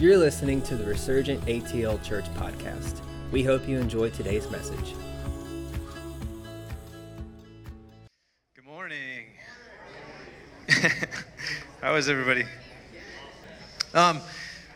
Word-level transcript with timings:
You're 0.00 0.16
listening 0.16 0.62
to 0.62 0.76
the 0.76 0.84
Resurgent 0.86 1.44
ATL 1.44 2.02
Church 2.02 2.24
podcast. 2.32 3.02
We 3.32 3.42
hope 3.42 3.68
you 3.68 3.78
enjoy 3.78 4.08
today's 4.08 4.50
message. 4.50 4.94
Good 8.54 8.64
morning. 8.64 9.26
How 11.82 11.96
is 11.96 12.08
everybody? 12.08 12.46
Um, 13.92 14.22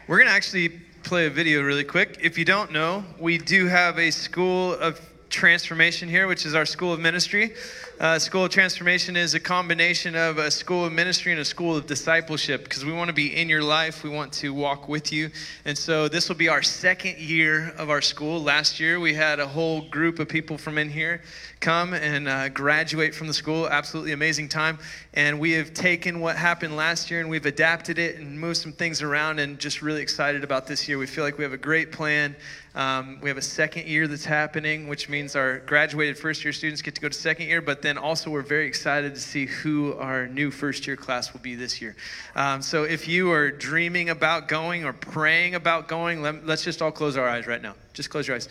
we're 0.08 0.18
going 0.18 0.29
to 0.29 0.34
actually 0.34 0.68
play 1.04 1.25
a 1.25 1.30
video 1.30 1.62
really 1.62 1.84
quick. 1.84 2.18
If 2.20 2.36
you 2.36 2.45
don't 2.45 2.70
know, 2.70 3.02
we 3.18 3.38
do 3.38 3.66
have 3.66 3.98
a 3.98 4.11
school 4.11 4.75
of 4.75 5.00
transformation 5.30 6.06
here, 6.06 6.27
which 6.27 6.45
is 6.45 6.54
our 6.54 6.66
school 6.66 6.93
of 6.93 7.00
ministry. 7.00 7.54
Uh, 8.00 8.18
school 8.18 8.45
of 8.45 8.50
transformation 8.50 9.16
is 9.16 9.34
a 9.34 9.40
combination 9.40 10.16
of 10.16 10.36
a 10.36 10.50
school 10.50 10.84
of 10.84 10.93
ministry 10.93 11.30
and 11.30 11.40
a 11.40 11.44
school 11.44 11.76
of 11.76 11.86
discipleship 11.86 12.64
because 12.64 12.84
we 12.84 12.93
want 12.93 13.07
to 13.07 13.14
be 13.14 13.36
in 13.36 13.48
your 13.48 13.62
life. 13.62 14.03
We 14.03 14.11
want 14.11 14.32
to 14.32 14.53
walk 14.53 14.89
with 14.89 15.12
you. 15.12 15.30
And 15.64 15.79
so 15.79 16.08
this 16.08 16.29
will 16.29 16.34
be 16.34 16.48
our 16.48 16.61
second 16.61 17.18
year 17.18 17.72
of 17.79 17.90
our 17.90 18.03
school. 18.03 18.43
Last 18.43 18.80
year, 18.80 18.98
we 18.98 19.14
had 19.14 19.39
a 19.39 19.46
whole 19.46 19.82
group 19.82 20.18
of 20.18 20.29
people 20.29 20.58
from 20.58 20.76
in 20.76 20.90
here 20.90 21.22
come 21.61 21.94
and 21.94 22.29
uh, 22.29 22.48
graduate 22.48 23.14
from 23.14 23.29
the 23.29 23.32
school. 23.32 23.68
Absolutely 23.68 24.12
amazing 24.12 24.48
time. 24.48 24.76
And 25.14 25.39
we 25.39 25.53
have 25.53 25.72
taken 25.72 26.18
what 26.18 26.36
happened 26.36 26.76
last 26.76 27.12
year 27.12 27.20
and 27.20 27.31
we've 27.31 27.46
adapted 27.46 28.00
it 28.00 28.17
and 28.17 28.39
moved 28.39 28.56
some 28.56 28.72
things 28.72 29.03
around 29.03 29.39
and 29.39 29.56
just 29.58 29.82
really 29.82 30.03
excited 30.03 30.42
about 30.42 30.67
this 30.67 30.89
year. 30.89 30.98
We 30.98 31.06
feel 31.06 31.22
like 31.22 31.39
we 31.39 31.45
have 31.45 31.53
a 31.53 31.58
great 31.58 31.92
plan. 31.92 32.34
Um, 32.74 33.19
we 33.22 33.28
have 33.28 33.38
a 33.38 33.42
second 33.42 33.86
year 33.86 34.08
that's 34.08 34.24
happening, 34.24 34.88
which 34.88 35.08
means 35.08 35.36
our 35.36 35.58
graduated 35.60 36.19
first 36.19 36.42
year 36.44 36.52
students 36.52 36.83
get 36.83 36.97
to 36.97 37.00
go 37.00 37.08
to 37.08 37.14
second 37.14 37.47
year, 37.47 37.60
but 37.60 37.83
then 37.83 37.97
also 37.97 38.30
we're 38.30 38.42
very 38.42 38.66
excited 38.66 39.14
to 39.14 39.20
see 39.20 39.47
who 39.47 39.94
our 39.94 40.27
new 40.27 40.50
first 40.50 40.86
year 40.86 40.97
class 40.97 41.33
will 41.33 41.41
be 41.41 41.55
this 41.55 41.80
year. 41.80 41.94
Um, 42.34 42.62
so 42.62 42.83
if 42.83 43.06
you 43.06 43.31
are 43.31 43.50
dreaming 43.50 44.11
about 44.11 44.48
going 44.48 44.84
or 44.84 44.92
praying 44.92 45.55
about 45.55 45.86
going, 45.86 46.20
let, 46.20 46.44
let's 46.44 46.64
just 46.64 46.83
all 46.83 46.91
close 46.91 47.16
our 47.16 47.28
eyes 47.28 47.47
right 47.47 47.62
now. 47.62 47.75
Just 47.92 48.11
close 48.11 48.27
your 48.27 48.34
eyes 48.34 48.48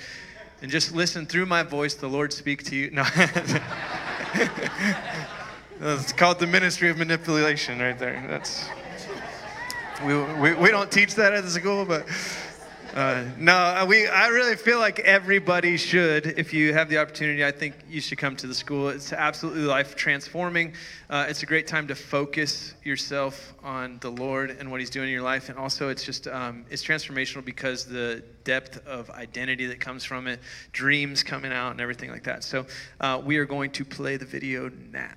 and 0.64 0.72
just 0.72 0.96
listen 0.96 1.26
through 1.26 1.46
my 1.46 1.62
voice, 1.62 1.94
the 1.96 2.08
Lord 2.08 2.32
speak 2.34 2.64
to 2.64 2.76
you. 2.76 2.90
No. 2.94 3.04
it's 5.96 6.14
called 6.14 6.40
the 6.40 6.48
ministry 6.48 6.90
of 6.90 6.98
manipulation 6.98 7.80
right 7.80 8.00
there. 8.00 8.26
That's 8.28 8.68
we, 10.04 10.24
we, 10.40 10.54
we 10.54 10.70
don't 10.70 10.92
teach 10.92 11.16
that 11.16 11.34
at 11.34 11.44
the 11.44 11.50
school, 11.50 11.86
but 11.86 12.08
uh, 12.94 13.26
no, 13.40 13.54
uh, 13.54 13.86
we, 13.88 14.08
I 14.08 14.28
really 14.28 14.56
feel 14.56 14.78
like 14.78 15.00
everybody 15.00 15.78
should, 15.78 16.28
if 16.38 16.54
you 16.54 16.74
have 16.74 16.90
the 16.90 17.00
opportunity, 17.00 17.44
I 17.44 17.52
think 17.52 17.74
you 17.90 18.00
should 18.00 18.20
come 18.20 18.36
to 18.36 18.46
the 18.46 18.54
school. 18.54 18.90
It's 18.90 19.12
absolutely 19.12 19.64
life 19.64 19.96
transforming. 19.96 20.74
Uh, 21.10 21.26
it's 21.28 21.42
a 21.42 21.48
great 21.48 21.66
time 21.66 21.88
to 21.88 21.96
focus 21.96 22.76
yourself 22.84 23.56
on 23.64 23.98
the 24.02 24.12
Lord 24.12 24.52
and 24.52 24.70
what 24.70 24.80
He's 24.80 24.92
doing 24.92 25.08
in 25.08 25.14
your 25.14 25.24
life. 25.24 25.50
And 25.50 25.58
also, 25.58 25.90
it's 25.90 26.04
just, 26.04 26.28
um, 26.28 26.66
it's 26.70 26.84
transformational 26.84 27.44
because 27.44 27.86
the 27.86 28.24
depth 28.44 28.86
of 28.86 29.10
identity 29.10 29.66
that 29.66 29.80
comes 29.80 30.04
from 30.04 30.28
it, 30.28 30.40
dreams 30.72 31.24
coming 31.24 31.52
out, 31.52 31.72
and 31.72 31.82
everything 31.82 32.12
like 32.12 32.24
that. 32.26 32.44
So, 32.44 32.68
uh, 33.02 33.20
we 33.26 33.38
are 33.38 33.46
going 33.46 33.72
to 33.72 33.86
play 33.86 34.18
the 34.18 34.26
video 34.26 34.70
now. 34.92 35.16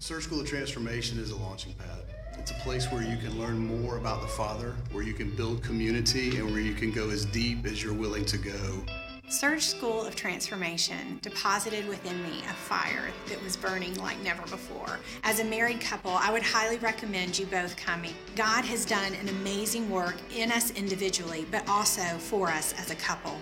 Surge 0.00 0.24
School 0.24 0.40
of 0.40 0.48
Transformation 0.48 1.18
is 1.20 1.30
a 1.30 1.36
launching 1.36 1.74
pad. 1.74 2.17
It's 2.38 2.52
a 2.52 2.54
place 2.54 2.90
where 2.90 3.02
you 3.02 3.16
can 3.16 3.38
learn 3.38 3.58
more 3.58 3.98
about 3.98 4.22
the 4.22 4.28
Father, 4.28 4.74
where 4.92 5.02
you 5.02 5.12
can 5.12 5.30
build 5.30 5.62
community, 5.62 6.38
and 6.38 6.50
where 6.50 6.60
you 6.60 6.72
can 6.72 6.90
go 6.90 7.10
as 7.10 7.24
deep 7.26 7.66
as 7.66 7.82
you're 7.82 7.92
willing 7.92 8.24
to 8.26 8.38
go. 8.38 8.82
Surge 9.28 9.62
School 9.62 10.06
of 10.06 10.16
Transformation 10.16 11.18
deposited 11.20 11.86
within 11.86 12.22
me 12.22 12.38
a 12.48 12.54
fire 12.54 13.10
that 13.28 13.42
was 13.42 13.58
burning 13.58 13.94
like 13.96 14.18
never 14.22 14.40
before. 14.42 14.98
As 15.22 15.40
a 15.40 15.44
married 15.44 15.82
couple, 15.82 16.12
I 16.12 16.32
would 16.32 16.42
highly 16.42 16.78
recommend 16.78 17.38
you 17.38 17.44
both 17.44 17.76
coming. 17.76 18.14
God 18.36 18.64
has 18.64 18.86
done 18.86 19.12
an 19.14 19.28
amazing 19.28 19.90
work 19.90 20.16
in 20.34 20.50
us 20.50 20.70
individually, 20.70 21.46
but 21.50 21.68
also 21.68 22.00
for 22.00 22.48
us 22.48 22.72
as 22.78 22.90
a 22.90 22.94
couple. 22.94 23.36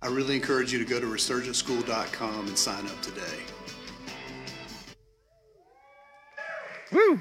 I 0.00 0.06
really 0.06 0.36
encourage 0.36 0.72
you 0.72 0.78
to 0.78 0.86
go 0.86 0.98
to 0.98 1.06
resurgentschool.com 1.06 2.46
and 2.46 2.56
sign 2.56 2.86
up 2.86 3.02
today. 3.02 3.42
Woo! 6.90 7.20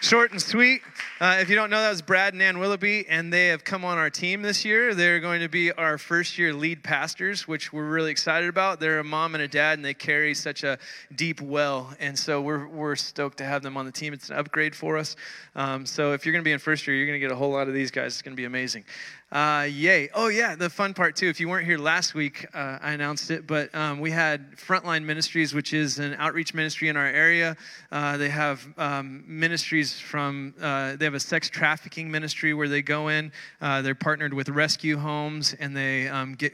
Short 0.00 0.30
and 0.32 0.40
sweet. 0.40 0.82
Uh, 1.18 1.38
if 1.40 1.48
you 1.48 1.56
don't 1.56 1.70
know, 1.70 1.80
that 1.80 1.88
was 1.88 2.02
Brad 2.02 2.34
and 2.34 2.42
Ann 2.42 2.58
Willoughby, 2.58 3.06
and 3.08 3.32
they 3.32 3.46
have 3.46 3.64
come 3.64 3.86
on 3.86 3.96
our 3.96 4.10
team 4.10 4.42
this 4.42 4.66
year. 4.66 4.94
They're 4.94 5.18
going 5.18 5.40
to 5.40 5.48
be 5.48 5.72
our 5.72 5.96
first 5.96 6.36
year 6.36 6.52
lead 6.52 6.84
pastors, 6.84 7.48
which 7.48 7.72
we're 7.72 7.88
really 7.88 8.10
excited 8.10 8.50
about. 8.50 8.80
They're 8.80 8.98
a 8.98 9.04
mom 9.04 9.34
and 9.34 9.40
a 9.40 9.48
dad, 9.48 9.78
and 9.78 9.84
they 9.84 9.94
carry 9.94 10.34
such 10.34 10.62
a 10.62 10.78
deep 11.14 11.40
well. 11.40 11.94
And 12.00 12.18
so 12.18 12.42
we're, 12.42 12.68
we're 12.68 12.96
stoked 12.96 13.38
to 13.38 13.44
have 13.44 13.62
them 13.62 13.78
on 13.78 13.86
the 13.86 13.92
team. 13.92 14.12
It's 14.12 14.28
an 14.28 14.36
upgrade 14.36 14.74
for 14.74 14.98
us. 14.98 15.16
Um, 15.54 15.86
so 15.86 16.12
if 16.12 16.26
you're 16.26 16.34
going 16.34 16.44
to 16.44 16.46
be 16.46 16.52
in 16.52 16.58
first 16.58 16.86
year, 16.86 16.94
you're 16.94 17.06
going 17.06 17.18
to 17.18 17.26
get 17.26 17.32
a 17.32 17.36
whole 17.36 17.50
lot 17.50 17.66
of 17.66 17.72
these 17.72 17.90
guys. 17.90 18.12
It's 18.12 18.20
going 18.20 18.36
to 18.36 18.40
be 18.40 18.44
amazing. 18.44 18.84
Uh, 19.32 19.66
yay. 19.68 20.08
Oh, 20.14 20.28
yeah, 20.28 20.54
the 20.54 20.70
fun 20.70 20.94
part 20.94 21.16
too. 21.16 21.28
If 21.28 21.40
you 21.40 21.48
weren't 21.48 21.66
here 21.66 21.78
last 21.78 22.14
week, 22.14 22.46
uh, 22.54 22.78
I 22.80 22.92
announced 22.92 23.32
it, 23.32 23.44
but 23.44 23.74
um, 23.74 23.98
we 23.98 24.12
had 24.12 24.52
Frontline 24.52 25.02
Ministries, 25.02 25.52
which 25.52 25.72
is 25.72 25.98
an 25.98 26.14
outreach 26.18 26.54
ministry 26.54 26.88
in 26.88 26.96
our 26.96 27.06
area. 27.06 27.56
Uh, 27.90 28.18
they 28.18 28.28
have 28.28 28.64
um, 28.76 29.24
ministries 29.26 29.98
from, 29.98 30.54
uh, 30.60 30.94
they 30.94 31.05
have 31.06 31.14
a 31.14 31.20
sex 31.20 31.48
trafficking 31.48 32.10
ministry 32.10 32.52
where 32.52 32.68
they 32.68 32.82
go 32.82 33.08
in, 33.08 33.32
uh, 33.60 33.80
they're 33.82 33.94
partnered 33.94 34.34
with 34.34 34.48
rescue 34.48 34.98
homes, 34.98 35.54
and 35.54 35.76
they 35.76 36.08
um, 36.08 36.34
get 36.34 36.52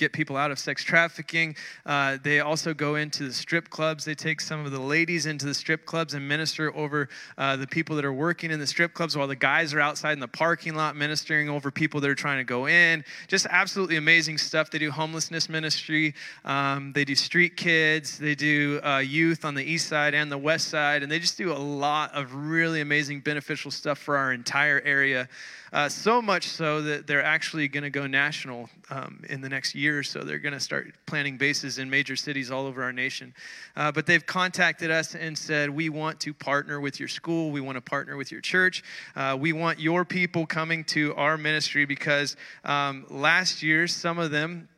get 0.00 0.12
people 0.12 0.36
out 0.36 0.50
of 0.50 0.58
sex 0.58 0.82
trafficking. 0.82 1.54
Uh, 1.84 2.16
they 2.22 2.40
also 2.40 2.72
go 2.72 2.96
into 2.96 3.24
the 3.24 3.32
strip 3.32 3.68
clubs. 3.68 4.04
They 4.04 4.14
take 4.14 4.40
some 4.40 4.64
of 4.64 4.72
the 4.72 4.80
ladies 4.80 5.26
into 5.26 5.44
the 5.44 5.54
strip 5.54 5.84
clubs 5.84 6.14
and 6.14 6.26
minister 6.26 6.74
over 6.74 7.08
uh, 7.36 7.56
the 7.56 7.66
people 7.66 7.94
that 7.96 8.04
are 8.04 8.12
working 8.12 8.50
in 8.50 8.58
the 8.58 8.66
strip 8.66 8.94
clubs 8.94 9.16
while 9.16 9.28
the 9.28 9.36
guys 9.36 9.74
are 9.74 9.80
outside 9.80 10.14
in 10.14 10.20
the 10.20 10.28
parking 10.28 10.74
lot 10.74 10.96
ministering 10.96 11.50
over 11.50 11.70
people 11.70 12.00
that 12.00 12.08
are 12.08 12.14
trying 12.14 12.38
to 12.38 12.44
go 12.44 12.66
in. 12.66 13.04
Just 13.28 13.46
absolutely 13.50 13.96
amazing 13.96 14.38
stuff. 14.38 14.70
They 14.70 14.78
do 14.78 14.90
homelessness 14.90 15.48
ministry, 15.48 16.14
um, 16.44 16.92
they 16.94 17.04
do 17.04 17.14
street 17.14 17.56
kids, 17.56 18.18
they 18.18 18.34
do 18.34 18.80
uh, 18.82 18.98
youth 18.98 19.44
on 19.44 19.54
the 19.54 19.62
east 19.62 19.86
side 19.86 20.14
and 20.14 20.32
the 20.32 20.38
west 20.38 20.68
side, 20.68 21.02
and 21.02 21.12
they 21.12 21.18
just 21.18 21.36
do 21.36 21.52
a 21.52 21.54
lot 21.54 22.14
of 22.14 22.34
really 22.34 22.80
amazing, 22.80 23.20
beneficial 23.20 23.70
stuff 23.70 23.98
for 23.98 24.16
our 24.16 24.32
entire 24.32 24.80
area. 24.80 25.28
Uh, 25.72 25.88
so 25.88 26.20
much 26.20 26.48
so 26.48 26.82
that 26.82 27.06
they're 27.06 27.24
actually 27.24 27.68
going 27.68 27.84
to 27.84 27.90
go 27.90 28.06
national 28.06 28.68
um, 28.90 29.22
in 29.28 29.40
the 29.40 29.48
next 29.48 29.74
year 29.74 29.98
or 29.98 30.02
so. 30.02 30.20
They're 30.20 30.38
going 30.38 30.54
to 30.54 30.60
start 30.60 30.92
planning 31.06 31.36
bases 31.36 31.78
in 31.78 31.88
major 31.88 32.16
cities 32.16 32.50
all 32.50 32.66
over 32.66 32.82
our 32.82 32.92
nation. 32.92 33.32
Uh, 33.76 33.92
but 33.92 34.06
they've 34.06 34.24
contacted 34.24 34.90
us 34.90 35.14
and 35.14 35.36
said, 35.38 35.70
We 35.70 35.88
want 35.88 36.18
to 36.20 36.34
partner 36.34 36.80
with 36.80 36.98
your 36.98 37.08
school. 37.08 37.50
We 37.50 37.60
want 37.60 37.76
to 37.76 37.82
partner 37.82 38.16
with 38.16 38.32
your 38.32 38.40
church. 38.40 38.82
Uh, 39.14 39.36
we 39.38 39.52
want 39.52 39.78
your 39.78 40.04
people 40.04 40.46
coming 40.46 40.84
to 40.84 41.14
our 41.14 41.36
ministry 41.36 41.84
because 41.84 42.36
um, 42.64 43.06
last 43.08 43.62
year, 43.62 43.86
some 43.86 44.18
of 44.18 44.30
them, 44.30 44.68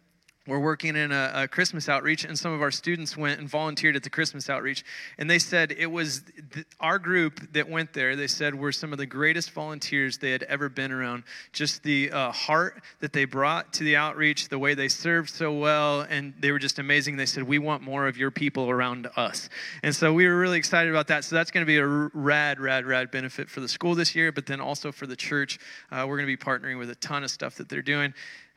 we're 0.49 0.59
working 0.59 0.97
in 0.97 1.13
a, 1.13 1.31
a, 1.35 1.49
Christmas 1.49 1.89
outreach, 1.89 2.25
and 2.25 2.37
some 2.37 2.53
of 2.53 2.63
our 2.63 2.73
students 2.73 3.17
went 3.17 3.39
and 3.39 3.49
volunteered 3.49 3.95
at 3.95 4.03
the 4.03 4.11
Christmas 4.11 4.51
outreach. 4.51 4.85
And 5.17 5.31
they 5.31 5.39
said 5.39 5.71
it 5.71 5.87
was 5.87 6.25
th- 6.53 6.67
our 6.81 6.99
group 6.99 7.53
that 7.53 7.71
went 7.71 7.93
there, 7.93 8.17
they 8.17 8.27
said 8.27 8.53
were 8.53 8.73
some 8.73 8.91
of 8.91 8.99
the 8.99 9.07
greatest 9.07 9.53
volunteers 9.53 10.19
they 10.19 10.33
had 10.33 10.43
ever 10.45 10.69
been 10.69 10.91
around. 10.91 11.23
Just 11.53 11.85
the 11.85 12.11
uh, 12.11 12.33
heart 12.33 12.83
that 12.99 13.13
they 13.13 13.25
brought 13.25 13.73
to 13.75 13.85
the 13.85 13.95
outreach, 13.95 14.49
the 14.49 14.59
way 14.59 14.75
they 14.75 14.89
served 14.89 15.31
so 15.31 15.53
well, 15.53 16.01
and 16.01 16.35
they 16.41 16.51
were 16.51 16.59
just 16.59 16.81
amazing. 16.81 17.17
They 17.17 17.27
said, 17.27 17.45
We 17.45 17.61
want 17.61 17.83
more 17.83 18.09
of 18.09 18.17
your 18.17 18.33
people 18.33 18.69
around 18.69 19.09
us. 19.15 19.49
And 19.85 19.95
so 19.95 20.13
we 20.13 20.27
were 20.27 20.37
really 20.37 20.59
excited 20.59 20.91
about 20.91 21.07
that. 21.07 21.23
So 21.23 21.37
that's 21.37 21.53
going 21.53 21.65
to 21.65 21.67
be 21.67 21.79
a 21.79 21.87
rad, 21.87 22.59
rad, 22.59 22.85
rad 22.85 23.13
benefit 23.13 23.49
for 23.49 23.61
the 23.61 23.69
school 23.69 23.95
this 23.95 24.17
year, 24.17 24.33
but 24.33 24.47
then 24.47 24.61
also 24.61 24.91
for 24.91 25.07
the 25.07 25.17
church. 25.17 25.61
Uh, 25.93 26.05
we're 26.09 26.17
going 26.17 26.27
to 26.29 26.37
be 26.37 26.37
partnering 26.37 26.81
with 26.81 26.91
a 26.91 26.97
ton 26.97 27.23
of 27.23 27.31
stuff 27.31 27.55
that 27.57 27.69
they're 27.69 27.81
doing. 27.81 28.13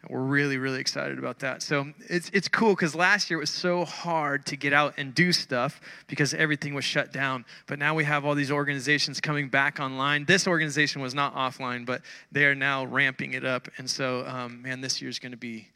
We're 0.09 0.21
really, 0.21 0.57
really 0.57 0.79
excited 0.79 1.17
about 1.17 1.39
that. 1.39 1.61
So 1.61 1.87
it's, 2.09 2.29
it's 2.33 2.47
cool 2.47 2.69
because 2.69 2.95
last 2.95 3.29
year 3.29 3.39
it 3.39 3.41
was 3.41 3.49
so 3.49 3.85
hard 3.85 4.45
to 4.47 4.55
get 4.55 4.73
out 4.73 4.93
and 4.97 5.13
do 5.13 5.31
stuff 5.31 5.81
because 6.07 6.33
everything 6.33 6.73
was 6.73 6.85
shut 6.85 7.11
down. 7.11 7.45
But 7.67 7.79
now 7.79 7.95
we 7.95 8.03
have 8.03 8.25
all 8.25 8.35
these 8.35 8.51
organizations 8.51 9.19
coming 9.19 9.49
back 9.49 9.79
online. 9.79 10.25
This 10.25 10.47
organization 10.47 11.01
was 11.01 11.13
not 11.13 11.35
offline, 11.35 11.85
but 11.85 12.01
they 12.31 12.45
are 12.45 12.55
now 12.55 12.85
ramping 12.85 13.33
it 13.33 13.45
up. 13.45 13.67
And 13.77 13.89
so, 13.89 14.25
um, 14.27 14.61
man, 14.61 14.81
this 14.81 15.01
year 15.01 15.09
is 15.09 15.19
going 15.19 15.31
to 15.31 15.37
be 15.37 15.69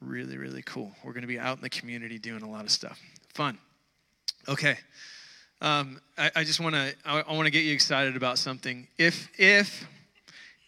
really, 0.00 0.36
really 0.36 0.62
cool. 0.62 0.92
We're 1.04 1.12
going 1.12 1.22
to 1.22 1.28
be 1.28 1.38
out 1.38 1.56
in 1.56 1.62
the 1.62 1.70
community 1.70 2.18
doing 2.18 2.42
a 2.42 2.50
lot 2.50 2.64
of 2.64 2.70
stuff. 2.70 3.00
Fun. 3.34 3.58
Okay. 4.48 4.76
Um, 5.60 6.00
I, 6.18 6.30
I 6.36 6.44
just 6.44 6.60
want 6.60 6.74
to 6.74 6.94
I, 7.04 7.20
I 7.22 7.32
want 7.32 7.46
to 7.46 7.50
get 7.50 7.64
you 7.64 7.72
excited 7.72 8.16
about 8.16 8.38
something. 8.38 8.88
If 8.98 9.28
if 9.38 9.88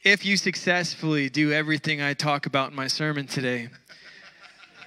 if 0.09 0.25
you 0.25 0.39
successfully 0.39 1.29
do 1.29 1.53
everything 1.53 2.01
I 2.01 2.15
talk 2.15 2.47
about 2.47 2.71
in 2.71 2.77
my 2.77 2.87
sermon 2.87 3.27
today, 3.27 3.69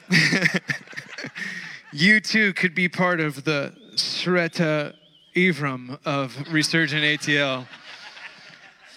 you 1.93 2.19
too 2.19 2.53
could 2.53 2.73
be 2.73 2.89
part 2.89 3.19
of 3.19 3.43
the 3.43 3.71
Shreta 3.95 4.95
Ivram 5.35 5.99
of 6.05 6.35
Resurgent 6.51 7.03
ATL. 7.03 7.67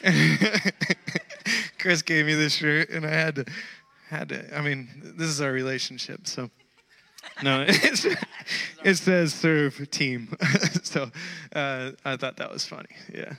Chris 1.78 2.00
gave 2.00 2.24
me 2.24 2.32
this 2.32 2.54
shirt, 2.54 2.88
and 2.88 3.04
I 3.04 3.10
had 3.10 3.34
to, 3.36 3.44
had 4.08 4.30
to. 4.30 4.56
I 4.56 4.62
mean, 4.62 4.88
this 5.18 5.28
is 5.28 5.42
our 5.42 5.52
relationship, 5.52 6.26
so. 6.26 6.50
No, 7.42 7.66
it 7.68 8.96
says 8.96 9.34
serve 9.34 9.90
team. 9.90 10.34
so 10.82 11.10
uh, 11.54 11.90
I 12.04 12.16
thought 12.16 12.36
that 12.36 12.50
was 12.50 12.64
funny. 12.66 12.88
Yeah. 13.12 13.34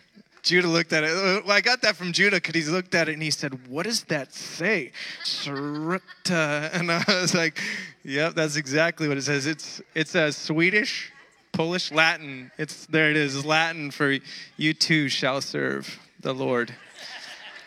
Judah 0.45 0.67
looked 0.67 0.93
at 0.93 1.03
it. 1.03 1.43
Well, 1.43 1.51
I 1.51 1.59
got 1.59 1.81
that 1.81 1.95
from 1.95 2.13
Judah 2.13 2.37
because 2.37 2.53
he 2.53 2.71
looked 2.71 2.93
at 2.93 3.09
it 3.09 3.13
and 3.13 3.23
he 3.23 3.31
said, 3.31 3.67
What 3.67 3.85
does 3.85 4.03
that 4.03 4.33
say? 4.33 4.91
Srta. 5.23 6.71
And 6.73 6.91
I 6.91 7.03
was 7.07 7.33
like, 7.33 7.59
Yep, 8.03 8.35
that's 8.35 8.55
exactly 8.55 9.07
what 9.07 9.17
it 9.17 9.23
says. 9.23 9.47
It's, 9.47 9.81
it's 9.95 10.13
a 10.13 10.31
Swedish, 10.31 11.11
Polish, 11.51 11.91
Latin. 11.91 12.51
It's 12.59 12.85
There 12.85 13.09
it 13.09 13.17
is, 13.17 13.43
Latin 13.43 13.89
for 13.89 14.17
you 14.55 14.73
too 14.75 15.09
shall 15.09 15.41
serve 15.41 15.99
the 16.19 16.33
Lord 16.33 16.75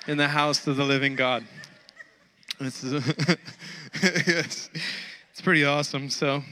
in 0.07 0.17
the 0.17 0.29
house 0.29 0.65
of 0.69 0.77
the 0.77 0.85
living 0.85 1.17
God. 1.17 1.45
It's, 2.61 2.85
yes, 4.03 4.71
it's 5.33 5.41
pretty 5.43 5.65
awesome. 5.65 6.11
So, 6.11 6.45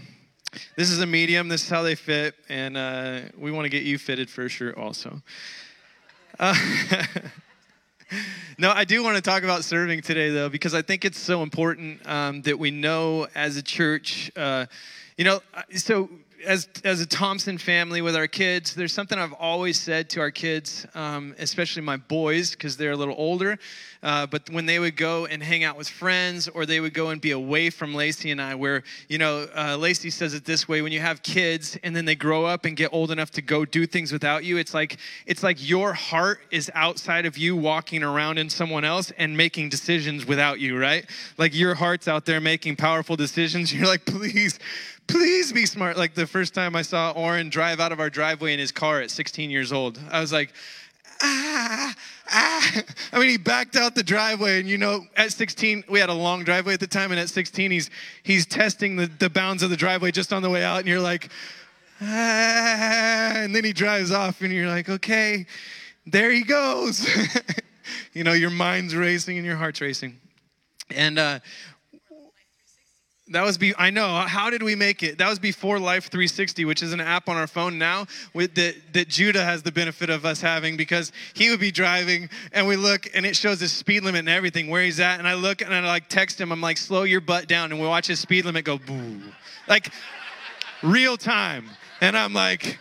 this 0.77 0.91
is 0.91 1.01
a 1.01 1.07
medium. 1.07 1.49
This 1.49 1.63
is 1.63 1.69
how 1.69 1.83
they 1.83 1.95
fit, 1.95 2.35
and 2.49 2.77
uh, 2.77 3.21
we 3.39 3.53
want 3.53 3.65
to 3.65 3.69
get 3.69 3.83
you 3.83 3.99
fitted 3.99 4.29
for 4.29 4.49
sure, 4.49 4.77
also. 4.79 5.23
No, 8.59 8.71
I 8.71 8.85
do 8.85 9.03
want 9.03 9.17
to 9.17 9.21
talk 9.21 9.43
about 9.43 9.65
serving 9.65 10.01
today, 10.01 10.31
though, 10.31 10.49
because 10.49 10.73
I 10.73 10.81
think 10.81 11.05
it's 11.05 11.19
so 11.19 11.43
important 11.43 12.01
um, 12.09 12.41
that 12.43 12.59
we 12.59 12.71
know 12.71 13.27
as 13.35 13.59
a 13.59 13.63
church. 13.63 14.31
Uh, 14.35 14.65
you 15.19 15.25
know, 15.25 15.43
so 15.75 16.09
as 16.47 16.69
as 16.85 17.01
a 17.01 17.07
Thompson 17.07 17.59
family 17.59 18.01
with 18.01 18.17
our 18.17 18.27
kids, 18.27 18.75
there's 18.75 18.93
something 18.93 19.19
I've 19.19 19.33
always 19.35 19.79
said 19.79 20.09
to 20.11 20.21
our 20.21 20.31
kids, 20.31 20.87
um, 20.95 21.35
especially 21.39 21.83
my 21.83 21.97
boys, 21.97 22.53
because 22.53 22.77
they're 22.77 22.93
a 22.93 22.97
little 22.97 23.15
older. 23.19 23.59
Uh, 24.03 24.27
but 24.27 24.49
when 24.51 24.67
they 24.67 24.79
would 24.79 24.97
go 24.97 25.27
and 25.27 25.43
hang 25.43 25.65
out 25.65 25.77
with 25.77 25.89
friends, 25.89 26.49
or 26.49 26.65
they 26.65 26.79
would 26.79 26.95
go 26.95 27.09
and 27.09 27.21
be 27.21 27.33
away 27.33 27.71
from 27.71 27.95
Lacey 27.95 28.31
and 28.31 28.41
I, 28.41 28.55
where 28.55 28.85
you 29.09 29.19
know 29.19 29.49
uh, 29.57 29.77
Lacey 29.77 30.11
says 30.11 30.33
it 30.35 30.45
this 30.45 30.69
way: 30.69 30.81
when 30.81 30.93
you 30.93 31.01
have 31.01 31.23
kids 31.23 31.77
and 31.83 31.95
then 31.95 32.05
they 32.05 32.15
grow 32.15 32.45
up 32.45 32.65
and 32.65 32.77
get 32.77 32.93
old 32.93 33.11
enough 33.11 33.33
to 33.33 33.43
go 33.43 33.65
do 33.65 33.87
things 33.87 34.13
without 34.13 34.45
you, 34.45 34.57
it's 34.57 34.73
like 34.73 34.99
it's 35.27 35.43
like 35.43 35.57
your 35.69 35.93
heart 35.93 36.41
is 36.51 36.71
outside 36.75 37.27
of 37.27 37.37
you, 37.37 37.57
walking 37.57 38.03
around 38.03 38.39
in 38.39 38.49
someone 38.49 38.85
else 38.85 39.11
and 39.19 39.37
making 39.37 39.69
decisions 39.69 40.27
without 40.27 40.61
you, 40.61 40.79
right? 40.79 41.05
Like 41.37 41.55
your 41.55 41.75
heart's 41.75 42.07
out 42.07 42.27
there 42.27 42.41
making 42.41 42.77
powerful 42.77 43.17
decisions. 43.17 43.75
You're 43.77 43.89
like, 43.89 44.05
please 44.05 44.59
please 45.07 45.53
be 45.53 45.67
smart. 45.67 45.97
Like 45.97 46.15
the 46.15 46.27
first 46.27 46.55
time 46.55 46.77
I 46.77 46.83
saw 46.83 47.13
Oren 47.13 47.49
drive 47.49 47.81
out 47.81 47.93
of 47.93 48.01
our 48.01 48.11
driveway 48.11 48.53
in 48.53 48.59
his 48.59 48.73
car 48.73 49.01
at 49.01 49.11
16 49.11 49.51
years 49.51 49.73
old, 49.73 50.01
I 50.11 50.21
was 50.21 50.33
like, 50.33 50.53
ah, 51.23 51.95
ah. 52.31 52.83
I 53.13 53.19
mean, 53.19 53.29
he 53.29 53.37
backed 53.37 53.77
out 53.77 53.95
the 53.95 54.03
driveway, 54.03 54.61
and 54.61 54.69
you 54.69 54.79
know, 54.79 55.07
at 55.17 55.33
16, 55.33 55.85
we 55.89 55.99
had 56.01 56.09
a 56.09 56.15
long 56.15 56.45
driveway 56.45 56.75
at 56.75 56.81
the 56.81 56.87
time, 56.87 57.11
and 57.11 57.21
at 57.21 57.29
16, 57.29 57.71
he's 57.71 57.91
he's 58.23 58.47
testing 58.47 58.97
the, 58.97 59.07
the 59.07 59.31
bounds 59.31 59.63
of 59.63 59.71
the 59.71 59.77
driveway 59.77 60.11
just 60.11 60.33
on 60.33 60.43
the 60.43 60.51
way 60.51 60.63
out, 60.63 60.79
and 60.79 60.89
you're 60.89 61.01
like, 61.01 61.31
ah, 62.01 63.33
and 63.37 63.55
then 63.55 63.65
he 63.65 63.73
drives 63.73 64.13
off, 64.13 64.41
and 64.41 64.53
you're 64.53 64.69
like, 64.69 64.89
okay, 64.89 65.47
there 66.07 66.31
he 66.31 66.43
goes. 66.43 67.09
you 68.13 68.25
know, 68.25 68.33
your 68.33 68.51
mind's 68.51 68.95
racing 68.95 69.37
and 69.37 69.47
your 69.47 69.57
heart's 69.57 69.81
racing. 69.81 70.19
And 70.91 71.19
uh, 71.19 71.41
that 73.29 73.43
was 73.43 73.59
be 73.59 73.75
I 73.77 73.91
know. 73.91 74.07
How 74.21 74.51
did 74.51 74.63
we 74.63 74.77
make 74.77 75.03
it? 75.03 75.19
That 75.19 75.29
was 75.29 75.41
before 75.41 75.81
Life 75.81 76.05
360, 76.11 76.65
which 76.65 76.81
is 76.81 76.93
an 76.93 77.01
app 77.01 77.29
on 77.29 77.37
our 77.37 77.49
phone 77.49 77.77
now 77.77 78.07
with 78.33 78.55
that 78.55 78.77
that 78.93 79.09
Judah 79.09 79.45
has 79.45 79.65
the 79.65 79.73
benefit 79.73 80.11
of 80.11 80.25
us 80.25 80.41
having 80.41 80.77
because 80.77 81.11
he 81.35 81.51
would 81.51 81.59
be 81.59 81.73
driving 81.73 82.31
and 82.53 82.69
we 82.69 82.77
look 82.77 83.09
and 83.15 83.27
it 83.27 83.35
shows 83.35 83.59
his 83.59 83.73
speed 83.73 84.05
limit 84.05 84.21
and 84.21 84.29
everything 84.29 84.69
where 84.69 84.83
he's 84.83 85.01
at 85.01 85.19
and 85.19 85.27
I 85.27 85.35
look 85.35 85.61
and 85.61 85.75
I 85.75 85.81
like 85.81 86.09
text 86.09 86.41
him 86.41 86.53
I'm 86.53 86.61
like 86.61 86.77
slow 86.79 87.03
your 87.03 87.21
butt 87.21 87.49
down 87.49 87.73
and 87.73 87.81
we 87.81 87.87
watch 87.89 88.07
his 88.07 88.21
speed 88.21 88.45
limit 88.45 88.65
go 88.65 88.79
boo. 88.79 89.21
Like 89.67 89.91
real 90.83 91.17
time. 91.17 91.69
And 92.01 92.17
I'm 92.17 92.33
like 92.33 92.79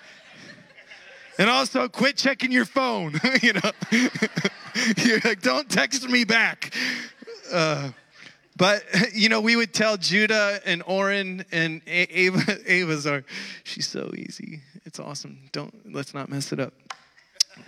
and 1.39 1.49
also 1.49 1.89
quit 1.89 2.17
checking 2.17 2.51
your 2.51 2.65
phone, 2.65 3.19
you 3.41 3.53
know. 3.53 3.71
You're 4.97 5.21
like 5.25 5.41
don't 5.41 5.67
text 5.67 6.07
me 6.07 6.23
back. 6.23 6.71
Uh, 7.51 7.89
but 8.55 8.83
you 9.13 9.29
know, 9.29 9.41
we 9.41 9.55
would 9.55 9.73
tell 9.73 9.97
Judah 9.97 10.59
and 10.65 10.83
Oren 10.85 11.45
and 11.51 11.81
Ava. 11.87 12.57
Ava's 12.71 13.07
are, 13.07 13.23
she's 13.63 13.87
so 13.87 14.11
easy. 14.15 14.61
It's 14.85 14.99
awesome. 14.99 15.39
Don't 15.51 15.93
let's 15.93 16.13
not 16.13 16.29
mess 16.29 16.51
it 16.51 16.59
up. 16.59 16.73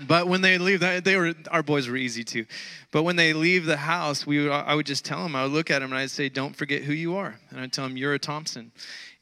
But 0.06 0.28
when 0.28 0.42
they 0.42 0.58
leave, 0.58 0.82
they 0.82 1.16
were 1.16 1.34
our 1.50 1.64
boys 1.64 1.88
were 1.88 1.96
easy 1.96 2.24
too. 2.24 2.46
But 2.92 3.04
when 3.04 3.16
they 3.16 3.34
leave 3.34 3.66
the 3.66 3.78
house, 3.78 4.28
we 4.28 4.44
would, 4.44 4.52
I 4.52 4.76
would 4.76 4.86
just 4.86 5.06
tell 5.06 5.24
them. 5.24 5.36
I 5.36 5.44
would 5.44 5.54
look 5.54 5.72
at 5.72 5.80
them 5.80 5.92
and 5.92 6.00
I'd 6.00 6.12
say, 6.12 6.30
"Don't 6.30 6.56
forget 6.56 6.84
who 6.84 6.94
you 6.94 7.16
are," 7.16 7.40
and 7.50 7.60
I'd 7.60 7.72
tell 7.72 7.88
them, 7.88 7.96
"You're 7.96 8.14
a 8.14 8.20
Thompson." 8.20 8.72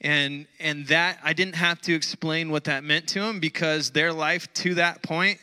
And 0.01 0.47
and 0.59 0.87
that 0.87 1.19
I 1.23 1.33
didn't 1.33 1.55
have 1.55 1.81
to 1.81 1.93
explain 1.93 2.49
what 2.49 2.63
that 2.65 2.83
meant 2.83 3.07
to 3.09 3.21
them 3.21 3.39
because 3.39 3.91
their 3.91 4.11
life 4.11 4.51
to 4.55 4.73
that 4.75 5.03
point 5.03 5.39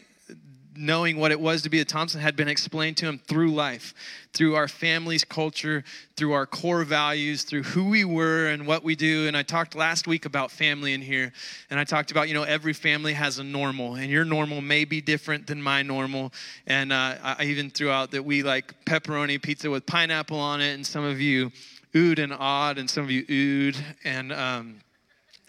knowing 0.77 1.17
what 1.17 1.31
it 1.31 1.41
was 1.41 1.63
to 1.63 1.71
be 1.71 1.81
a 1.81 1.85
Thompson 1.85 2.21
had 2.21 2.37
been 2.37 2.49
explained 2.49 2.97
to 2.99 3.07
him 3.07 3.19
through 3.27 3.53
life, 3.53 3.95
through 4.33 4.55
our 4.55 4.69
family's 4.69 5.25
culture, 5.25 5.85
through 6.17 6.33
our 6.33 6.47
core 6.47 6.85
values, 6.85 7.43
through 7.43 7.63
who 7.63 7.89
we 7.89 8.05
were 8.05 8.49
and 8.49 8.67
what 8.67 8.83
we 8.83 8.97
do. 8.97 9.27
And 9.27 9.37
I 9.37 9.43
talked 9.43 9.75
last 9.75 10.07
week 10.07 10.25
about 10.25 10.51
family 10.51 10.95
in 10.95 11.03
here, 11.03 11.33
and 11.71 11.79
I 11.79 11.85
talked 11.85 12.11
about, 12.11 12.29
you 12.29 12.35
know, 12.35 12.45
every 12.45 12.73
family 12.73 13.13
has 13.13 13.39
a 13.39 13.45
normal, 13.45 13.97
and 13.97 14.11
your 14.11 14.25
normal 14.25 14.61
may 14.61 14.85
be 14.85 15.01
different 15.01 15.47
than 15.47 15.63
my 15.63 15.83
normal. 15.83 16.33
And 16.67 16.93
uh, 16.93 17.17
I 17.23 17.45
even 17.45 17.71
threw 17.71 17.91
out 17.91 18.11
that 18.13 18.25
we 18.25 18.43
like 18.43 18.85
pepperoni 18.85 19.41
pizza 19.41 19.71
with 19.71 19.87
pineapple 19.87 20.39
on 20.39 20.61
it, 20.61 20.75
and 20.75 20.87
some 20.87 21.05
of 21.05 21.21
you 21.21 21.51
ood 21.95 22.19
and 22.19 22.33
odd, 22.33 22.79
and 22.79 22.89
some 22.89 23.05
of 23.05 23.11
you 23.11 23.25
ood. 23.29 23.77
And, 24.05 24.33
um, 24.33 24.81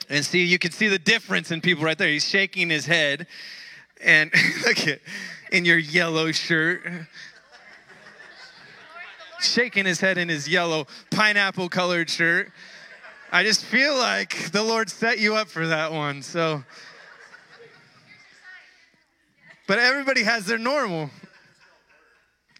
and 0.09 0.25
see, 0.25 0.43
you 0.43 0.59
can 0.59 0.71
see 0.71 0.89
the 0.89 0.99
difference 0.99 1.51
in 1.51 1.61
people 1.61 1.85
right 1.85 1.97
there. 1.97 2.09
He's 2.09 2.27
shaking 2.27 2.69
his 2.69 2.85
head 2.85 3.27
and 4.03 4.31
look 4.65 4.87
at 4.87 4.99
in 5.51 5.65
your 5.65 5.77
yellow 5.77 6.31
shirt. 6.31 6.81
Shaking 9.39 9.85
his 9.85 9.99
head 9.99 10.17
in 10.17 10.29
his 10.29 10.47
yellow 10.47 10.87
pineapple 11.11 11.69
colored 11.69 12.09
shirt. 12.09 12.51
I 13.31 13.43
just 13.43 13.65
feel 13.65 13.95
like 13.97 14.51
the 14.51 14.63
lord 14.63 14.89
set 14.89 15.19
you 15.19 15.35
up 15.35 15.47
for 15.47 15.67
that 15.67 15.91
one 15.91 16.21
so. 16.21 16.63
But 19.67 19.79
everybody 19.79 20.23
has 20.23 20.45
their 20.45 20.57
normal. 20.57 21.09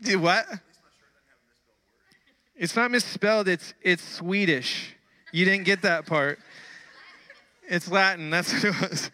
Do 0.02 0.20
what? 0.20 0.46
It's 2.56 2.76
not 2.76 2.92
misspelled 2.92 3.48
it's 3.48 3.74
it's 3.82 4.04
swedish. 4.04 4.96
You 5.32 5.46
didn't 5.46 5.66
get 5.66 5.84
that 5.84 6.06
part. 6.06 6.40
It's 7.68 7.90
latin 7.90 8.30
that's 8.30 8.52
what 8.52 8.64
it 8.66 8.82
was 8.82 9.12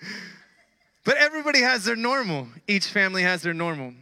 but 1.03 1.17
everybody 1.17 1.61
has 1.61 1.85
their 1.85 1.95
normal. 1.95 2.47
Each 2.67 2.87
family 2.87 3.23
has 3.23 3.41
their 3.41 3.53
normal. 3.53 3.93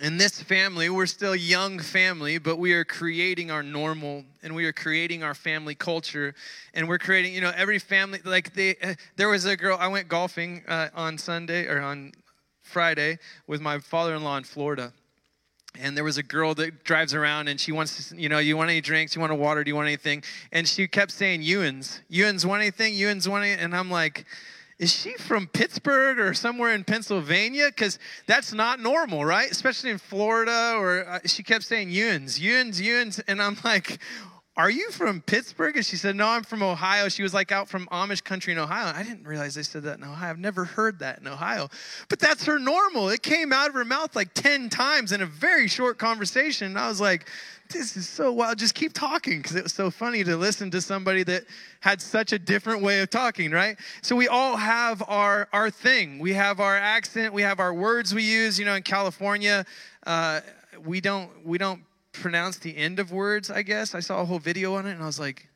In 0.00 0.16
this 0.16 0.40
family, 0.40 0.88
we're 0.88 1.06
still 1.06 1.34
young 1.34 1.80
family, 1.80 2.38
but 2.38 2.56
we 2.56 2.72
are 2.72 2.84
creating 2.84 3.50
our 3.50 3.64
normal 3.64 4.24
and 4.44 4.54
we 4.54 4.64
are 4.64 4.72
creating 4.72 5.24
our 5.24 5.34
family 5.34 5.74
culture. 5.74 6.34
And 6.72 6.88
we're 6.88 6.98
creating, 6.98 7.34
you 7.34 7.40
know, 7.40 7.52
every 7.56 7.80
family, 7.80 8.20
like 8.24 8.54
they, 8.54 8.76
uh, 8.76 8.94
there 9.16 9.28
was 9.28 9.44
a 9.44 9.56
girl, 9.56 9.76
I 9.80 9.88
went 9.88 10.06
golfing 10.06 10.62
uh, 10.68 10.90
on 10.94 11.18
Sunday 11.18 11.66
or 11.66 11.80
on 11.80 12.12
Friday 12.62 13.18
with 13.48 13.60
my 13.60 13.80
father 13.80 14.14
in 14.14 14.22
law 14.22 14.36
in 14.36 14.44
Florida. 14.44 14.92
And 15.80 15.96
there 15.96 16.04
was 16.04 16.16
a 16.16 16.22
girl 16.22 16.54
that 16.54 16.84
drives 16.84 17.12
around 17.12 17.48
and 17.48 17.60
she 17.60 17.72
wants 17.72 18.10
to, 18.10 18.20
you 18.20 18.28
know, 18.28 18.38
you 18.38 18.56
want 18.56 18.70
any 18.70 18.80
drinks? 18.80 19.16
You 19.16 19.20
want 19.20 19.32
a 19.32 19.36
water? 19.36 19.64
Do 19.64 19.68
you 19.68 19.76
want 19.76 19.88
anything? 19.88 20.22
And 20.52 20.68
she 20.68 20.86
kept 20.86 21.10
saying, 21.10 21.42
Ewans. 21.42 22.00
Ewans 22.10 22.44
want 22.44 22.62
anything? 22.62 22.94
Ewans 22.94 23.26
want 23.26 23.44
anything? 23.44 23.64
And 23.64 23.76
I'm 23.76 23.90
like, 23.90 24.26
is 24.78 24.92
she 24.92 25.14
from 25.14 25.48
Pittsburgh 25.48 26.20
or 26.20 26.34
somewhere 26.34 26.72
in 26.72 26.84
Pennsylvania? 26.84 27.66
Because 27.66 27.98
that's 28.26 28.52
not 28.52 28.78
normal, 28.78 29.24
right? 29.24 29.50
Especially 29.50 29.90
in 29.90 29.98
Florida. 29.98 30.76
Or 30.78 31.04
uh, 31.08 31.18
she 31.26 31.42
kept 31.42 31.64
saying 31.64 31.90
Ewans, 31.90 32.38
Ewans, 32.38 32.80
Ewans. 32.80 33.20
And 33.26 33.42
I'm 33.42 33.56
like, 33.64 33.98
are 34.58 34.68
you 34.68 34.90
from 34.90 35.20
Pittsburgh? 35.20 35.76
And 35.76 35.86
she 35.86 35.94
said, 35.94 36.16
no, 36.16 36.26
I'm 36.26 36.42
from 36.42 36.64
Ohio. 36.64 37.08
She 37.08 37.22
was 37.22 37.32
like 37.32 37.52
out 37.52 37.68
from 37.68 37.86
Amish 37.92 38.24
country 38.24 38.52
in 38.52 38.58
Ohio. 38.58 38.92
I 38.92 39.04
didn't 39.04 39.24
realize 39.24 39.54
they 39.54 39.62
said 39.62 39.84
that 39.84 39.98
in 39.98 40.04
Ohio. 40.04 40.30
I've 40.30 40.38
never 40.40 40.64
heard 40.64 40.98
that 40.98 41.20
in 41.20 41.28
Ohio. 41.28 41.68
But 42.08 42.18
that's 42.18 42.44
her 42.46 42.58
normal. 42.58 43.08
It 43.08 43.22
came 43.22 43.52
out 43.52 43.68
of 43.68 43.74
her 43.74 43.84
mouth 43.84 44.16
like 44.16 44.34
10 44.34 44.68
times 44.68 45.12
in 45.12 45.22
a 45.22 45.26
very 45.26 45.68
short 45.68 45.96
conversation. 45.96 46.66
And 46.66 46.78
I 46.78 46.88
was 46.88 47.00
like, 47.00 47.28
this 47.70 47.96
is 47.96 48.08
so 48.08 48.32
wild. 48.32 48.58
Just 48.58 48.74
keep 48.74 48.94
talking 48.94 49.38
because 49.38 49.54
it 49.54 49.62
was 49.62 49.74
so 49.74 49.92
funny 49.92 50.24
to 50.24 50.36
listen 50.36 50.72
to 50.72 50.80
somebody 50.80 51.22
that 51.22 51.44
had 51.78 52.02
such 52.02 52.32
a 52.32 52.38
different 52.38 52.82
way 52.82 52.98
of 53.00 53.10
talking, 53.10 53.52
right? 53.52 53.76
So 54.02 54.16
we 54.16 54.26
all 54.26 54.56
have 54.56 55.04
our 55.06 55.48
our 55.52 55.70
thing. 55.70 56.18
We 56.18 56.32
have 56.32 56.58
our 56.58 56.76
accent. 56.76 57.32
We 57.32 57.42
have 57.42 57.60
our 57.60 57.74
words 57.74 58.14
we 58.14 58.24
use. 58.24 58.58
You 58.58 58.64
know, 58.64 58.74
in 58.74 58.82
California, 58.82 59.66
uh, 60.06 60.40
we 60.84 61.00
don't 61.00 61.30
we 61.44 61.58
don't 61.58 61.82
pronounce 62.18 62.58
the 62.58 62.76
end 62.76 62.98
of 62.98 63.10
words. 63.12 63.50
I 63.50 63.62
guess 63.62 63.94
I 63.94 64.00
saw 64.00 64.20
a 64.20 64.24
whole 64.24 64.38
video 64.38 64.74
on 64.74 64.86
it, 64.86 64.92
and 64.92 65.02
I 65.02 65.06
was 65.06 65.18
like, 65.18 65.47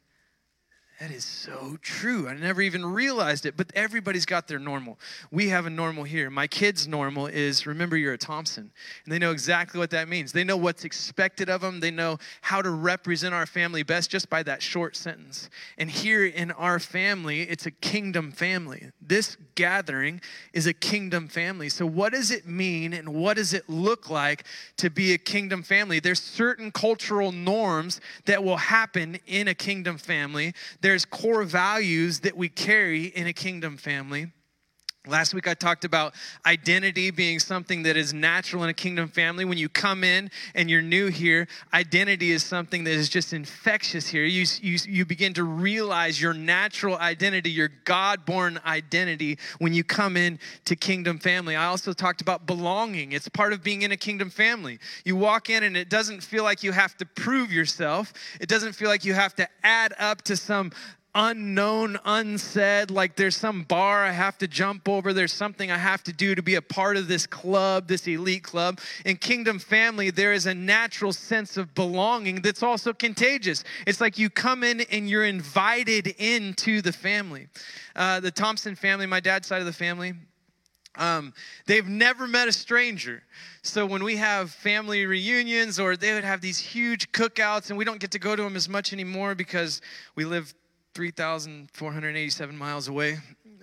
That 1.03 1.11
is 1.11 1.25
so 1.25 1.79
true. 1.83 2.29
I 2.29 2.35
never 2.35 2.63
even 2.63 2.87
realized 2.87 3.45
it, 3.45 3.57
but 3.57 3.73
everybody's 3.75 4.25
got 4.25 4.47
their 4.47 4.61
normal. 4.61 5.01
We 5.33 5.49
have 5.49 5.67
a 5.67 5.71
normal 5.71 6.05
here. 6.05 6.31
My 6.31 6.47
kids' 6.47 6.87
normal 6.87 7.27
is 7.27 7.67
remember 7.67 7.97
you're 7.97 8.13
a 8.13 8.19
Thompson. 8.19 8.71
And 9.05 9.13
they 9.13 9.19
know 9.19 9.33
exactly 9.33 9.81
what 9.81 9.91
that 9.91 10.09
means. 10.09 10.31
They 10.31 10.45
know 10.45 10.57
what's 10.57 10.85
expected 10.85 11.51
of 11.51 11.61
them, 11.61 11.81
they 11.81 11.91
know 11.91 12.19
how 12.41 12.63
to 12.63 12.71
represent 12.71 13.35
our 13.35 13.47
family 13.47 13.83
best 13.83 14.13
just 14.13 14.31
by 14.31 14.45
that 14.45 14.63
short 14.63 14.95
sentence. 14.95 15.51
And 15.77 15.91
here 15.91 16.25
in 16.25 16.53
our 16.53 16.79
family, 16.79 17.41
it's 17.43 17.67
a 17.67 17.73
kingdom 17.73 18.31
family. 18.31 18.93
This 19.01 19.37
gathering 19.57 20.21
is 20.53 20.69
a 20.69 20.73
kingdom 20.73 21.27
family. 21.27 21.69
So, 21.69 21.85
what 21.85 22.13
does 22.13 22.31
it 22.31 22.47
mean 22.47 22.93
and 22.93 23.13
what 23.13 23.39
does 23.39 23.55
it 23.55 23.69
look 23.69 24.09
like 24.09 24.45
to 24.77 24.89
be 24.89 25.15
a 25.15 25.19
kingdom 25.19 25.65
family? 25.65 25.99
There's 25.99 26.23
certain 26.23 26.71
cultural 26.71 27.33
norms 27.33 28.01
that 28.27 28.45
will 28.45 28.57
happen 28.57 29.19
in 29.27 29.49
a 29.49 29.55
kingdom 29.55 29.99
family. 29.99 30.55
There 30.81 30.92
there's 30.93 31.07
core 31.07 31.43
values 31.43 32.21
that 32.21 32.37
we 32.37 32.51
carry 32.51 33.05
in 33.05 33.27
a 33.27 33.33
kingdom 33.33 33.79
family. 33.79 34.31
Last 35.09 35.35
week, 35.35 35.49
I 35.49 35.55
talked 35.55 35.85
about 35.85 36.15
identity 36.47 37.11
being 37.11 37.41
something 37.41 37.83
that 37.83 37.97
is 37.97 38.15
natural 38.15 38.63
in 38.63 38.71
a 38.71 38.75
kingdom 38.75 39.09
family. 39.09 39.45
When 39.45 39.59
you 39.59 39.69
come 39.69 40.05
in 40.05 40.31
and 40.55 40.71
you're 40.71 40.81
new 40.81 41.09
here, 41.09 41.49
identity 41.75 42.31
is 42.31 42.45
something 42.45 42.85
that 42.85 42.93
is 42.93 43.09
just 43.09 43.33
infectious 43.33 44.07
here. 44.07 44.23
You, 44.23 44.47
you, 44.61 44.79
you 44.87 45.05
begin 45.05 45.35
to 45.35 45.43
realize 45.43 46.23
your 46.23 46.35
natural 46.35 46.97
identity, 46.99 47.51
your 47.51 47.71
God 47.85 48.25
born 48.25 48.61
identity 48.65 49.39
when 49.59 49.75
you 49.75 49.83
come 49.83 50.17
in 50.17 50.39
to 50.67 50.77
kingdom 50.77 51.19
family. 51.19 51.57
I 51.57 51.65
also 51.65 51.93
talked 51.93 52.21
about 52.21 52.47
belonging. 52.47 53.11
It's 53.11 53.29
part 53.29 53.53
of 53.53 53.65
being 53.65 53.83
in 53.83 53.91
a 53.91 53.97
kingdom 53.97 54.31
family. 54.31 54.79
You 55.05 55.17
walk 55.17 55.51
in 55.51 55.65
and 55.65 55.77
it 55.77 55.89
doesn't 55.89 56.23
feel 56.23 56.45
like 56.45 56.63
you 56.63 56.71
have 56.71 56.97
to 56.99 57.07
prove 57.07 57.53
yourself, 57.53 58.13
it 58.41 58.49
doesn't 58.49 58.75
feel 58.75 58.89
like 58.89 59.05
you 59.05 59.15
have 59.15 59.35
to 59.35 59.49
add 59.65 59.95
up 59.99 60.23
to 60.23 60.37
some 60.37 60.71
unknown, 61.15 61.99
unsaid, 62.05 62.91
like 62.91 63.17
there's 63.17 63.37
some 63.37 63.65
bar 63.65 64.05
I 64.05 64.13
have 64.13 64.39
to 64.39 64.49
jump 64.49 64.89
over, 64.89 65.13
there's 65.13 65.33
something 65.33 65.71
I 65.71 65.77
have 65.77 66.03
to 66.05 66.13
do 66.13 66.35
to 66.35 66.43
be 66.43 66.55
a 66.55 66.63
part 66.63 66.97
of 66.97 67.09
this 67.09 67.27
club, 67.27 67.87
this 67.87 68.07
elite 68.07 68.43
club. 68.43 68.81
In 69.05 69.17
Kingdom 69.17 69.59
Family, 69.59 70.11
there 70.11 70.33
is 70.33 70.47
a 70.47 70.55
natural 70.55 71.13
sense 71.13 71.57
of 71.57 71.75
belonging 71.75 72.41
that's 72.43 72.63
also 72.63 72.93
contagious. 72.93 73.65
It's 73.87 74.01
like 74.01 74.19
you 74.19 74.31
come 74.31 74.65
in 74.65 74.81
and 74.83 75.09
you're 75.09 75.27
invited 75.27 76.07
into 76.19 76.81
the 76.81 76.93
family. 76.93 77.49
Uh, 77.95 78.21
the 78.21 78.31
Thompson 78.31 78.75
family, 78.75 79.07
my 79.07 79.21
dad's 79.21 79.47
side 79.47 79.61
of 79.61 79.67
the 79.67 79.73
family, 79.73 80.15
um, 80.97 81.33
they've 81.67 81.89
never 81.89 82.27
met 82.27 82.49
a 82.49 82.53
stranger. 82.53 83.23
So 83.63 83.87
when 83.87 84.05
we 84.05 84.17
have 84.17 84.51
family 84.51 85.07
reunions 85.07 85.81
or 85.81 85.97
they 85.97 86.13
would 86.13 86.25
have 86.25 86.41
these 86.41 86.59
huge 86.59 87.13
cookouts, 87.13 87.71
and 87.71 87.79
we 87.79 87.85
don't 87.85 88.01
get 88.01 88.11
to 88.11 88.19
go 88.19 88.37
to 88.37 88.43
them 88.43 88.57
as 88.57 88.69
much 88.69 88.93
anymore 88.93 89.35
because 89.35 89.81
we 90.17 90.25
live 90.25 90.55
3,487 90.95 92.57
miles 92.57 92.89
away. 92.89 93.19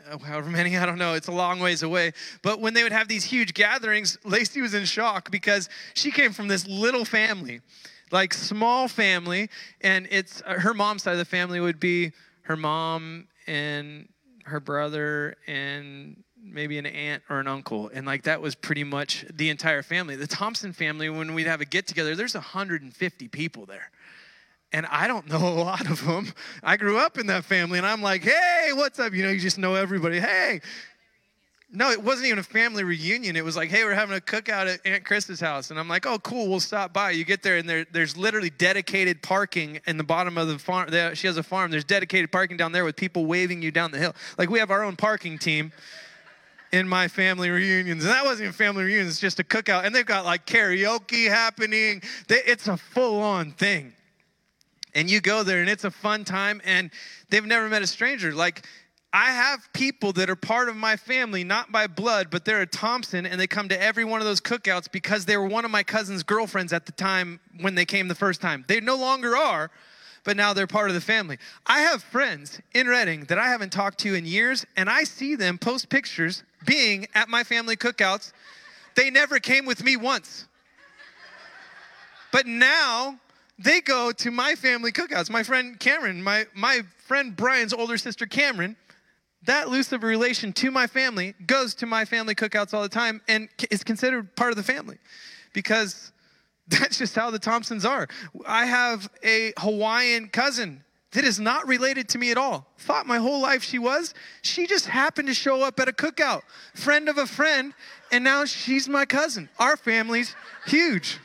Uh, 0.10 0.18
however 0.20 0.50
many, 0.50 0.78
I 0.78 0.86
don't 0.86 0.98
know. 0.98 1.14
It's 1.14 1.28
a 1.28 1.32
long 1.32 1.60
ways 1.60 1.84
away. 1.84 2.14
But 2.42 2.60
when 2.60 2.74
they 2.74 2.84
would 2.84 2.92
have 2.92 3.08
these 3.08 3.24
huge 3.24 3.54
gatherings, 3.54 4.18
Lacey 4.24 4.62
was 4.62 4.74
in 4.74 4.86
shock 4.86 5.30
because 5.32 5.70
she 5.94 6.12
came 6.12 6.32
from 6.32 6.48
this 6.48 6.68
little 6.68 7.06
family, 7.06 7.62
like 8.12 8.34
small 8.34 8.88
family. 8.88 9.50
And 9.82 10.08
it's 10.10 10.42
uh, 10.46 10.54
her 10.60 10.74
mom's 10.74 11.04
side 11.04 11.14
of 11.14 11.18
the 11.18 11.26
family 11.26 11.60
would 11.60 11.80
be 11.80 12.12
her 12.44 12.58
mom 12.58 13.28
and 13.46 14.08
her 14.46 14.60
brother 14.60 15.36
and 15.48 16.24
maybe 16.42 16.78
an 16.78 16.86
aunt 16.86 17.22
or 17.30 17.40
an 17.40 17.48
uncle 17.48 17.92
and 17.94 18.06
like 18.06 18.24
that 18.24 18.42
was 18.42 18.56
pretty 18.56 18.84
much 18.84 19.26
the 19.32 19.50
entire 19.50 19.84
family 19.84 20.16
the 20.16 20.26
thompson 20.26 20.74
family 20.74 21.10
when 21.10 21.34
we'd 21.34 21.46
have 21.46 21.62
a 21.62 21.66
get 21.66 21.86
together 21.86 22.16
there's 22.16 22.34
150 22.34 23.28
people 23.28 23.66
there 23.66 23.92
and 24.72 24.86
I 24.86 25.08
don't 25.08 25.28
know 25.28 25.48
a 25.48 25.56
lot 25.64 25.90
of 25.90 26.06
them. 26.06 26.32
I 26.64 26.78
grew 26.78 26.98
up 26.98 27.18
in 27.18 27.28
that 27.28 27.46
family, 27.46 27.78
and 27.78 27.88
I'm 27.88 28.02
like, 28.02 28.24
hey, 28.24 28.70
what's 28.74 29.00
up? 29.00 29.14
You 29.14 29.24
know, 29.24 29.30
you 29.30 29.40
just 29.40 29.58
know 29.58 29.76
everybody. 29.76 30.20
Hey. 30.20 30.62
No, 31.72 31.92
it 31.92 32.02
wasn't 32.02 32.26
even 32.26 32.40
a 32.40 32.44
family 32.44 32.84
reunion. 32.84 33.36
It 33.36 33.46
was 33.46 33.56
like, 33.56 33.70
hey, 33.70 33.84
we're 33.84 33.94
having 33.94 34.18
a 34.18 34.20
cookout 34.20 34.74
at 34.74 34.80
Aunt 34.86 35.06
Chris's 35.06 35.40
house. 35.40 35.70
And 35.70 35.80
I'm 35.80 35.88
like, 35.88 36.08
oh, 36.08 36.18
cool, 36.18 36.50
we'll 36.50 36.60
stop 36.60 36.94
by. 36.94 37.12
You 37.12 37.24
get 37.24 37.44
there, 37.44 37.58
and 37.58 37.70
there, 37.70 37.86
there's 37.92 38.18
literally 38.18 38.50
dedicated 38.50 39.22
parking 39.22 39.80
in 39.86 39.98
the 39.98 40.04
bottom 40.04 40.38
of 40.40 40.48
the 40.48 40.58
farm. 40.58 40.90
She 41.14 41.28
has 41.28 41.38
a 41.38 41.44
farm. 41.44 41.70
There's 41.70 41.84
dedicated 41.84 42.32
parking 42.32 42.58
down 42.58 42.72
there 42.72 42.86
with 42.86 42.96
people 42.96 43.28
waving 43.28 43.62
you 43.62 43.70
down 43.70 43.92
the 43.92 44.00
hill. 44.00 44.16
Like, 44.40 44.50
we 44.50 44.58
have 44.58 44.72
our 44.72 44.84
own 44.84 44.96
parking 44.96 45.38
team 45.38 45.72
in 46.72 46.88
my 46.88 47.08
family 47.08 47.50
reunions. 47.50 48.04
And 48.04 48.12
that 48.12 48.24
wasn't 48.24 48.42
even 48.46 48.54
family 48.54 48.84
reunions, 48.84 49.10
it's 49.10 49.20
just 49.20 49.40
a 49.40 49.44
cookout. 49.44 49.86
And 49.86 49.94
they've 49.94 50.06
got 50.06 50.26
like 50.26 50.46
karaoke 50.46 51.28
happening. 51.28 52.02
It's 52.30 52.68
a 52.68 52.78
full 52.78 53.22
on 53.22 53.52
thing 53.52 53.94
and 55.00 55.10
you 55.10 55.22
go 55.22 55.44
there 55.44 55.62
and 55.62 55.70
it's 55.70 55.86
a 55.86 55.92
fun 55.92 56.26
time 56.26 56.62
and 56.66 56.92
they've 57.30 57.46
never 57.46 57.70
met 57.70 57.82
a 57.82 57.88
stranger 57.88 58.34
like 58.34 58.66
I 59.14 59.32
have 59.32 59.68
people 59.74 60.12
that 60.14 60.30
are 60.30 60.36
part 60.36 60.70
of 60.70 60.76
my 60.76 60.96
family, 60.96 61.44
not 61.44 61.72
by 61.72 61.88
blood, 61.88 62.28
but 62.30 62.46
they're 62.46 62.62
a 62.62 62.68
Thompson, 62.68 63.26
and 63.26 63.42
they 63.42 63.48
come 63.48 63.68
to 63.70 63.82
every 63.82 64.06
one 64.06 64.22
of 64.22 64.28
those 64.28 64.40
cookouts 64.40 64.92
because 64.92 65.26
they 65.26 65.36
were 65.36 65.48
one 65.48 65.66
of 65.66 65.72
my 65.72 65.82
cousin's 65.82 66.22
girlfriends 66.22 66.74
at 66.74 66.86
the 66.86 66.92
time 66.92 67.40
when 67.60 67.74
they 67.74 67.86
came 67.86 68.08
the 68.08 68.14
first 68.14 68.40
time. 68.40 68.66
They 68.68 68.80
no 68.82 68.96
longer 68.96 69.36
are, 69.36 69.72
but 70.26 70.38
now 70.38 70.54
they're 70.54 70.68
part 70.68 70.90
of 70.90 70.94
the 70.94 71.02
family. 71.02 71.40
I 71.66 71.80
have 71.80 72.04
friends 72.04 72.62
in 72.76 72.88
Redding 72.88 73.22
that 73.30 73.40
I 73.40 73.48
haven't 73.48 73.72
talked 73.72 73.98
to 74.02 74.14
in 74.14 74.28
years, 74.28 74.64
and 74.78 74.88
I 74.88 75.06
see 75.06 75.34
them 75.34 75.58
post 75.58 75.90
pictures 75.90 76.44
being 76.68 77.08
at 77.16 77.30
my 77.30 77.44
family 77.44 77.78
cookouts. 77.78 78.32
They 78.94 79.10
never 79.10 79.40
came 79.40 79.66
with 79.66 79.84
me 79.84 79.98
once. 79.98 80.46
But 82.32 82.46
now 82.46 83.18
they 83.60 83.82
go 83.82 84.12
to 84.14 84.32
my 84.32 84.56
family 84.56 84.92
cookouts. 84.92 85.30
My 85.30 85.44
friend 85.44 85.80
Cameron, 85.80 86.24
my, 86.24 86.46
my 86.56 86.82
friend 87.06 87.36
Brian's 87.36 87.74
older 87.74 87.98
sister 87.98 88.26
Cameron, 88.26 88.78
that 89.44 89.70
loose 89.70 89.92
of 89.92 90.04
a 90.04 90.08
relation 90.08 90.54
to 90.54 90.72
my 90.72 90.88
family 90.88 91.36
goes 91.46 91.76
to 91.76 91.86
my 91.86 92.06
family 92.06 92.36
cookouts 92.36 92.74
all 92.74 92.82
the 92.82 92.90
time 92.90 93.22
and 93.28 93.50
is 93.70 93.84
considered 93.84 94.36
part 94.36 94.52
of 94.52 94.58
the 94.58 94.64
family 94.64 94.98
because 95.54 96.12
that's 96.68 96.98
just 96.98 97.16
how 97.16 97.32
the 97.32 97.40
Thompsons 97.40 97.86
are. 97.86 98.08
I 98.48 98.66
have 98.66 99.10
a 99.24 99.54
Hawaiian 99.58 100.30
cousin 100.30 100.84
that 101.12 101.26
is 101.26 101.40
not 101.40 101.68
related 101.68 102.08
to 102.10 102.18
me 102.18 102.32
at 102.32 102.38
all. 102.38 102.68
Thought 102.78 103.08
my 103.08 103.18
whole 103.18 103.42
life 103.42 103.64
she 103.64 103.80
was. 103.80 104.14
She 104.44 104.68
just 104.68 104.86
happened 104.86 105.28
to 105.28 105.34
show 105.34 105.64
up 105.64 105.80
at 105.80 105.90
a 105.90 105.92
cookout, 105.92 106.44
friend 106.76 107.10
of 107.10 107.18
a 107.18 107.26
friend, 107.26 107.74
and 108.12 108.24
now 108.24 108.46
she's 108.46 108.88
my 108.88 109.06
cousin. 109.06 109.50
Our 109.58 109.76
family's 109.76 110.36
huge. 110.68 111.18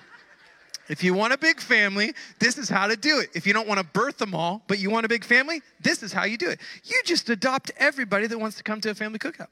If 0.89 1.03
you 1.03 1.15
want 1.15 1.33
a 1.33 1.39
big 1.39 1.61
family, 1.61 2.13
this 2.39 2.59
is 2.59 2.69
how 2.69 2.87
to 2.87 2.97
do 2.97 3.21
it. 3.21 3.31
If 3.35 3.47
you 3.47 3.53
don't 3.53 3.67
want 3.67 3.81
to 3.81 3.87
birth 3.87 4.19
them 4.19 4.35
all, 4.35 4.63
but 4.67 4.79
you 4.79 4.91
want 4.91 5.07
a 5.07 5.09
big 5.09 5.25
family, 5.25 5.63
this 5.81 6.03
is 6.03 6.13
how 6.13 6.25
you 6.25 6.37
do 6.37 6.51
it. 6.51 6.61
You 6.85 7.01
just 7.05 7.31
adopt 7.31 7.71
everybody 7.79 8.27
that 8.27 8.39
wants 8.39 8.57
to 8.59 8.63
come 8.63 8.81
to 8.83 8.91
a 8.91 8.95
family 8.95 9.19
cookout. 9.19 9.49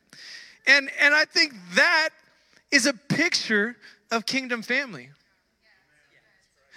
And, 0.66 0.90
and 1.00 1.14
I 1.14 1.24
think 1.24 1.54
that 1.74 2.10
is 2.70 2.86
a 2.86 2.92
picture 2.92 3.76
of 4.10 4.26
kingdom 4.26 4.62
family. 4.62 5.10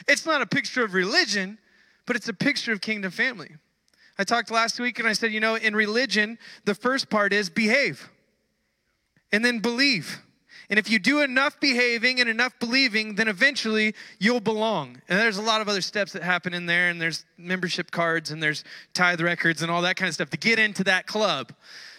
It's 0.07 0.25
not 0.25 0.41
a 0.41 0.45
picture 0.45 0.83
of 0.83 0.93
religion, 0.93 1.57
but 2.05 2.15
it's 2.15 2.29
a 2.29 2.33
picture 2.33 2.71
of 2.71 2.81
kingdom 2.81 3.11
family. 3.11 3.51
I 4.17 4.23
talked 4.23 4.51
last 4.51 4.79
week 4.79 4.99
and 4.99 5.07
I 5.07 5.13
said, 5.13 5.31
you 5.31 5.39
know, 5.39 5.55
in 5.55 5.75
religion, 5.75 6.37
the 6.63 6.75
first 6.75 7.09
part 7.09 7.33
is 7.33 7.49
behave 7.49 8.09
and 9.31 9.43
then 9.43 9.59
believe. 9.59 10.21
And 10.69 10.79
if 10.79 10.89
you 10.89 10.99
do 10.99 11.21
enough 11.21 11.59
behaving 11.59 12.19
and 12.19 12.29
enough 12.29 12.57
believing, 12.59 13.15
then 13.15 13.27
eventually 13.27 13.93
you'll 14.19 14.39
belong. 14.39 15.01
And 15.07 15.19
there's 15.19 15.37
a 15.37 15.41
lot 15.41 15.61
of 15.61 15.69
other 15.69 15.81
steps 15.81 16.13
that 16.13 16.23
happen 16.23 16.53
in 16.53 16.65
there, 16.65 16.89
and 16.89 16.99
there's 16.99 17.25
membership 17.37 17.91
cards, 17.91 18.31
and 18.31 18.41
there's 18.41 18.63
tithe 18.93 19.21
records, 19.21 19.61
and 19.61 19.71
all 19.71 19.81
that 19.83 19.95
kind 19.95 20.07
of 20.07 20.15
stuff 20.15 20.29
to 20.31 20.37
get 20.37 20.59
into 20.59 20.83
that 20.85 21.07
club. 21.07 21.53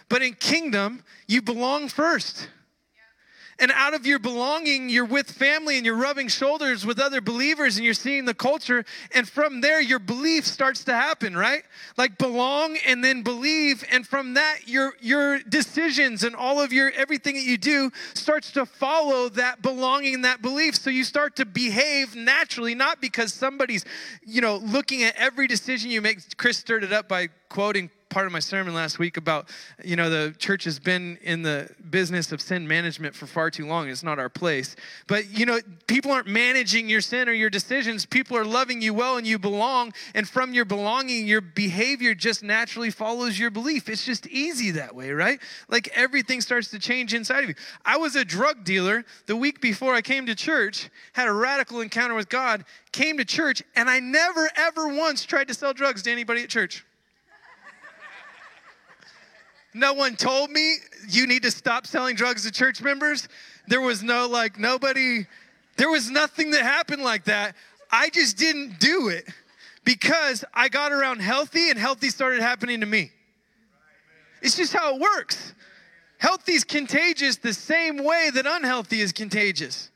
But 0.09 0.23
in 0.23 0.35
kingdom, 0.35 1.03
you 1.27 1.43
belong 1.43 1.89
first. 1.89 2.49
And 3.59 3.73
out 3.73 3.95
of 3.95 4.05
your 4.05 4.19
belonging, 4.19 4.91
you're 4.91 5.07
with 5.07 5.31
family 5.31 5.77
and 5.79 5.87
you're 5.87 5.97
rubbing 5.97 6.29
shoulders 6.29 6.85
with 6.85 6.99
other 6.99 7.23
believers 7.23 7.77
and 7.77 7.85
you're 7.85 7.95
seeing 7.95 8.27
the 8.27 8.35
culture. 8.35 8.85
And 9.13 9.27
from 9.27 9.63
there, 9.63 9.81
your 9.81 9.99
belief 9.99 10.45
starts 10.45 10.85
to 10.85 10.95
happen, 10.95 11.35
right? 11.35 11.63
Like 11.97 12.19
belong 12.19 12.77
and 12.85 13.03
then 13.03 13.23
believe. 13.23 13.83
And 13.91 14.07
from 14.07 14.35
that, 14.35 14.67
your, 14.67 14.93
your 15.01 15.39
decisions 15.39 16.23
and 16.23 16.37
all 16.37 16.61
of 16.61 16.71
your 16.71 16.91
everything 16.91 17.35
that 17.37 17.45
you 17.45 17.57
do 17.57 17.91
starts 18.13 18.53
to 18.53 18.67
follow 18.67 19.31
that 19.31 19.63
belonging 19.63 20.23
that 20.23 20.43
belief. 20.43 20.77
So 20.77 20.91
you 20.91 21.05
start 21.05 21.37
to 21.37 21.47
behave 21.47 22.15
naturally, 22.15 22.75
not 22.75 23.01
because 23.01 23.33
somebody's, 23.33 23.87
you 24.23 24.43
know, 24.43 24.57
looking 24.57 25.03
at 25.03 25.17
every 25.17 25.47
decision 25.47 25.91
you 25.91 26.03
make. 26.03 26.37
Chris 26.37 26.59
stirred 26.59 26.85
it 26.85 26.93
up 26.93 27.09
by 27.09 27.29
quoting 27.49 27.91
part 28.09 28.27
of 28.27 28.33
my 28.33 28.39
sermon 28.39 28.75
last 28.75 28.99
week 28.99 29.17
about, 29.17 29.49
you 29.85 29.97
know, 29.97 30.09
the 30.09 30.35
church 30.39 30.65
has 30.65 30.79
been 30.79 31.19
in 31.23 31.43
the 31.43 31.69
business 31.91 32.33
of 32.33 32.41
sin 32.41 32.67
management 32.67 33.15
for 33.15 33.27
far 33.27 33.51
too 33.51 33.67
long. 33.67 33.89
It's 33.89 34.03
not 34.03 34.19
our 34.19 34.29
place. 34.29 34.77
But, 35.07 35.31
you 35.31 35.45
know, 35.45 35.61
people 35.87 36.13
aren't 36.13 36.27
managing 36.27 36.89
your 36.89 37.01
sin 37.01 37.29
or 37.29 37.33
your 37.33 37.51
decisions. 37.51 38.07
People 38.07 38.37
are 38.37 38.45
loving 38.45 38.81
you 38.81 38.95
well 38.95 39.17
and 39.17 39.27
you 39.27 39.39
belong. 39.39 39.93
And 40.15 40.29
from 40.29 40.55
your 40.55 40.65
belonging, 40.65 41.27
your 41.27 41.41
behavior 41.41 42.15
just 42.15 42.43
naturally 42.43 42.91
follows 42.91 43.39
your 43.39 43.51
belief. 43.51 43.89
It's 43.89 44.05
just 44.05 44.27
easy 44.29 44.71
that 44.73 44.95
way, 44.95 45.11
right? 45.11 45.41
Like 45.69 45.89
everything 45.95 46.41
starts 46.41 46.69
to 46.71 46.79
change 46.79 47.13
inside 47.13 47.43
of 47.43 47.51
you. 47.51 47.55
I 47.85 47.97
was 47.97 48.17
a 48.17 48.25
drug 48.25 48.65
dealer 48.65 49.05
the 49.27 49.37
week 49.37 49.61
before 49.61 49.95
I 49.95 50.01
came 50.01 50.27
to 50.27 50.35
church, 50.35 50.89
had 51.13 51.29
a 51.29 51.33
radical 51.33 51.81
encounter 51.81 52.15
with 52.15 52.29
God, 52.29 52.65
came 52.93 53.19
to 53.19 53.25
church, 53.25 53.63
and 53.75 53.91
I 53.91 54.01
never, 54.01 54.49
ever 54.57 54.89
once 54.89 55.25
tried 55.25 55.49
to 55.49 55.55
sell 55.55 55.75
drugs 55.75 56.03
to 56.03 56.11
anybody 56.11 56.43
at 56.43 56.49
church. 56.49 56.85
No 59.77 59.93
one 59.93 60.17
told 60.17 60.51
me 60.51 60.77
you 61.07 61.27
need 61.27 61.43
to 61.43 61.51
stop 61.51 61.87
selling 61.87 62.17
drugs 62.17 62.45
to 62.45 62.51
church 62.51 62.81
members. 62.81 63.29
There 63.69 63.83
was 63.83 64.03
no 64.03 64.27
like, 64.27 64.59
nobody, 64.59 65.27
there 65.77 65.91
was 65.91 66.11
nothing 66.11 66.53
that 66.53 66.63
happened 66.63 67.03
like 67.03 67.25
that. 67.25 67.55
I 67.93 68.09
just 68.09 68.39
didn't 68.39 68.81
do 68.81 69.09
it 69.09 69.29
because 69.85 70.47
I 70.55 70.71
got 70.71 70.93
around 70.93 71.21
healthy 71.21 71.69
and 71.69 71.79
healthy 71.79 72.09
started 72.09 72.41
happening 72.41 72.81
to 72.81 72.87
me. 72.87 73.13
It's 74.41 74.57
just 74.57 74.73
how 74.73 74.95
it 74.95 75.01
works. 75.01 75.53
Healthy 76.17 76.53
is 76.53 76.65
contagious 76.65 77.37
the 77.37 77.53
same 77.53 78.03
way 78.03 78.31
that 78.33 78.47
unhealthy 78.47 79.03
is 79.03 79.13
contagious. 79.13 79.91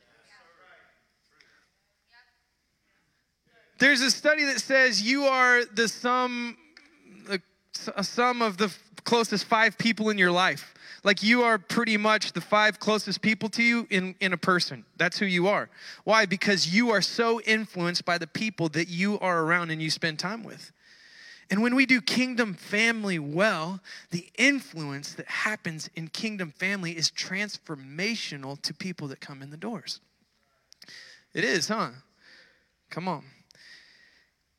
There's 3.79 4.03
a 4.03 4.11
study 4.11 4.45
that 4.45 4.61
says 4.61 5.01
you 5.01 5.25
are 5.25 5.65
the 5.65 5.89
sum, 5.89 6.59
the 7.87 8.03
sum 8.03 8.43
of 8.43 8.57
the 8.57 8.75
closest 9.05 9.45
five 9.45 9.79
people 9.79 10.11
in 10.11 10.19
your 10.19 10.31
life. 10.31 10.75
Like 11.03 11.23
you 11.23 11.43
are 11.43 11.59
pretty 11.59 11.97
much 11.97 12.33
the 12.33 12.41
five 12.41 12.79
closest 12.79 13.23
people 13.23 13.49
to 13.51 13.63
you 13.63 13.87
in, 13.91 14.15
in 14.21 14.33
a 14.33 14.37
person. 14.37 14.85
That's 14.97 15.19
who 15.19 15.27
you 15.27 15.49
are. 15.49 15.71
Why? 16.05 16.27
Because 16.27 16.75
you 16.75 16.91
are 16.91 17.01
so 17.01 17.41
influenced 17.41 18.05
by 18.05 18.19
the 18.19 18.27
people 18.27 18.69
that 18.71 18.89
you 18.89 19.19
are 19.21 19.43
around 19.43 19.71
and 19.71 19.81
you 19.81 19.91
spend 19.91 20.19
time 20.19 20.43
with. 20.43 20.73
And 21.51 21.63
when 21.63 21.75
we 21.75 21.85
do 21.85 22.01
kingdom 22.01 22.55
family 22.55 23.19
well, 23.19 23.81
the 24.11 24.29
influence 24.39 25.15
that 25.15 25.27
happens 25.27 25.91
in 25.97 26.09
kingdom 26.09 26.53
family 26.53 26.93
is 26.93 27.11
transformational 27.11 28.61
to 28.63 28.73
people 28.73 29.09
that 29.09 29.21
come 29.21 29.43
in 29.43 29.51
the 29.51 29.57
doors. 29.57 30.01
It 31.35 31.45
is, 31.45 31.67
huh? 31.69 31.91
Come 32.91 33.09
on. 33.09 33.25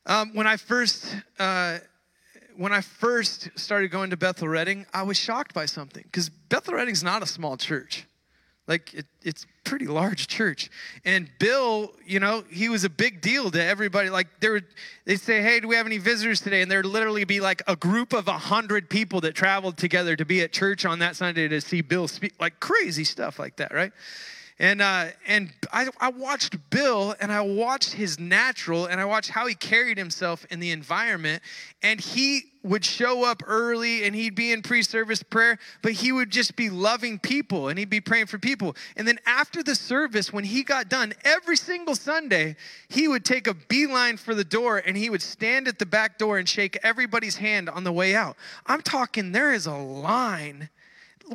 Um, 0.06 0.34
when 0.34 0.48
I 0.48 0.58
first 0.58 1.16
uh, 1.40 1.78
when 2.58 2.74
I 2.74 2.82
first 2.82 3.50
started 3.56 3.92
going 3.92 4.10
to 4.10 4.18
Bethel 4.18 4.48
Redding, 4.48 4.86
I 4.94 5.04
was 5.04 5.18
shocked 5.18 5.54
by 5.54 5.66
something 5.66 6.04
because 6.04 6.30
Bethel 6.30 6.76
Redding's 6.76 7.04
not 7.04 7.24
a 7.24 7.26
small 7.26 7.58
church. 7.58 8.06
Like 8.68 8.94
it, 8.94 9.06
it's 9.24 9.46
pretty 9.64 9.88
large 9.88 10.28
church. 10.28 10.70
And 11.04 11.30
Bill, 11.40 11.92
you 12.06 12.20
know, 12.20 12.44
he 12.50 12.70
was 12.70 12.84
a 12.84 12.90
big 12.90 13.20
deal 13.22 13.52
to 13.52 13.62
everybody. 13.62 14.10
Like 14.10 14.28
they 14.40 14.50
would, 14.50 14.66
they'd 15.06 15.20
say, 15.20 15.42
"Hey, 15.42 15.60
do 15.60 15.68
we 15.68 15.76
have 15.76 15.86
any 15.86 15.98
visitors 15.98 16.42
today?" 16.42 16.62
And 16.62 16.72
there'd 16.72 16.86
literally 16.86 17.26
be 17.26 17.40
like 17.40 17.64
a 17.68 17.76
group 17.76 18.14
of 18.14 18.28
a 18.28 18.38
hundred 18.38 18.90
people 18.90 19.22
that 19.22 19.34
traveled 19.34 19.78
together 19.78 20.16
to 20.16 20.26
be 20.26 20.42
at 20.42 20.52
church 20.52 20.86
on 20.86 21.00
that 21.00 21.16
Sunday 21.16 21.48
to 21.48 21.60
see 21.60 21.82
Bill 21.82 22.08
speak. 22.08 22.34
Like 22.40 22.60
crazy 22.60 23.04
stuff 23.04 23.40
like 23.40 23.58
that, 23.58 23.74
right? 23.74 23.92
And, 24.62 24.80
uh, 24.80 25.08
and 25.26 25.52
I, 25.74 25.88
I 26.00 26.10
watched 26.10 26.56
Bill 26.70 27.16
and 27.20 27.32
I 27.32 27.42
watched 27.42 27.94
his 27.94 28.20
natural 28.20 28.86
and 28.86 29.02
I 29.02 29.06
watched 29.06 29.32
how 29.32 29.48
he 29.48 29.56
carried 29.56 29.98
himself 29.98 30.46
in 30.52 30.60
the 30.60 30.70
environment. 30.70 31.42
And 31.82 32.00
he 32.00 32.44
would 32.62 32.86
show 32.86 33.26
up 33.26 33.42
early 33.48 34.04
and 34.04 34.14
he'd 34.14 34.36
be 34.36 34.52
in 34.52 34.62
pre 34.62 34.84
service 34.84 35.24
prayer, 35.24 35.58
but 35.82 35.94
he 35.94 36.12
would 36.12 36.30
just 36.30 36.56
be 36.56 36.70
loving 36.70 37.18
people 37.18 37.70
and 37.70 37.80
he'd 37.80 37.90
be 37.90 38.02
praying 38.02 38.28
for 38.28 38.38
people. 38.38 38.76
And 38.96 39.08
then 39.08 39.18
after 39.26 39.64
the 39.64 39.74
service, 39.74 40.32
when 40.32 40.44
he 40.44 40.62
got 40.62 40.90
done, 40.90 41.14
every 41.24 41.58
single 41.58 41.96
Sunday, 41.96 42.56
he 42.88 43.08
would 43.08 43.26
take 43.26 43.48
a 43.48 43.56
beeline 43.56 44.18
for 44.18 44.36
the 44.36 44.44
door 44.44 44.78
and 44.78 44.96
he 44.96 45.10
would 45.10 45.24
stand 45.24 45.68
at 45.68 45.80
the 45.80 45.88
back 45.88 46.20
door 46.20 46.38
and 46.38 46.48
shake 46.48 46.78
everybody's 46.84 47.38
hand 47.38 47.68
on 47.68 47.84
the 47.84 47.92
way 47.92 48.14
out. 48.14 48.38
I'm 48.68 48.84
talking, 48.84 49.32
there 49.32 49.54
is 49.54 49.66
a 49.66 49.74
line 49.74 50.70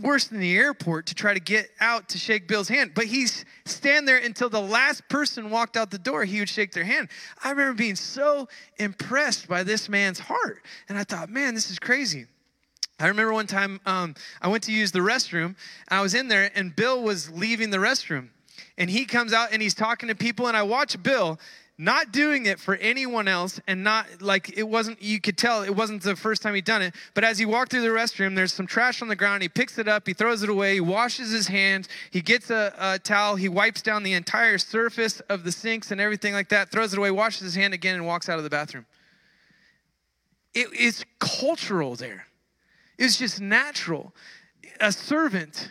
worse 0.02 0.26
than 0.26 0.40
the 0.40 0.56
airport 0.56 1.06
to 1.06 1.14
try 1.14 1.34
to 1.34 1.40
get 1.40 1.70
out 1.80 2.08
to 2.10 2.18
shake 2.18 2.48
Bill's 2.48 2.68
hand. 2.68 2.92
But 2.94 3.06
he's 3.06 3.44
stand 3.64 4.06
there 4.06 4.18
until 4.18 4.48
the 4.48 4.60
last 4.60 5.08
person 5.08 5.50
walked 5.50 5.76
out 5.76 5.90
the 5.90 5.98
door, 5.98 6.24
he 6.24 6.38
would 6.40 6.48
shake 6.48 6.72
their 6.72 6.84
hand. 6.84 7.08
I 7.42 7.50
remember 7.50 7.74
being 7.74 7.96
so 7.96 8.48
impressed 8.78 9.48
by 9.48 9.62
this 9.62 9.88
man's 9.88 10.18
heart. 10.18 10.62
And 10.88 10.98
I 10.98 11.04
thought, 11.04 11.30
man, 11.30 11.54
this 11.54 11.70
is 11.70 11.78
crazy. 11.78 12.26
I 12.98 13.08
remember 13.08 13.32
one 13.32 13.46
time 13.46 13.80
um, 13.84 14.14
I 14.40 14.48
went 14.48 14.64
to 14.64 14.72
use 14.72 14.90
the 14.90 15.00
restroom. 15.00 15.54
I 15.88 16.00
was 16.00 16.14
in 16.14 16.28
there, 16.28 16.50
and 16.54 16.74
Bill 16.74 17.02
was 17.02 17.30
leaving 17.30 17.70
the 17.70 17.76
restroom. 17.76 18.28
And 18.78 18.88
he 18.88 19.04
comes 19.04 19.32
out 19.32 19.50
and 19.52 19.60
he's 19.60 19.74
talking 19.74 20.08
to 20.08 20.14
people, 20.14 20.46
and 20.48 20.56
I 20.56 20.62
watch 20.62 21.02
Bill 21.02 21.38
not 21.78 22.10
doing 22.10 22.46
it 22.46 22.58
for 22.58 22.74
anyone 22.76 23.28
else 23.28 23.60
and 23.66 23.84
not 23.84 24.06
like 24.22 24.56
it 24.56 24.62
wasn't 24.62 25.00
you 25.02 25.20
could 25.20 25.36
tell 25.36 25.62
it 25.62 25.74
wasn't 25.74 26.02
the 26.02 26.16
first 26.16 26.40
time 26.40 26.54
he'd 26.54 26.64
done 26.64 26.80
it 26.80 26.94
but 27.12 27.22
as 27.22 27.38
he 27.38 27.44
walked 27.44 27.70
through 27.70 27.82
the 27.82 27.88
restroom 27.88 28.34
there's 28.34 28.52
some 28.52 28.66
trash 28.66 29.02
on 29.02 29.08
the 29.08 29.16
ground. 29.16 29.42
He 29.42 29.48
picks 29.48 29.78
it 29.78 29.86
up 29.86 30.06
he 30.06 30.14
throws 30.14 30.42
it 30.42 30.48
away 30.48 30.74
he 30.74 30.80
washes 30.80 31.30
his 31.30 31.46
hands 31.46 31.88
he 32.10 32.22
gets 32.22 32.50
a, 32.50 32.74
a 32.78 32.98
towel 32.98 33.36
he 33.36 33.50
wipes 33.50 33.82
down 33.82 34.02
the 34.02 34.14
entire 34.14 34.56
surface 34.56 35.20
of 35.28 35.44
the 35.44 35.52
sinks 35.52 35.90
and 35.90 36.00
everything 36.00 36.32
like 36.32 36.48
that 36.48 36.70
throws 36.70 36.94
it 36.94 36.98
away 36.98 37.10
washes 37.10 37.42
his 37.42 37.54
hand 37.54 37.74
again 37.74 37.94
and 37.94 38.06
walks 38.06 38.28
out 38.28 38.38
of 38.38 38.44
the 38.44 38.50
bathroom. 38.50 38.86
It, 40.54 40.68
it's 40.72 41.04
cultural 41.18 41.96
there. 41.96 42.26
It's 42.98 43.18
just 43.18 43.42
natural. 43.42 44.14
A 44.80 44.90
servant. 44.90 45.70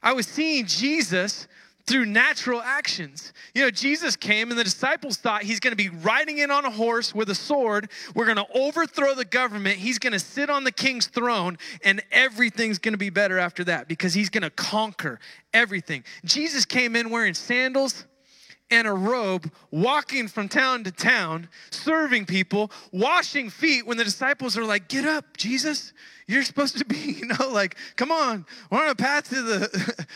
I 0.00 0.12
was 0.12 0.28
seeing 0.28 0.66
jesus 0.66 1.48
through 1.86 2.06
natural 2.06 2.62
actions. 2.62 3.32
You 3.54 3.62
know, 3.62 3.70
Jesus 3.70 4.16
came 4.16 4.50
and 4.50 4.58
the 4.58 4.64
disciples 4.64 5.16
thought 5.16 5.42
he's 5.42 5.60
going 5.60 5.72
to 5.72 5.76
be 5.76 5.88
riding 5.88 6.38
in 6.38 6.50
on 6.50 6.64
a 6.64 6.70
horse 6.70 7.14
with 7.14 7.28
a 7.30 7.34
sword. 7.34 7.90
We're 8.14 8.26
going 8.26 8.36
to 8.36 8.46
overthrow 8.54 9.14
the 9.14 9.24
government. 9.24 9.76
He's 9.76 9.98
going 9.98 10.12
to 10.12 10.18
sit 10.18 10.48
on 10.48 10.64
the 10.64 10.72
king's 10.72 11.06
throne 11.06 11.58
and 11.84 12.02
everything's 12.12 12.78
going 12.78 12.94
to 12.94 12.98
be 12.98 13.10
better 13.10 13.38
after 13.38 13.64
that 13.64 13.88
because 13.88 14.14
he's 14.14 14.30
going 14.30 14.42
to 14.42 14.50
conquer 14.50 15.18
everything. 15.52 16.04
Jesus 16.24 16.64
came 16.64 16.94
in 16.94 17.10
wearing 17.10 17.34
sandals 17.34 18.04
and 18.70 18.88
a 18.88 18.92
robe, 18.92 19.52
walking 19.70 20.28
from 20.28 20.48
town 20.48 20.82
to 20.84 20.90
town, 20.90 21.48
serving 21.70 22.24
people, 22.24 22.70
washing 22.90 23.50
feet 23.50 23.86
when 23.86 23.98
the 23.98 24.04
disciples 24.04 24.56
are 24.56 24.64
like, 24.64 24.88
Get 24.88 25.04
up, 25.04 25.36
Jesus. 25.36 25.92
You're 26.26 26.44
supposed 26.44 26.78
to 26.78 26.84
be, 26.84 26.96
you 27.20 27.26
know, 27.26 27.48
like, 27.50 27.76
come 27.96 28.10
on, 28.10 28.46
we're 28.70 28.82
on 28.82 28.88
a 28.88 28.94
path 28.94 29.28
to 29.28 29.42
the 29.42 30.06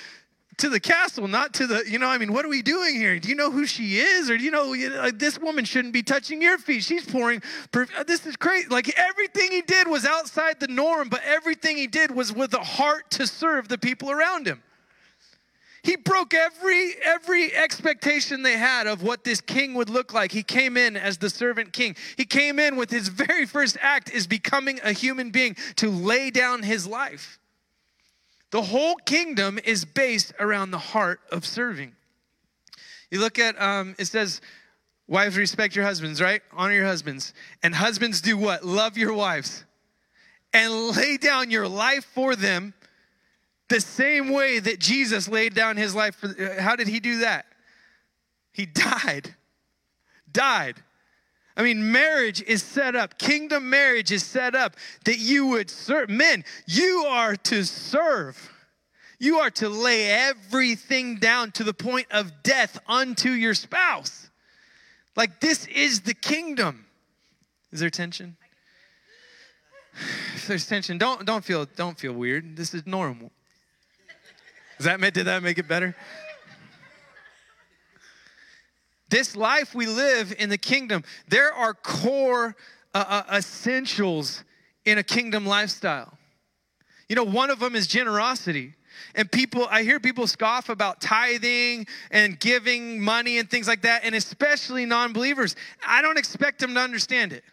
to 0.59 0.71
the 0.71 0.81
castle, 0.81 1.29
not 1.29 1.53
to 1.55 1.66
the, 1.66 1.85
you 1.87 1.99
know, 1.99 2.09
I 2.09 2.16
mean, 2.16 2.33
what 2.33 2.45
are 2.45 2.49
we 2.49 2.62
doing 2.62 2.95
here? 2.95 3.19
Do 3.19 3.29
you 3.29 3.35
know 3.35 3.51
who 3.51 3.66
she 3.66 3.99
is? 3.99 4.31
Or 4.31 4.38
do 4.38 4.45
you 4.45 4.51
know, 4.51 4.75
like, 5.01 5.19
this 5.19 5.38
woman 5.38 5.64
shouldn't 5.64 5.92
be 5.92 6.03
touching 6.03 6.40
your 6.40 6.57
feet? 6.57 6.83
She's 6.83 7.05
pouring, 7.05 7.42
uh, 7.75 8.05
this 8.05 8.25
is 8.27 8.37
crazy. 8.37 8.69
Like 8.69 8.88
everything 8.99 9.51
he 9.51 9.61
did 9.61 9.87
was 9.87 10.07
outside 10.07 10.59
the 10.61 10.69
norm, 10.69 11.09
but 11.11 11.23
everything 11.25 11.77
he 11.77 11.87
did 11.87 12.11
was 12.11 12.33
with 12.33 12.55
a 12.55 12.64
heart 12.64 13.11
to 13.12 13.27
serve 13.27 13.69
the 13.69 13.79
people 13.79 14.11
around 14.11 14.47
him. 14.47 14.62
He 15.83 15.95
broke 15.95 16.35
every 16.35 16.95
every 17.05 17.55
expectation 17.55 18.42
they 18.42 18.57
had 18.57 18.88
of 18.88 19.05
what 19.05 19.23
this 19.23 19.40
king 19.40 19.75
would 19.75 19.88
look 19.88 20.12
like. 20.12 20.33
He 20.33 20.42
came 20.42 20.77
in 20.77 20.97
as 20.97 21.16
the 21.16 21.31
servant 21.31 21.73
king. 21.73 21.95
He 22.16 22.25
came 22.25 22.59
in 22.59 22.75
with 22.75 22.90
his 22.90 23.07
very 23.07 23.47
first 23.47 23.77
act 23.81 24.11
is 24.11 24.27
becoming 24.27 24.81
a 24.83 24.90
human 24.90 25.31
being 25.31 25.55
to 25.77 25.88
lay 25.88 26.31
down 26.31 26.64
his 26.64 26.88
life. 26.88 27.38
The 28.51 28.63
whole 28.63 28.95
kingdom 28.97 29.59
is 29.65 29.85
based 29.85 30.33
around 30.39 30.71
the 30.71 30.79
heart 30.79 31.21
of 31.33 31.45
serving. 31.45 31.95
You 33.11 33.21
look 33.21 33.39
at, 33.39 33.61
um, 33.61 33.95
it 33.99 34.07
says, 34.07 34.41
wives 35.09 35.37
respect 35.37 35.77
your 35.77 35.85
husbands, 35.85 36.21
right? 36.21 36.43
Honor 36.53 36.75
your 36.75 36.87
husbands. 36.87 37.35
And 37.63 37.75
husbands 37.75 38.21
do 38.21 38.37
what? 38.37 38.65
Love 38.65 38.97
your 38.97 39.13
wives. 39.13 39.65
And 40.53 40.97
lay 40.97 41.17
down 41.17 41.51
your 41.51 41.69
life 41.69 42.05
for 42.15 42.35
them 42.35 42.75
the 43.69 43.81
same 43.81 44.31
way 44.31 44.59
that 44.59 44.79
Jesus 44.79 45.29
laid 45.29 45.55
down 45.55 45.77
his 45.77 45.95
life 45.95 46.15
for. 46.17 46.29
Uh, 46.29 46.61
how 46.61 46.77
did 46.77 46.89
he 46.89 47.01
do 47.01 47.21
that? 47.21 47.47
He 48.53 48.65
died. 48.65 49.35
Died. 50.31 50.83
I 51.57 51.62
mean, 51.62 51.90
marriage 51.90 52.42
is 52.42 52.62
set 52.62 52.95
up, 52.95 53.19
kingdom 53.19 53.71
marriage 53.71 54.12
is 54.12 54.23
set 54.23 54.55
up 54.55 54.77
that 55.05 55.19
you 55.19 55.47
would 55.47 55.71
serve. 55.71 56.11
Men, 56.11 56.45
you 56.66 57.07
are 57.09 57.35
to 57.37 57.64
serve. 57.64 58.53
You 59.19 59.38
are 59.38 59.51
to 59.53 59.69
lay 59.69 60.11
everything 60.11 61.16
down 61.16 61.53
to 61.53 61.64
the 61.64 61.73
point 61.73 62.09
of 62.11 62.42
death 62.42 62.79
unto 62.87 63.31
your 63.31 63.55
spouse. 63.55 64.29
Like, 65.16 65.40
this 65.40 65.66
is 65.69 66.03
the 66.03 66.12
kingdom. 66.12 66.85
Is 67.73 67.81
there 67.81 67.88
tension? 67.88 68.37
If 70.35 70.47
there's 70.47 70.66
tension, 70.66 70.99
don't, 70.99 71.25
don't, 71.25 71.42
feel, 71.42 71.64
don't 71.64 71.99
feel 71.99 72.12
weird. 72.12 72.55
This 72.55 72.75
is 72.75 72.87
normal. 72.87 73.33
Does 74.77 74.85
that, 74.85 75.01
did 75.14 75.25
that 75.25 75.42
make 75.42 75.57
it 75.57 75.66
better? 75.66 75.97
This 79.09 79.37
life 79.37 79.75
we 79.75 79.87
live 79.87 80.35
in 80.38 80.49
the 80.49 80.59
kingdom, 80.59 81.05
there 81.29 81.53
are 81.53 81.75
core 81.75 82.57
uh, 82.92 83.05
uh, 83.09 83.37
essentials 83.37 84.42
in 84.85 84.99
a 84.99 85.03
kingdom 85.03 85.47
lifestyle. 85.47 86.16
You 87.09 87.16
know, 87.16 87.25
one 87.25 87.51
of 87.51 87.61
them 87.61 87.77
is 87.77 87.87
generosity. 87.87 88.75
And 89.14 89.31
people, 89.31 89.66
I 89.71 89.83
hear 89.83 90.01
people 90.01 90.27
scoff 90.27 90.69
about 90.69 91.01
tithing 91.01 91.87
and 92.11 92.40
giving 92.40 93.01
money 93.01 93.38
and 93.38 93.49
things 93.49 93.69
like 93.69 93.83
that, 93.83 94.05
and 94.05 94.14
especially 94.14 94.87
non 94.87 95.12
believers. 95.12 95.55
I 95.87 96.03
don't 96.03 96.19
expect 96.19 96.61
them 96.61 96.75
to 96.75 96.81
understand 96.81 97.33
it. 97.33 97.45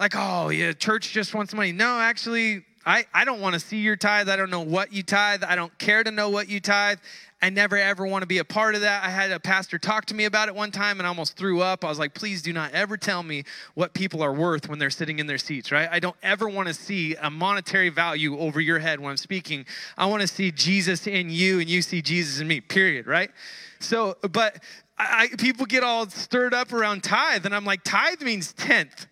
Like, 0.00 0.14
oh, 0.16 0.48
yeah, 0.48 0.72
church 0.72 1.12
just 1.12 1.34
wants 1.34 1.54
money. 1.54 1.72
No, 1.72 2.00
actually, 2.00 2.64
I, 2.86 3.06
I 3.14 3.24
don't 3.24 3.40
want 3.40 3.54
to 3.54 3.60
see 3.60 3.78
your 3.78 3.96
tithe. 3.96 4.28
I 4.28 4.36
don't 4.36 4.50
know 4.50 4.60
what 4.60 4.92
you 4.92 5.02
tithe. 5.02 5.42
I 5.42 5.56
don't 5.56 5.76
care 5.78 6.04
to 6.04 6.10
know 6.10 6.28
what 6.30 6.48
you 6.48 6.60
tithe. 6.60 6.98
I 7.40 7.50
never 7.50 7.76
ever 7.76 8.06
want 8.06 8.22
to 8.22 8.26
be 8.26 8.38
a 8.38 8.44
part 8.44 8.74
of 8.74 8.80
that. 8.82 9.04
I 9.04 9.10
had 9.10 9.30
a 9.30 9.38
pastor 9.38 9.78
talk 9.78 10.06
to 10.06 10.14
me 10.14 10.24
about 10.24 10.48
it 10.48 10.54
one 10.54 10.70
time 10.70 10.98
and 10.98 11.06
I 11.06 11.08
almost 11.08 11.36
threw 11.36 11.60
up. 11.60 11.84
I 11.84 11.88
was 11.88 11.98
like, 11.98 12.14
please 12.14 12.40
do 12.40 12.52
not 12.52 12.72
ever 12.72 12.96
tell 12.96 13.22
me 13.22 13.44
what 13.74 13.92
people 13.92 14.22
are 14.22 14.32
worth 14.32 14.68
when 14.68 14.78
they're 14.78 14.88
sitting 14.88 15.18
in 15.18 15.26
their 15.26 15.38
seats, 15.38 15.70
right? 15.70 15.88
I 15.90 15.98
don't 15.98 16.16
ever 16.22 16.48
want 16.48 16.68
to 16.68 16.74
see 16.74 17.16
a 17.16 17.30
monetary 17.30 17.90
value 17.90 18.38
over 18.38 18.60
your 18.60 18.78
head 18.78 18.98
when 18.98 19.10
I'm 19.10 19.18
speaking. 19.18 19.66
I 19.98 20.06
want 20.06 20.22
to 20.22 20.28
see 20.28 20.50
Jesus 20.50 21.06
in 21.06 21.28
you 21.28 21.60
and 21.60 21.68
you 21.68 21.82
see 21.82 22.00
Jesus 22.00 22.40
in 22.40 22.48
me, 22.48 22.60
period, 22.62 23.06
right? 23.06 23.30
So, 23.78 24.16
but 24.32 24.62
I, 24.96 25.28
people 25.38 25.66
get 25.66 25.82
all 25.82 26.08
stirred 26.08 26.54
up 26.54 26.72
around 26.72 27.02
tithe, 27.02 27.44
and 27.44 27.54
I'm 27.54 27.64
like, 27.64 27.82
tithe 27.84 28.22
means 28.22 28.52
tenth. 28.52 29.06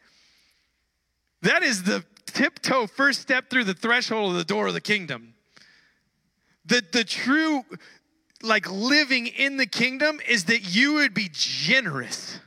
That 1.43 1.63
is 1.63 1.83
the 1.83 2.05
tiptoe 2.27 2.87
first 2.87 3.21
step 3.21 3.51
through 3.51 3.65
the 3.65 3.75
threshold 3.75 4.33
of 4.33 4.39
the 4.39 4.45
door 4.45 4.69
of 4.69 4.75
the 4.75 4.81
kingdom. 4.81 5.35
The, 6.65 6.83
the 6.93 7.05
true, 7.05 7.65
like 8.43 8.71
living 8.71 9.27
in 9.27 9.57
the 9.57 9.67
kingdom 9.67 10.21
is 10.29 10.45
that 10.45 10.75
you 10.75 10.95
would 10.95 11.15
be 11.15 11.29
generous. 11.33 12.39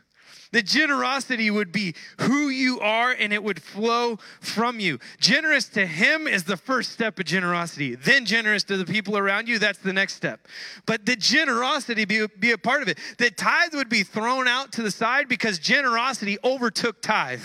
The 0.56 0.64
generosity 0.64 1.52
would 1.52 1.74
be 1.74 1.96
who 2.22 2.48
you 2.48 2.80
are 2.80 3.12
and 3.12 3.34
it 3.34 3.44
would 3.44 3.62
flow 3.62 4.20
from 4.40 4.80
you. 4.80 5.00
Generous 5.20 5.68
to 5.70 5.86
Him 5.86 6.28
is 6.28 6.46
the 6.46 6.56
first 6.56 6.94
step 6.94 7.20
of 7.20 7.26
generosity. 7.26 7.96
Then, 7.96 8.26
generous 8.26 8.64
to 8.66 8.78
the 8.78 8.86
people 8.86 9.18
around 9.18 9.50
you, 9.50 9.60
that's 9.60 9.80
the 9.80 9.92
next 9.92 10.14
step. 10.14 10.48
But 10.86 11.06
the 11.06 11.18
generosity 11.18 12.06
be, 12.06 12.26
be 12.40 12.52
a 12.52 12.58
part 12.58 12.82
of 12.82 12.88
it. 12.88 13.00
The 13.18 13.32
tithe 13.32 13.74
would 13.74 13.90
be 13.90 14.04
thrown 14.04 14.48
out 14.48 14.72
to 14.74 14.82
the 14.82 14.92
side 14.92 15.28
because 15.28 15.60
generosity 15.60 16.38
overtook 16.42 17.02
tithe. 17.02 17.44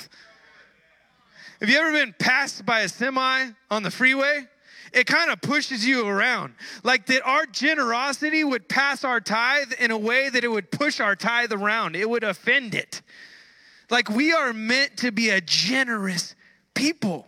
Have 1.60 1.68
you 1.68 1.78
ever 1.78 1.92
been 1.92 2.14
passed 2.18 2.64
by 2.64 2.80
a 2.80 2.88
semi 2.88 3.50
on 3.70 3.82
the 3.82 3.90
freeway? 3.90 4.46
it 4.92 5.06
kind 5.06 5.30
of 5.30 5.40
pushes 5.40 5.86
you 5.86 6.06
around. 6.06 6.54
Like 6.82 7.06
that 7.06 7.22
our 7.22 7.46
generosity 7.46 8.44
would 8.44 8.68
pass 8.68 9.04
our 9.04 9.20
tithe 9.20 9.72
in 9.78 9.90
a 9.90 9.98
way 9.98 10.28
that 10.28 10.44
it 10.44 10.48
would 10.48 10.70
push 10.70 11.00
our 11.00 11.16
tithe 11.16 11.52
around, 11.52 11.96
it 11.96 12.08
would 12.08 12.24
offend 12.24 12.74
it. 12.74 13.02
Like 13.90 14.08
we 14.08 14.32
are 14.32 14.52
meant 14.52 14.96
to 14.98 15.10
be 15.10 15.30
a 15.30 15.40
generous 15.40 16.34
people. 16.74 17.26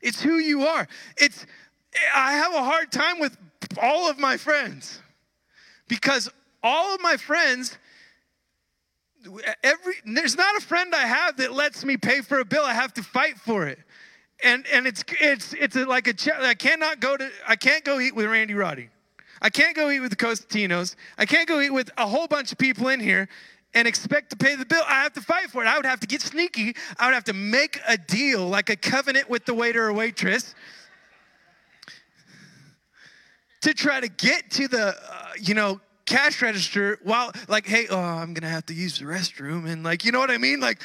It's 0.00 0.20
who 0.20 0.36
you 0.36 0.66
are. 0.66 0.86
It's 1.16 1.46
I 2.14 2.32
have 2.34 2.52
a 2.52 2.62
hard 2.62 2.90
time 2.90 3.20
with 3.20 3.36
all 3.80 4.10
of 4.10 4.18
my 4.18 4.36
friends 4.36 5.00
because 5.88 6.28
all 6.62 6.94
of 6.94 7.00
my 7.00 7.16
friends 7.16 7.78
every 9.62 9.94
there's 10.04 10.36
not 10.36 10.56
a 10.56 10.60
friend 10.60 10.94
I 10.94 11.06
have 11.06 11.36
that 11.38 11.52
lets 11.52 11.84
me 11.84 11.96
pay 11.96 12.20
for 12.20 12.40
a 12.40 12.44
bill. 12.44 12.64
I 12.64 12.74
have 12.74 12.94
to 12.94 13.02
fight 13.02 13.38
for 13.38 13.66
it 13.66 13.78
and 14.42 14.66
and 14.72 14.86
it's 14.86 15.04
it's 15.20 15.52
it's 15.54 15.76
a, 15.76 15.84
like 15.84 16.08
a 16.08 16.46
I 16.46 16.54
cannot 16.54 17.00
go 17.00 17.16
to 17.16 17.30
I 17.46 17.56
can't 17.56 17.84
go 17.84 18.00
eat 18.00 18.14
with 18.14 18.26
Randy 18.26 18.54
Roddy. 18.54 18.90
I 19.40 19.50
can't 19.50 19.76
go 19.76 19.90
eat 19.90 20.00
with 20.00 20.10
the 20.10 20.16
Costatinos. 20.16 20.96
I 21.18 21.26
can't 21.26 21.48
go 21.48 21.60
eat 21.60 21.70
with 21.70 21.90
a 21.98 22.06
whole 22.06 22.26
bunch 22.26 22.52
of 22.52 22.58
people 22.58 22.88
in 22.88 23.00
here 23.00 23.28
and 23.74 23.86
expect 23.88 24.30
to 24.30 24.36
pay 24.36 24.54
the 24.54 24.64
bill. 24.64 24.82
I 24.86 25.02
have 25.02 25.12
to 25.14 25.20
fight 25.20 25.50
for 25.50 25.62
it. 25.62 25.66
I 25.66 25.76
would 25.76 25.84
have 25.84 26.00
to 26.00 26.06
get 26.06 26.22
sneaky. 26.22 26.74
I 26.98 27.06
would 27.06 27.14
have 27.14 27.24
to 27.24 27.32
make 27.32 27.80
a 27.86 27.98
deal, 27.98 28.48
like 28.48 28.70
a 28.70 28.76
covenant 28.76 29.28
with 29.28 29.44
the 29.44 29.52
waiter 29.52 29.84
or 29.84 29.92
waitress, 29.92 30.54
to 33.62 33.74
try 33.74 34.00
to 34.00 34.08
get 34.08 34.50
to 34.52 34.68
the, 34.68 34.96
uh, 35.10 35.32
you 35.38 35.54
know, 35.54 35.80
cash 36.06 36.42
register 36.42 36.98
while, 37.02 37.32
like, 37.48 37.66
hey, 37.66 37.86
oh, 37.88 37.98
I'm 37.98 38.34
gonna 38.34 38.48
have 38.48 38.66
to 38.66 38.74
use 38.74 38.98
the 38.98 39.04
restroom, 39.04 39.68
and 39.68 39.82
like, 39.82 40.04
you 40.04 40.12
know 40.12 40.20
what 40.20 40.30
I 40.30 40.38
mean? 40.38 40.60
Like, 40.60 40.82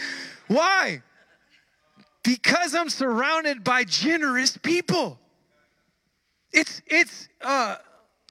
why? 0.48 1.02
because 2.24 2.76
I'm 2.76 2.90
surrounded 2.90 3.64
by 3.64 3.84
generous 3.84 4.58
people. 4.58 5.20
It's 6.52 6.82
it's 6.88 7.28
uh 7.42 7.78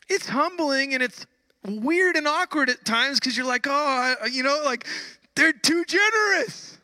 it's 0.08 0.28
humbling 0.28 0.94
and 0.94 1.02
it's 1.02 1.26
weird 1.66 2.16
and 2.16 2.26
awkward 2.26 2.70
at 2.70 2.84
times 2.84 3.20
because 3.20 3.36
you're 3.36 3.46
like, 3.46 3.66
oh, 3.68 4.14
you 4.30 4.42
know, 4.42 4.60
like 4.64 4.86
they're 5.34 5.52
too 5.52 5.84
generous. 5.84 6.78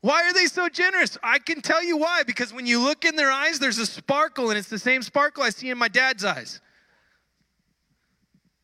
Why 0.00 0.24
are 0.24 0.32
they 0.32 0.46
so 0.46 0.68
generous? 0.68 1.16
I 1.22 1.38
can 1.38 1.60
tell 1.60 1.82
you 1.82 1.96
why. 1.96 2.24
Because 2.24 2.52
when 2.52 2.66
you 2.66 2.80
look 2.80 3.04
in 3.04 3.14
their 3.14 3.30
eyes, 3.30 3.60
there's 3.60 3.78
a 3.78 3.86
sparkle, 3.86 4.50
and 4.50 4.58
it's 4.58 4.68
the 4.68 4.78
same 4.78 5.00
sparkle 5.02 5.44
I 5.44 5.50
see 5.50 5.70
in 5.70 5.78
my 5.78 5.86
dad's 5.86 6.24
eyes. 6.24 6.60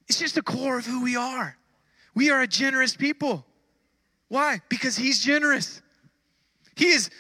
It's 0.09 0.19
just 0.19 0.35
the 0.35 0.43
core 0.43 0.79
of 0.79 0.87
who 0.87 1.03
we 1.03 1.17
are. 1.17 1.57
We 2.15 2.31
are 2.31 2.43
a 2.43 2.47
generous 2.47 2.97
people. 2.97 3.45
Why? 4.29 4.61
Because 4.69 4.97
he's 4.97 5.23
generous. 5.23 5.83
He 6.77 6.89
is 6.89 7.11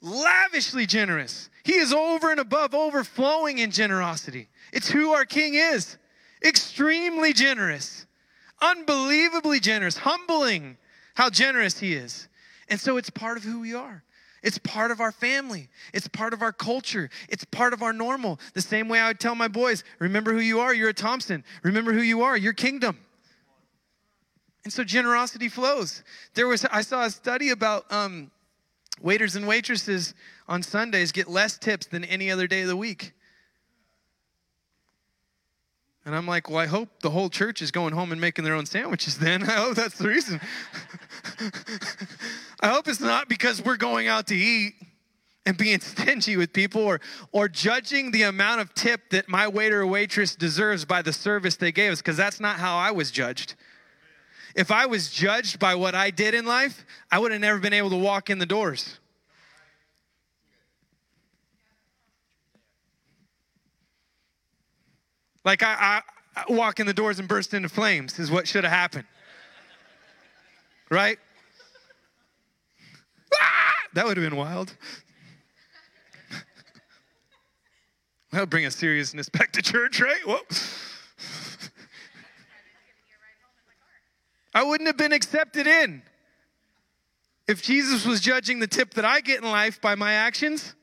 lavishly 0.00 0.86
generous. 0.86 1.50
He 1.64 1.74
is 1.74 1.92
over 1.92 2.30
and 2.30 2.40
above, 2.40 2.74
overflowing 2.74 3.58
in 3.58 3.70
generosity. 3.70 4.48
It's 4.72 4.88
who 4.88 5.12
our 5.12 5.24
King 5.24 5.54
is. 5.54 5.98
Extremely 6.44 7.32
generous, 7.32 8.06
unbelievably 8.62 9.60
generous, 9.60 9.96
humbling 9.98 10.76
how 11.14 11.30
generous 11.30 11.80
He 11.80 11.94
is. 11.94 12.28
And 12.68 12.78
so 12.78 12.96
it's 12.96 13.10
part 13.10 13.36
of 13.36 13.42
who 13.42 13.60
we 13.60 13.74
are. 13.74 14.04
It's 14.42 14.58
part 14.58 14.90
of 14.90 15.00
our 15.00 15.12
family. 15.12 15.68
It's 15.92 16.08
part 16.08 16.32
of 16.32 16.42
our 16.42 16.52
culture. 16.52 17.10
It's 17.28 17.44
part 17.44 17.72
of 17.72 17.82
our 17.82 17.92
normal. 17.92 18.38
The 18.54 18.60
same 18.60 18.88
way 18.88 19.00
I 19.00 19.08
would 19.08 19.20
tell 19.20 19.34
my 19.34 19.48
boys 19.48 19.84
remember 19.98 20.32
who 20.32 20.40
you 20.40 20.60
are, 20.60 20.72
you're 20.74 20.90
a 20.90 20.94
Thompson. 20.94 21.44
Remember 21.62 21.92
who 21.92 22.02
you 22.02 22.22
are, 22.22 22.36
your 22.36 22.52
kingdom. 22.52 22.98
And 24.64 24.72
so 24.72 24.84
generosity 24.84 25.48
flows. 25.48 26.02
There 26.34 26.46
was, 26.46 26.64
I 26.66 26.82
saw 26.82 27.04
a 27.04 27.10
study 27.10 27.50
about, 27.50 27.90
um, 27.92 28.30
Waiters 29.00 29.36
and 29.36 29.46
waitresses 29.46 30.14
on 30.48 30.62
Sundays 30.62 31.12
get 31.12 31.28
less 31.28 31.56
tips 31.58 31.86
than 31.86 32.04
any 32.04 32.30
other 32.30 32.46
day 32.46 32.62
of 32.62 32.68
the 32.68 32.76
week. 32.76 33.12
And 36.04 36.16
I'm 36.16 36.26
like, 36.26 36.48
well, 36.48 36.58
I 36.58 36.66
hope 36.66 36.88
the 37.02 37.10
whole 37.10 37.28
church 37.28 37.60
is 37.60 37.70
going 37.70 37.92
home 37.92 38.12
and 38.12 38.20
making 38.20 38.44
their 38.44 38.54
own 38.54 38.66
sandwiches 38.66 39.18
then. 39.18 39.42
I 39.48 39.52
hope 39.52 39.76
that's 39.76 39.98
the 39.98 40.08
reason. 40.08 40.40
I 42.60 42.68
hope 42.68 42.88
it's 42.88 43.00
not 43.00 43.28
because 43.28 43.62
we're 43.64 43.76
going 43.76 44.08
out 44.08 44.26
to 44.28 44.34
eat 44.34 44.74
and 45.46 45.56
being 45.56 45.80
stingy 45.80 46.36
with 46.36 46.52
people 46.52 46.82
or, 46.82 47.00
or 47.32 47.48
judging 47.48 48.10
the 48.10 48.22
amount 48.22 48.60
of 48.60 48.74
tip 48.74 49.10
that 49.10 49.28
my 49.28 49.48
waiter 49.48 49.82
or 49.82 49.86
waitress 49.86 50.34
deserves 50.34 50.84
by 50.84 51.02
the 51.02 51.12
service 51.12 51.56
they 51.56 51.72
gave 51.72 51.92
us, 51.92 51.98
because 51.98 52.16
that's 52.16 52.40
not 52.40 52.56
how 52.56 52.76
I 52.76 52.90
was 52.90 53.10
judged. 53.10 53.54
If 54.54 54.70
I 54.70 54.86
was 54.86 55.10
judged 55.10 55.58
by 55.58 55.74
what 55.74 55.94
I 55.94 56.10
did 56.10 56.34
in 56.34 56.44
life, 56.44 56.84
I 57.10 57.18
would 57.18 57.32
have 57.32 57.40
never 57.40 57.58
been 57.58 57.72
able 57.72 57.90
to 57.90 57.96
walk 57.96 58.28
in 58.28 58.38
the 58.38 58.46
doors. 58.46 58.98
Like 65.44 65.62
I, 65.62 66.02
I, 66.36 66.42
I 66.48 66.52
walk 66.52 66.80
in 66.80 66.86
the 66.86 66.92
doors 66.92 67.18
and 67.18 67.28
burst 67.28 67.54
into 67.54 67.68
flames 67.68 68.18
is 68.18 68.30
what 68.30 68.48
should 68.48 68.64
have 68.64 68.72
happened. 68.72 69.04
Right? 70.90 71.18
That 73.94 74.06
would 74.06 74.16
have 74.16 74.28
been 74.28 74.36
wild. 74.36 74.74
that 78.32 78.40
would 78.40 78.50
bring 78.50 78.66
a 78.66 78.70
seriousness 78.70 79.28
back 79.28 79.52
to 79.52 79.62
church, 79.62 80.00
right? 80.00 80.20
Whoa. 80.24 80.40
I 84.54 84.62
wouldn't 84.62 84.86
have 84.86 84.96
been 84.96 85.12
accepted 85.12 85.66
in. 85.66 86.02
If 87.46 87.62
Jesus 87.62 88.04
was 88.04 88.20
judging 88.20 88.58
the 88.58 88.66
tip 88.66 88.94
that 88.94 89.04
I 89.04 89.20
get 89.20 89.42
in 89.42 89.50
life 89.50 89.80
by 89.80 89.94
my 89.94 90.12
actions, 90.12 90.74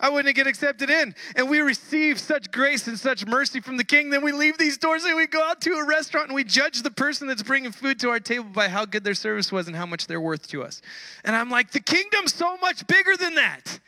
I 0.00 0.10
wouldn't 0.10 0.36
get 0.36 0.46
accepted 0.46 0.90
in. 0.90 1.14
And 1.34 1.50
we 1.50 1.60
receive 1.60 2.20
such 2.20 2.52
grace 2.52 2.86
and 2.86 2.98
such 2.98 3.26
mercy 3.26 3.60
from 3.60 3.76
the 3.76 3.84
King. 3.84 4.10
Then 4.10 4.22
we 4.22 4.30
leave 4.30 4.56
these 4.56 4.78
doors 4.78 5.04
and 5.04 5.16
we 5.16 5.26
go 5.26 5.42
out 5.42 5.60
to 5.62 5.72
a 5.72 5.84
restaurant 5.84 6.28
and 6.28 6.36
we 6.36 6.44
judge 6.44 6.82
the 6.82 6.90
person 6.90 7.26
that's 7.26 7.42
bringing 7.42 7.72
food 7.72 7.98
to 8.00 8.10
our 8.10 8.20
table 8.20 8.44
by 8.44 8.68
how 8.68 8.84
good 8.84 9.02
their 9.02 9.14
service 9.14 9.50
was 9.50 9.66
and 9.66 9.74
how 9.74 9.86
much 9.86 10.06
they're 10.06 10.20
worth 10.20 10.46
to 10.48 10.62
us. 10.62 10.82
And 11.24 11.34
I'm 11.34 11.50
like, 11.50 11.72
the 11.72 11.80
kingdom's 11.80 12.32
so 12.32 12.56
much 12.58 12.86
bigger 12.86 13.16
than 13.16 13.34
that. 13.34 13.80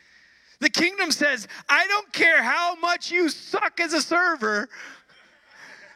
The 0.59 0.69
kingdom 0.69 1.11
says, 1.11 1.47
I 1.69 1.87
don't 1.87 2.11
care 2.11 2.43
how 2.43 2.75
much 2.75 3.09
you 3.09 3.29
suck 3.29 3.79
as 3.79 3.93
a 3.93 4.01
server, 4.01 4.69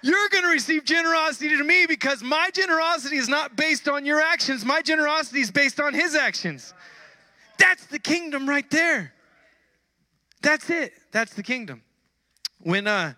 you're 0.02 0.30
going 0.30 0.44
to 0.44 0.50
receive 0.50 0.86
generosity 0.86 1.50
to 1.58 1.64
me 1.64 1.88
because 1.88 2.24
my 2.24 2.52
generosity 2.54 3.18
is 3.18 3.28
not 3.28 3.56
based 3.56 3.90
on 3.90 4.06
your 4.06 4.22
actions. 4.22 4.64
My 4.64 4.82
generosity 4.82 5.42
is 5.42 5.52
based 5.52 5.80
on 5.80 5.94
his 5.94 6.16
actions. 6.16 6.74
That's 7.58 7.86
the 7.88 8.00
kingdom 8.00 8.48
right 8.48 8.70
there. 8.70 9.15
That's 10.46 10.70
it. 10.70 10.94
That's 11.12 11.34
the 11.34 11.42
kingdom. 11.42 11.82
When 12.60 12.86
uh 12.86 13.14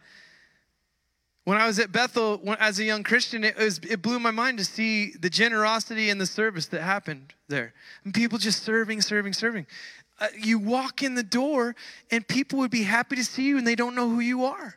when 1.44 1.58
I 1.58 1.68
was 1.68 1.78
at 1.78 1.92
Bethel 1.92 2.40
when, 2.42 2.58
as 2.58 2.80
a 2.80 2.84
young 2.84 3.04
Christian, 3.04 3.44
it, 3.44 3.58
was, 3.58 3.80
it 3.80 4.02
blew 4.02 4.20
my 4.20 4.32
mind 4.32 4.58
to 4.60 4.66
see 4.66 5.12
the 5.12 5.30
generosity 5.30 6.10
and 6.10 6.20
the 6.20 6.26
service 6.26 6.68
that 6.68 6.82
happened 6.82 7.34
there. 7.48 7.74
And 8.04 8.14
people 8.14 8.38
just 8.38 8.64
serving, 8.64 9.02
serving, 9.02 9.32
serving. 9.32 9.66
Uh, 10.20 10.28
you 10.38 10.60
walk 10.60 11.04
in 11.04 11.16
the 11.16 11.24
door, 11.24 11.76
and 12.12 12.28
people 12.28 12.60
would 12.60 12.72
be 12.72 12.84
happy 12.84 13.16
to 13.16 13.24
see 13.24 13.44
you, 13.44 13.58
and 13.58 13.66
they 13.66 13.76
don't 13.76 13.96
know 13.96 14.10
who 14.10 14.20
you 14.20 14.44
are. 14.44 14.76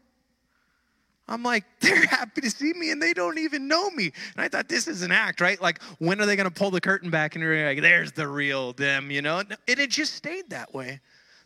I'm 1.27 1.43
like, 1.43 1.65
they're 1.81 2.07
happy 2.07 2.41
to 2.43 2.51
see 2.51 2.73
me 2.73 2.91
and 2.91 3.01
they 3.01 3.15
don't 3.15 3.39
even 3.39 3.67
know 3.67 3.91
me. 3.91 4.13
And 4.37 4.45
I 4.45 4.49
thought, 4.49 4.69
this 4.69 4.87
is 4.87 5.03
an 5.03 5.13
act, 5.13 5.41
right? 5.41 5.61
Like, 5.61 5.83
when 5.99 6.21
are 6.21 6.27
they 6.27 6.37
going 6.37 6.49
to 6.49 6.55
pull 6.55 6.71
the 6.71 6.81
curtain 6.81 7.11
back 7.11 7.35
and 7.35 7.43
you're 7.43 7.67
like, 7.67 7.81
there's 7.81 8.13
the 8.13 8.29
real 8.29 8.73
them, 8.75 9.11
you 9.11 9.23
know? 9.23 9.39
And 9.39 9.57
it 9.67 9.91
just 9.91 10.15
stayed 10.15 10.51
that 10.51 10.75
way. 10.75 11.01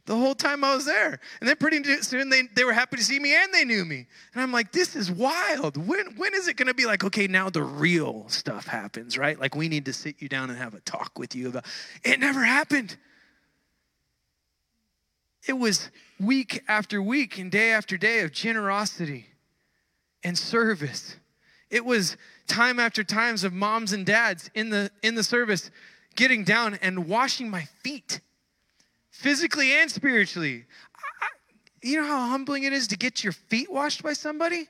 The 0.07 0.17
whole 0.17 0.35
time 0.35 0.65
I 0.65 0.75
was 0.75 0.85
there. 0.85 1.19
And 1.41 1.49
then 1.49 1.57
pretty 1.57 1.83
soon 2.03 2.29
they, 2.29 2.43
they 2.55 2.65
were 2.65 2.73
happy 2.73 2.97
to 2.97 3.05
see 3.05 3.19
me 3.19 3.35
and 3.35 3.53
they 3.55 3.65
knew 3.65 3.85
me. 3.85 4.07
And 4.35 4.43
I'm 4.43 4.53
like, 4.53 4.71
this 4.71 4.95
is 4.97 5.11
wild. 5.11 5.77
When, 5.77 6.17
when 6.17 6.35
is 6.35 6.47
it 6.47 6.57
going 6.57 6.69
to 6.69 6.75
be 6.75 6.85
like, 6.85 7.05
okay, 7.05 7.27
now 7.27 7.49
the 7.49 7.63
real 7.63 8.29
stuff 8.29 8.67
happens, 8.67 9.17
right? 9.17 9.39
Like 9.39 9.55
we 9.55 9.69
need 9.69 9.87
to 9.87 9.93
sit 9.93 10.21
you 10.21 10.29
down 10.29 10.51
and 10.51 10.59
have 10.59 10.75
a 10.75 10.81
talk 10.81 11.19
with 11.19 11.35
you 11.35 11.49
about 11.49 11.65
it 12.03 12.21
never 12.21 12.45
happened. 12.45 12.97
It 15.47 15.55
was 15.55 15.91
week 16.21 16.63
after 16.69 17.03
week 17.03 17.39
and 17.39 17.51
day 17.51 17.71
after 17.71 17.97
day 17.97 18.21
of 18.21 18.33
generosity 18.33 19.27
and 20.23 20.37
service. 20.37 21.17
It 21.71 21.85
was 21.85 22.17
time 22.47 22.79
after 22.79 23.05
times 23.05 23.45
of 23.45 23.53
moms 23.53 23.93
and 23.93 24.05
dads 24.05 24.51
in 24.55 24.71
the 24.71 24.91
in 25.03 25.15
the 25.15 25.23
service 25.23 25.71
getting 26.15 26.45
down 26.45 26.79
and 26.81 27.09
washing 27.09 27.51
my 27.51 27.65
feet 27.83 28.21
physically 29.15 29.73
and 29.73 29.91
spiritually. 29.91 30.65
I, 31.23 31.27
you 31.83 32.01
know 32.01 32.07
how 32.07 32.29
humbling 32.29 32.65
it 32.65 32.73
is 32.73 32.89
to 32.89 32.97
get 32.97 33.23
your 33.23 33.33
feet 33.33 33.71
washed 33.71 34.03
by 34.03 34.13
somebody? 34.13 34.69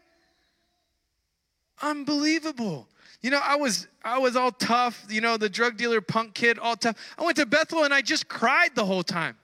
Unbelievable. 1.83 2.87
You 3.23 3.31
know, 3.31 3.41
I 3.43 3.57
was 3.57 3.89
I 4.05 4.19
was 4.19 4.37
all 4.37 4.53
tough, 4.53 5.07
you 5.09 5.23
know, 5.23 5.39
the 5.39 5.49
drug 5.49 5.79
dealer 5.79 6.03
punk 6.03 6.35
kid, 6.35 6.59
all 6.59 6.77
tough. 6.77 6.97
I 7.19 7.25
went 7.25 7.39
to 7.39 7.47
Bethel 7.47 7.85
and 7.85 7.95
I 7.95 8.03
just 8.03 8.29
cried 8.29 8.75
the 8.75 8.85
whole 8.85 9.03
time. 9.03 9.37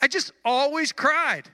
I 0.00 0.06
just 0.06 0.32
always 0.44 0.92
cried. 0.92 1.50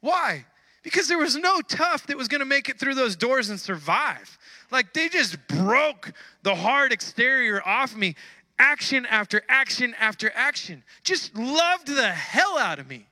Why? 0.00 0.46
Because 0.82 1.08
there 1.08 1.18
was 1.18 1.36
no 1.36 1.60
tough 1.60 2.06
that 2.06 2.16
was 2.16 2.26
going 2.26 2.38
to 2.38 2.46
make 2.46 2.70
it 2.70 2.78
through 2.78 2.94
those 2.94 3.16
doors 3.16 3.50
and 3.50 3.60
survive. 3.60 4.38
Like 4.70 4.94
they 4.94 5.10
just 5.10 5.36
broke 5.46 6.12
the 6.42 6.54
hard 6.54 6.90
exterior 6.90 7.60
off 7.66 7.94
me, 7.94 8.16
action 8.60 9.06
after 9.06 9.42
action 9.48 9.94
after 9.98 10.30
action. 10.34 10.84
Just 11.02 11.34
loved 11.34 11.88
the 11.88 12.10
hell 12.10 12.58
out 12.58 12.78
of 12.78 12.86
me. 12.86 13.06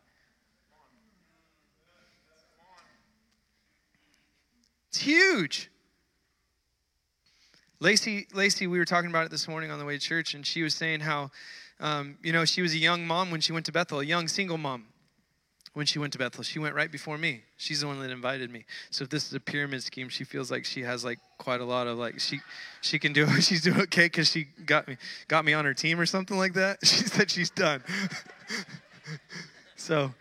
It's 4.90 5.00
huge. 5.00 5.70
Lacey, 7.80 8.26
Lacey, 8.32 8.66
we 8.66 8.78
were 8.78 8.84
talking 8.84 9.10
about 9.10 9.24
it 9.24 9.30
this 9.30 9.48
morning 9.48 9.70
on 9.70 9.78
the 9.78 9.84
way 9.84 9.94
to 9.94 10.00
church, 10.00 10.34
and 10.34 10.46
she 10.46 10.62
was 10.62 10.74
saying 10.74 11.00
how 11.00 11.30
um, 11.80 12.18
you 12.22 12.32
know, 12.32 12.44
she 12.44 12.60
was 12.60 12.74
a 12.74 12.78
young 12.78 13.06
mom 13.06 13.30
when 13.30 13.40
she 13.40 13.52
went 13.52 13.66
to 13.66 13.72
Bethel, 13.72 14.00
a 14.00 14.04
young 14.04 14.28
single 14.28 14.58
mom 14.58 14.86
when 15.78 15.86
she 15.86 16.00
went 16.00 16.12
to 16.12 16.18
Bethel. 16.18 16.42
She 16.42 16.58
went 16.58 16.74
right 16.74 16.90
before 16.90 17.16
me. 17.16 17.42
She's 17.56 17.82
the 17.82 17.86
one 17.86 18.00
that 18.00 18.10
invited 18.10 18.50
me. 18.50 18.64
So 18.90 19.04
if 19.04 19.10
this 19.10 19.28
is 19.28 19.32
a 19.32 19.38
pyramid 19.38 19.80
scheme, 19.84 20.08
she 20.08 20.24
feels 20.24 20.50
like 20.50 20.64
she 20.64 20.82
has 20.82 21.04
like 21.04 21.20
quite 21.38 21.60
a 21.60 21.64
lot 21.64 21.86
of 21.86 21.96
like 21.96 22.18
she 22.18 22.40
she 22.80 22.98
can 22.98 23.12
do 23.12 23.24
it. 23.24 23.42
She's 23.44 23.62
doing 23.62 23.80
okay 23.82 24.06
because 24.06 24.28
she 24.28 24.48
got 24.66 24.88
me 24.88 24.96
got 25.28 25.44
me 25.44 25.54
on 25.54 25.64
her 25.64 25.74
team 25.74 26.00
or 26.00 26.04
something 26.04 26.36
like 26.36 26.54
that. 26.54 26.78
She 26.84 27.04
said 27.04 27.30
she's 27.30 27.50
done. 27.50 27.80
so 29.76 30.12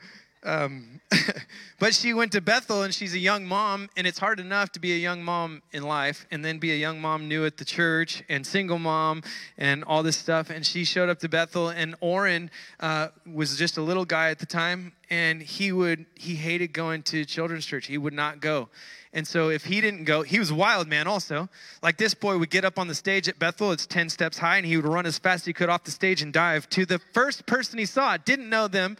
um, 0.43 1.01
but 1.79 1.93
she 1.93 2.13
went 2.13 2.31
to 2.33 2.41
Bethel 2.41 2.83
and 2.83 2.93
she's 2.93 3.13
a 3.13 3.19
young 3.19 3.45
mom, 3.45 3.89
and 3.97 4.05
it's 4.05 4.19
hard 4.19 4.39
enough 4.39 4.71
to 4.73 4.79
be 4.79 4.93
a 4.93 4.97
young 4.97 5.23
mom 5.23 5.61
in 5.71 5.83
life 5.83 6.25
and 6.31 6.43
then 6.43 6.59
be 6.59 6.71
a 6.71 6.75
young 6.75 7.01
mom 7.01 7.27
new 7.27 7.45
at 7.45 7.57
the 7.57 7.65
church 7.65 8.23
and 8.29 8.45
single 8.45 8.79
mom 8.79 9.23
and 9.57 9.83
all 9.83 10.03
this 10.03 10.17
stuff. 10.17 10.49
And 10.49 10.65
she 10.65 10.85
showed 10.85 11.09
up 11.09 11.19
to 11.19 11.29
Bethel, 11.29 11.69
and 11.69 11.95
Orrin 12.01 12.49
uh, 12.79 13.09
was 13.31 13.57
just 13.57 13.77
a 13.77 13.81
little 13.81 14.05
guy 14.05 14.29
at 14.29 14.39
the 14.39 14.45
time, 14.45 14.93
and 15.09 15.41
he 15.41 15.71
would 15.71 16.05
he 16.15 16.35
hated 16.35 16.73
going 16.73 17.03
to 17.03 17.25
children's 17.25 17.65
church. 17.65 17.87
He 17.87 17.97
would 17.97 18.13
not 18.13 18.39
go. 18.39 18.69
And 19.13 19.25
so 19.25 19.49
if 19.49 19.63
he 19.63 19.81
didn't 19.81 20.03
go, 20.03 20.21
he 20.21 20.37
was 20.37 20.53
wild 20.53 20.87
man 20.87 21.07
also. 21.07 21.49
Like 21.81 21.97
this 21.97 22.13
boy 22.13 22.37
would 22.37 22.49
get 22.49 22.65
up 22.65 22.77
on 22.77 22.87
the 22.87 22.93
stage 22.93 23.27
at 23.27 23.39
Bethel, 23.39 23.71
it's 23.71 23.87
10 23.87 24.09
steps 24.09 24.37
high, 24.37 24.57
and 24.57 24.65
he 24.65 24.75
would 24.75 24.85
run 24.85 25.05
as 25.05 25.17
fast 25.17 25.43
as 25.43 25.45
he 25.47 25.53
could 25.53 25.69
off 25.69 25.83
the 25.83 25.91
stage 25.91 26.21
and 26.21 26.33
dive 26.33 26.69
to 26.69 26.85
the 26.85 26.99
first 27.13 27.45
person 27.45 27.79
he 27.79 27.85
saw, 27.85 28.17
didn't 28.17 28.49
know 28.49 28.67
them, 28.67 28.97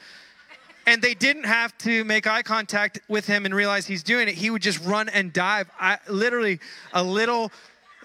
and 0.88 1.02
they 1.02 1.14
didn't 1.14 1.44
have 1.44 1.78
to 1.80 2.06
make 2.06 2.26
eye 2.26 2.42
contact 2.42 3.02
with 3.10 3.28
him 3.28 3.46
and 3.46 3.54
realize 3.54 3.86
he's 3.86 4.02
doing 4.02 4.30
it. 4.30 4.36
He 4.36 4.50
would 4.50 4.62
just 4.62 4.84
run 4.86 5.10
and 5.10 5.34
dive. 5.34 5.70
I 5.78 6.00
literally 6.08 6.60
a 6.94 7.04
little 7.04 7.52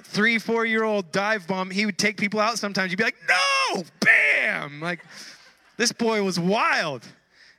three, 0.03 0.39
four 0.39 0.67
year 0.67 0.83
old 0.83 1.13
dive 1.13 1.47
bomb. 1.47 1.71
He 1.71 1.87
would 1.87 1.97
take 1.97 2.19
people 2.19 2.41
out 2.41 2.59
sometimes. 2.59 2.91
You'd 2.91 2.99
be 2.99 3.05
like, 3.05 3.17
no, 3.29 3.85
bam! 4.01 4.81
Like 4.81 4.99
this 5.77 5.93
boy 5.93 6.25
was 6.25 6.39
wild. 6.41 7.07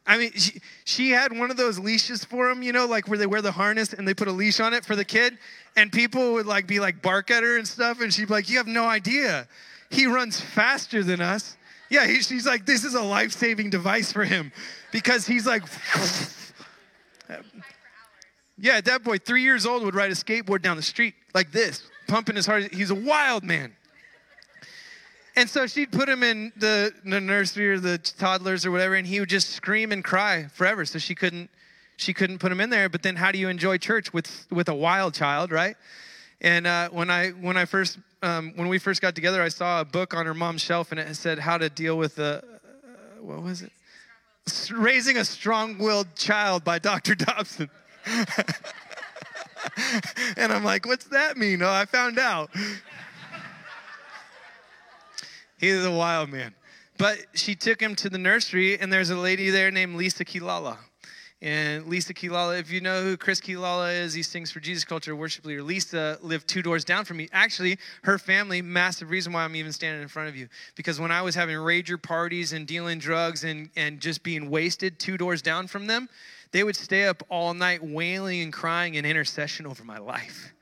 I 0.06 0.18
mean, 0.18 0.34
she, 0.34 0.60
she 0.84 1.12
had 1.12 1.32
one 1.32 1.50
of 1.50 1.56
those 1.56 1.80
leashes 1.80 2.26
for 2.26 2.50
him, 2.50 2.62
you 2.62 2.74
know, 2.74 2.86
like 2.86 3.08
where 3.08 3.18
they 3.18 3.26
wear 3.26 3.42
the 3.42 3.54
harness 3.54 3.94
and 3.94 4.06
they 4.06 4.14
put 4.14 4.28
a 4.28 4.34
leash 4.34 4.60
on 4.60 4.74
it 4.74 4.84
for 4.84 4.98
the 4.98 5.06
kid, 5.06 5.38
and 5.78 5.90
people 5.90 6.34
would 6.34 6.46
like 6.46 6.68
be 6.68 6.82
like 6.82 7.02
bark 7.02 7.32
at 7.32 7.44
her 7.44 7.58
and 7.58 7.66
stuff, 7.66 8.02
and 8.02 8.14
she'd 8.14 8.28
be 8.28 8.34
like, 8.34 8.50
"You 8.50 8.58
have 8.58 8.68
no 8.68 8.84
idea. 8.84 9.48
He 9.90 10.06
runs 10.06 10.42
faster 10.42 11.02
than 11.02 11.22
us." 11.22 11.56
Yeah, 11.90 12.08
he, 12.08 12.22
she's 12.22 12.46
like, 12.46 12.66
"This 12.66 12.84
is 12.84 12.96
a 12.96 13.02
life-saving 13.02 13.70
device 13.70 14.12
for 14.12 14.24
him." 14.24 14.52
because 14.94 15.26
he's 15.26 15.46
like, 15.46 15.64
yeah, 18.58 18.80
that 18.80 19.04
boy, 19.04 19.18
three 19.18 19.42
years 19.42 19.66
old, 19.66 19.84
would 19.84 19.96
ride 19.96 20.12
a 20.12 20.16
skateboard 20.16 20.62
down 20.62 20.78
the 20.78 20.84
street 20.84 21.16
like 21.34 21.52
this, 21.52 21.84
pumping 22.08 22.38
his 22.38 22.46
heart. 22.46 22.74
He's 22.74 22.92
a 22.92 22.96
wild 22.96 23.44
man. 23.44 23.76
And 25.36 25.50
so 25.50 25.66
she'd 25.66 25.92
put 25.92 26.08
him 26.08 26.22
in 26.22 26.54
the, 26.56 26.94
the 27.04 27.20
nursery 27.20 27.72
or 27.72 27.80
the 27.80 27.98
toddlers 27.98 28.68
or 28.68 28.72
whatever, 28.72 28.94
and 28.94 29.08
he 29.08 29.20
would 29.20 29.30
just 29.30 29.50
scream 29.50 29.92
and 29.92 30.04
cry 30.04 30.46
forever. 30.54 30.86
So 30.86 31.00
she 31.00 31.16
couldn't 31.16 31.50
she 31.96 32.14
couldn't 32.14 32.40
put 32.40 32.52
him 32.52 32.60
in 32.60 32.70
there. 32.70 32.88
But 32.88 33.02
then 33.02 33.16
how 33.16 33.32
do 33.32 33.40
you 33.40 33.50
enjoy 33.50 33.80
church 33.80 34.14
with 34.14 34.46
with 34.52 34.70
a 34.70 34.76
wild 34.76 35.16
child, 35.16 35.52
right? 35.52 35.76
And 36.40 36.68
uh, 36.68 36.90
when 36.90 37.10
I 37.10 37.32
when 37.32 37.58
I 37.58 37.66
first 37.66 37.98
um, 38.24 38.54
when 38.56 38.70
we 38.70 38.80
first 38.80 39.02
got 39.02 39.16
together, 39.16 39.42
I 39.42 39.50
saw 39.50 39.82
a 39.82 39.86
book 39.86 40.14
on 40.14 40.26
her 40.26 40.34
mom's 40.34 40.62
shelf, 40.62 40.92
and 40.92 41.00
it 41.00 41.14
said 41.16 41.40
how 41.40 41.58
to 41.58 41.70
deal 41.70 41.98
with 41.98 42.18
a 42.20 42.38
uh, 42.38 42.42
what 43.22 43.44
was 43.44 43.62
it? 43.62 43.72
Raising 44.72 45.18
a 45.18 45.26
Strong 45.26 45.78
Willed 45.78 46.16
Child 46.16 46.64
by 46.64 46.80
Dr. 46.80 47.16
Dobson. 47.26 47.70
and 50.38 50.52
I'm 50.52 50.64
like, 50.64 50.86
what's 50.86 51.06
that 51.06 51.38
mean? 51.38 51.62
Oh, 51.62 51.70
I 51.70 51.86
found 51.86 52.18
out. 52.20 52.50
He's 55.60 55.86
a 55.86 55.92
wild 55.92 56.30
man. 56.30 56.54
But 56.98 57.20
she 57.34 57.56
took 57.56 57.82
him 57.82 57.96
to 57.96 58.10
the 58.10 58.18
nursery, 58.18 58.78
and 58.78 58.92
there's 58.92 59.10
a 59.10 59.16
lady 59.18 59.50
there 59.50 59.72
named 59.72 59.96
Lisa 59.96 60.26
Quilala. 60.26 60.78
And 61.44 61.88
Lisa 61.88 62.14
Quilala, 62.14 62.58
if 62.58 62.72
you 62.72 62.80
know 62.80 63.04
who 63.04 63.18
Chris 63.18 63.42
Quilala 63.42 64.02
is, 64.02 64.14
he 64.14 64.24
sings 64.24 64.50
for 64.50 64.62
Jesus 64.62 64.86
Culture 64.86 65.14
worship 65.14 65.46
leader. 65.46 65.62
Lisa 65.62 66.18
lived 66.22 66.48
two 66.48 66.62
doors 66.62 66.86
down 66.86 67.04
from 67.04 67.18
me. 67.18 67.28
Actually, 67.34 67.78
her 68.04 68.18
family, 68.18 68.62
massive 68.62 69.10
reason 69.10 69.34
why 69.34 69.44
I'm 69.44 69.54
even 69.58 69.74
standing 69.74 70.02
in 70.02 70.08
front 70.08 70.30
of 70.30 70.38
you. 70.38 70.48
Because 70.76 71.02
when 71.02 71.12
I 71.12 71.22
was 71.22 71.36
having 71.36 71.58
rager 71.58 72.02
parties 72.02 72.54
and 72.54 72.66
dealing 72.66 72.98
drugs 72.98 73.44
and, 73.44 73.70
and 73.76 74.00
just 74.00 74.24
being 74.24 74.50
wasted 74.50 75.00
two 75.00 75.18
doors 75.18 75.42
down 75.42 75.68
from 75.68 75.86
them, 75.86 76.08
they 76.54 76.64
would 76.64 76.78
stay 76.78 77.08
up 77.08 77.22
all 77.28 77.54
night 77.54 77.84
wailing 77.84 78.40
and 78.40 78.54
crying 78.54 78.96
in 78.96 79.06
intercession 79.06 79.68
over 79.68 79.84
my 79.84 79.98
life. 79.98 80.54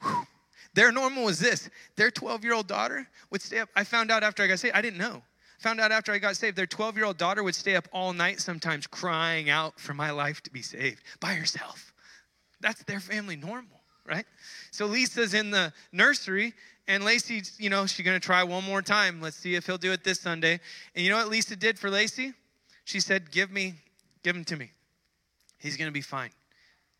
Whew. 0.00 0.26
Their 0.72 0.92
normal 0.92 1.24
was 1.24 1.40
this 1.40 1.68
their 1.96 2.10
12 2.10 2.42
year 2.42 2.54
old 2.54 2.66
daughter 2.66 3.06
would 3.30 3.42
stay 3.42 3.58
up. 3.58 3.68
I 3.76 3.84
found 3.84 4.10
out 4.10 4.22
after 4.22 4.42
I 4.42 4.46
got 4.46 4.60
saved, 4.60 4.74
I 4.74 4.80
didn't 4.80 4.98
know. 4.98 5.22
Found 5.62 5.80
out 5.80 5.92
after 5.92 6.12
I 6.12 6.18
got 6.18 6.36
saved, 6.36 6.56
their 6.56 6.66
12 6.66 6.96
year 6.96 7.06
old 7.06 7.18
daughter 7.18 7.42
would 7.42 7.54
stay 7.54 7.76
up 7.76 7.86
all 7.92 8.12
night 8.12 8.40
sometimes 8.40 8.88
crying 8.88 9.48
out 9.48 9.78
for 9.78 9.94
my 9.94 10.10
life 10.10 10.42
to 10.42 10.50
be 10.50 10.60
saved 10.60 11.00
by 11.20 11.34
herself. 11.34 11.92
That's 12.60 12.82
their 12.84 12.98
family 12.98 13.36
normal, 13.36 13.80
right? 14.04 14.26
So 14.72 14.86
Lisa's 14.86 15.34
in 15.34 15.52
the 15.52 15.72
nursery, 15.92 16.52
and 16.88 17.04
Lacey's, 17.04 17.56
you 17.60 17.70
know, 17.70 17.86
she's 17.86 18.04
gonna 18.04 18.18
try 18.18 18.42
one 18.42 18.64
more 18.64 18.82
time. 18.82 19.20
Let's 19.20 19.36
see 19.36 19.54
if 19.54 19.66
he'll 19.66 19.78
do 19.78 19.92
it 19.92 20.02
this 20.02 20.18
Sunday. 20.18 20.58
And 20.96 21.04
you 21.04 21.10
know 21.10 21.18
what 21.18 21.28
Lisa 21.28 21.54
did 21.54 21.78
for 21.78 21.90
Lacey? 21.90 22.32
She 22.84 22.98
said, 22.98 23.30
Give 23.30 23.52
me, 23.52 23.74
give 24.24 24.34
him 24.34 24.44
to 24.46 24.56
me. 24.56 24.72
He's 25.58 25.76
gonna 25.76 25.92
be 25.92 26.00
fine. 26.00 26.30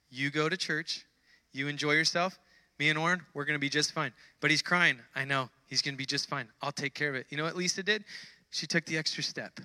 You 0.09 0.31
go 0.31 0.49
to 0.49 0.57
church, 0.57 1.05
you 1.53 1.67
enjoy 1.67 1.93
yourself. 1.93 2.39
Me 2.79 2.91
and 2.91 2.99
Orrin, 2.99 3.23
we're 3.35 3.45
gonna 3.45 3.59
be 3.59 3.69
just 3.69 3.93
fine. 3.93 4.13
But 4.41 4.53
he's 4.53 4.63
crying. 4.63 5.01
I 5.17 5.25
know. 5.25 5.51
He's 5.67 5.83
gonna 5.83 5.97
be 5.97 6.07
just 6.07 6.29
fine. 6.29 6.47
I'll 6.63 6.71
take 6.71 6.95
care 6.95 7.09
of 7.09 7.17
it. 7.17 7.27
You 7.31 7.37
know 7.37 7.45
what 7.45 7.57
Lisa 7.57 7.83
did? 7.83 8.05
She 8.53 8.67
took 8.67 8.85
the 8.87 8.97
extra 8.97 9.23
step. 9.23 9.59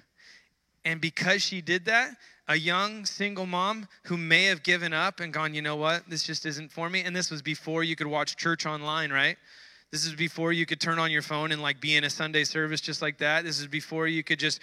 And 0.85 0.99
because 0.99 1.43
she 1.43 1.61
did 1.61 1.85
that, 1.85 2.11
a 2.47 2.55
young 2.55 3.05
single 3.05 3.45
mom 3.45 3.87
who 4.03 4.15
may 4.15 4.45
have 4.45 4.63
given 4.63 4.93
up 4.93 5.19
and 5.19 5.33
gone, 5.33 5.53
you 5.53 5.61
know 5.61 5.75
what, 5.75 6.09
this 6.09 6.23
just 6.23 6.45
isn't 6.45 6.71
for 6.71 6.89
me. 6.89 7.01
And 7.01 7.15
this 7.15 7.29
was 7.29 7.41
before 7.41 7.83
you 7.83 7.95
could 7.95 8.07
watch 8.07 8.37
church 8.37 8.65
online, 8.65 9.11
right? 9.11 9.35
This 9.91 10.05
is 10.05 10.15
before 10.15 10.53
you 10.53 10.65
could 10.65 10.79
turn 10.79 10.97
on 10.97 11.11
your 11.11 11.21
phone 11.21 11.51
and 11.51 11.61
like 11.61 11.81
be 11.81 11.95
in 11.95 12.05
a 12.05 12.09
Sunday 12.09 12.45
service 12.45 12.79
just 12.79 13.01
like 13.01 13.17
that. 13.17 13.43
This 13.43 13.59
is 13.59 13.67
before 13.67 14.07
you 14.07 14.23
could 14.23 14.39
just 14.39 14.61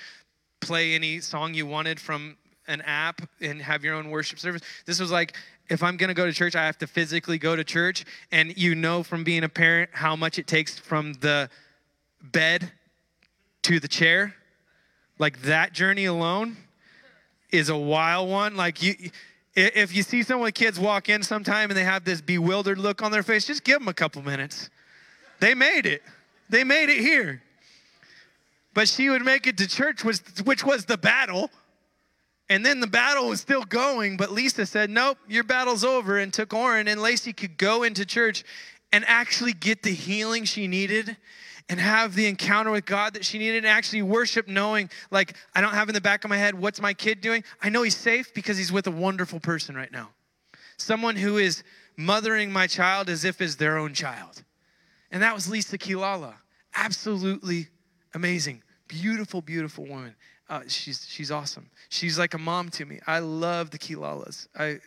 play 0.60 0.94
any 0.94 1.20
song 1.20 1.52
you 1.52 1.66
wanted 1.66 2.00
from 2.00 2.38
an 2.68 2.80
app 2.82 3.20
and 3.42 3.60
have 3.60 3.84
your 3.84 3.94
own 3.94 4.08
worship 4.08 4.38
service. 4.38 4.62
This 4.86 4.98
was 4.98 5.10
like, 5.10 5.36
if 5.68 5.82
I'm 5.82 5.98
gonna 5.98 6.14
go 6.14 6.24
to 6.24 6.32
church, 6.32 6.56
I 6.56 6.64
have 6.64 6.78
to 6.78 6.86
physically 6.86 7.36
go 7.36 7.54
to 7.54 7.64
church. 7.64 8.06
And 8.32 8.56
you 8.56 8.74
know 8.74 9.02
from 9.02 9.24
being 9.24 9.44
a 9.44 9.48
parent 9.48 9.90
how 9.92 10.16
much 10.16 10.38
it 10.38 10.46
takes 10.46 10.78
from 10.78 11.12
the 11.14 11.50
bed 12.22 12.72
to 13.64 13.80
the 13.80 13.88
chair, 13.88 14.34
like 15.18 15.42
that 15.42 15.72
journey 15.72 16.06
alone 16.06 16.56
is 17.50 17.68
a 17.68 17.76
wild 17.76 18.30
one. 18.30 18.56
Like 18.56 18.82
you 18.82 18.94
if 19.56 19.94
you 19.94 20.02
see 20.02 20.22
some 20.22 20.40
of 20.40 20.46
the 20.46 20.52
kids 20.52 20.80
walk 20.80 21.08
in 21.08 21.22
sometime 21.22 21.70
and 21.70 21.78
they 21.78 21.84
have 21.84 22.04
this 22.04 22.20
bewildered 22.20 22.78
look 22.78 23.02
on 23.02 23.12
their 23.12 23.22
face, 23.22 23.46
just 23.46 23.62
give 23.62 23.78
them 23.78 23.88
a 23.88 23.94
couple 23.94 24.20
minutes. 24.22 24.68
They 25.40 25.54
made 25.54 25.86
it. 25.86 26.02
They 26.48 26.64
made 26.64 26.88
it 26.88 26.98
here. 26.98 27.42
But 28.74 28.88
she 28.88 29.08
would 29.10 29.22
make 29.22 29.46
it 29.46 29.56
to 29.58 29.68
church, 29.68 30.02
which, 30.02 30.18
which 30.44 30.64
was 30.64 30.84
the 30.86 30.98
battle. 30.98 31.50
And 32.48 32.66
then 32.66 32.80
the 32.80 32.88
battle 32.88 33.28
was 33.28 33.40
still 33.40 33.64
going, 33.64 34.16
but 34.16 34.32
Lisa 34.32 34.66
said, 34.66 34.90
Nope, 34.90 35.18
your 35.28 35.44
battle's 35.44 35.84
over, 35.84 36.18
and 36.18 36.32
took 36.32 36.52
Oren, 36.52 36.88
and 36.88 37.00
Lacey 37.00 37.32
could 37.32 37.56
go 37.56 37.84
into 37.84 38.04
church 38.04 38.44
and 38.92 39.04
actually 39.06 39.52
get 39.52 39.82
the 39.82 39.94
healing 39.94 40.44
she 40.44 40.66
needed 40.66 41.16
and 41.68 41.80
have 41.80 42.14
the 42.14 42.26
encounter 42.26 42.70
with 42.70 42.84
God 42.84 43.14
that 43.14 43.24
she 43.24 43.38
needed 43.38 43.58
and 43.58 43.66
actually 43.66 44.02
worship 44.02 44.48
knowing, 44.48 44.90
like, 45.10 45.34
I 45.54 45.60
don't 45.60 45.72
have 45.72 45.88
in 45.88 45.94
the 45.94 46.00
back 46.00 46.24
of 46.24 46.30
my 46.30 46.36
head, 46.36 46.54
what's 46.54 46.80
my 46.80 46.92
kid 46.92 47.20
doing? 47.20 47.42
I 47.62 47.70
know 47.70 47.82
he's 47.82 47.96
safe 47.96 48.34
because 48.34 48.58
he's 48.58 48.70
with 48.70 48.86
a 48.86 48.90
wonderful 48.90 49.40
person 49.40 49.74
right 49.74 49.90
now. 49.90 50.10
Someone 50.76 51.16
who 51.16 51.38
is 51.38 51.62
mothering 51.96 52.52
my 52.52 52.66
child 52.66 53.08
as 53.08 53.24
if 53.24 53.40
is 53.40 53.56
their 53.56 53.78
own 53.78 53.94
child. 53.94 54.42
And 55.10 55.22
that 55.22 55.34
was 55.34 55.48
Lisa 55.48 55.78
Quilala. 55.78 56.34
Absolutely 56.74 57.68
amazing. 58.14 58.62
Beautiful, 58.88 59.40
beautiful 59.40 59.86
woman. 59.86 60.14
Uh, 60.48 60.62
she's, 60.68 61.06
she's 61.08 61.30
awesome. 61.30 61.70
She's 61.88 62.18
like 62.18 62.34
a 62.34 62.38
mom 62.38 62.68
to 62.70 62.84
me. 62.84 63.00
I 63.06 63.20
love 63.20 63.70
the 63.70 63.78
Quilalas. 63.78 64.48
I, 64.58 64.80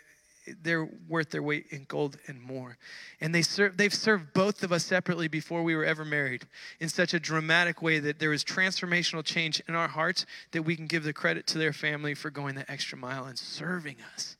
they're 0.61 0.89
worth 1.07 1.29
their 1.29 1.43
weight 1.43 1.67
in 1.71 1.85
gold 1.87 2.17
and 2.27 2.41
more. 2.41 2.77
And 3.21 3.33
they 3.33 3.41
serve, 3.41 3.77
they've 3.77 3.93
served 3.93 4.33
both 4.33 4.63
of 4.63 4.71
us 4.71 4.85
separately 4.85 5.27
before 5.27 5.63
we 5.63 5.75
were 5.75 5.85
ever 5.85 6.05
married 6.05 6.45
in 6.79 6.89
such 6.89 7.13
a 7.13 7.19
dramatic 7.19 7.81
way 7.81 7.99
that 7.99 8.19
there 8.19 8.29
was 8.29 8.43
transformational 8.43 9.23
change 9.23 9.61
in 9.67 9.75
our 9.75 9.87
hearts 9.87 10.25
that 10.51 10.63
we 10.63 10.75
can 10.75 10.87
give 10.87 11.03
the 11.03 11.13
credit 11.13 11.47
to 11.47 11.57
their 11.57 11.73
family 11.73 12.13
for 12.13 12.29
going 12.29 12.55
the 12.55 12.69
extra 12.71 12.97
mile 12.97 13.25
and 13.25 13.37
serving 13.37 13.97
us 14.13 14.37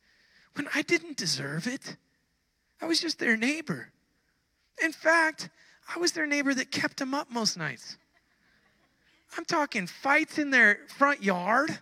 when 0.55 0.67
I 0.73 0.81
didn't 0.81 1.17
deserve 1.17 1.67
it. 1.67 1.97
I 2.81 2.85
was 2.85 2.99
just 2.99 3.19
their 3.19 3.37
neighbor. 3.37 3.91
In 4.83 4.91
fact, 4.91 5.49
I 5.95 5.99
was 5.99 6.11
their 6.11 6.27
neighbor 6.27 6.53
that 6.53 6.71
kept 6.71 6.97
them 6.97 7.13
up 7.13 7.31
most 7.31 7.57
nights. 7.57 7.97
I'm 9.37 9.45
talking 9.45 9.87
fights 9.87 10.37
in 10.37 10.51
their 10.51 10.79
front 10.97 11.23
yard, 11.23 11.79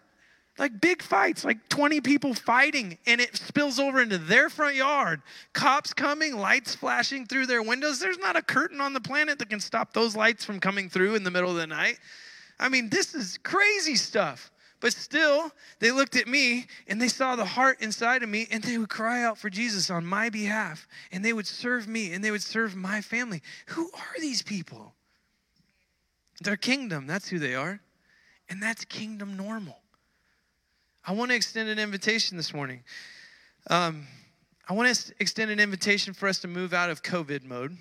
like 0.58 0.80
big 0.80 1.02
fights, 1.02 1.44
like 1.44 1.68
20 1.70 2.02
people 2.02 2.34
fighting, 2.34 2.98
and 3.06 3.20
it 3.20 3.36
spills 3.36 3.80
over 3.80 4.02
into 4.02 4.18
their 4.18 4.50
front 4.50 4.76
yard. 4.76 5.22
Cops 5.54 5.94
coming, 5.94 6.38
lights 6.38 6.76
flashing 6.76 7.26
through 7.26 7.46
their 7.46 7.62
windows. 7.62 8.00
There's 8.00 8.18
not 8.18 8.38
a 8.38 8.42
curtain 8.42 8.80
on 8.80 8.94
the 8.94 9.02
planet 9.02 9.38
that 9.40 9.50
can 9.50 9.60
stop 9.60 9.94
those 9.94 10.16
lights 10.16 10.46
from 10.46 10.60
coming 10.60 10.90
through 10.90 11.16
in 11.16 11.24
the 11.24 11.32
middle 11.32 11.52
of 11.52 11.58
the 11.58 11.68
night. 11.68 12.00
I 12.60 12.70
mean, 12.70 12.90
this 12.90 13.14
is 13.14 13.38
crazy 13.44 13.96
stuff. 13.96 14.52
But 14.82 14.94
still, 14.94 15.52
they 15.80 15.92
looked 15.92 16.16
at 16.16 16.28
me 16.28 16.68
and 16.88 17.02
they 17.02 17.08
saw 17.08 17.36
the 17.36 17.46
heart 17.46 17.82
inside 17.82 18.24
of 18.24 18.30
me 18.30 18.48
and 18.52 18.64
they 18.64 18.78
would 18.78 18.90
cry 18.90 19.24
out 19.24 19.38
for 19.38 19.50
Jesus 19.50 19.90
on 19.90 20.06
my 20.06 20.30
behalf 20.30 20.88
and 21.12 21.24
they 21.24 21.34
would 21.34 21.48
serve 21.48 21.88
me 21.88 22.14
and 22.14 22.24
they 22.24 22.30
would 22.30 22.44
serve 22.44 22.76
my 22.76 23.02
family. 23.02 23.42
Who 23.68 23.90
are 23.94 24.20
these 24.20 24.42
people? 24.42 24.94
They're 26.42 26.58
kingdom. 26.58 27.08
That's 27.08 27.30
who 27.30 27.40
they 27.40 27.56
are. 27.56 27.80
And 28.50 28.62
that's 28.62 28.86
kingdom 28.86 29.36
normal. 29.36 29.80
I 31.08 31.12
want 31.12 31.30
to 31.30 31.36
extend 31.36 31.70
an 31.70 31.78
invitation 31.78 32.36
this 32.36 32.52
morning. 32.52 32.82
Um, 33.70 34.08
I 34.68 34.74
want 34.74 34.92
to 34.96 35.14
extend 35.20 35.52
an 35.52 35.60
invitation 35.60 36.16
for 36.16 36.28
us 36.28 36.40
to 36.40 36.48
move 36.48 36.74
out 36.74 36.90
of 36.90 37.04
COVID 37.04 37.46
mode, 37.46 37.78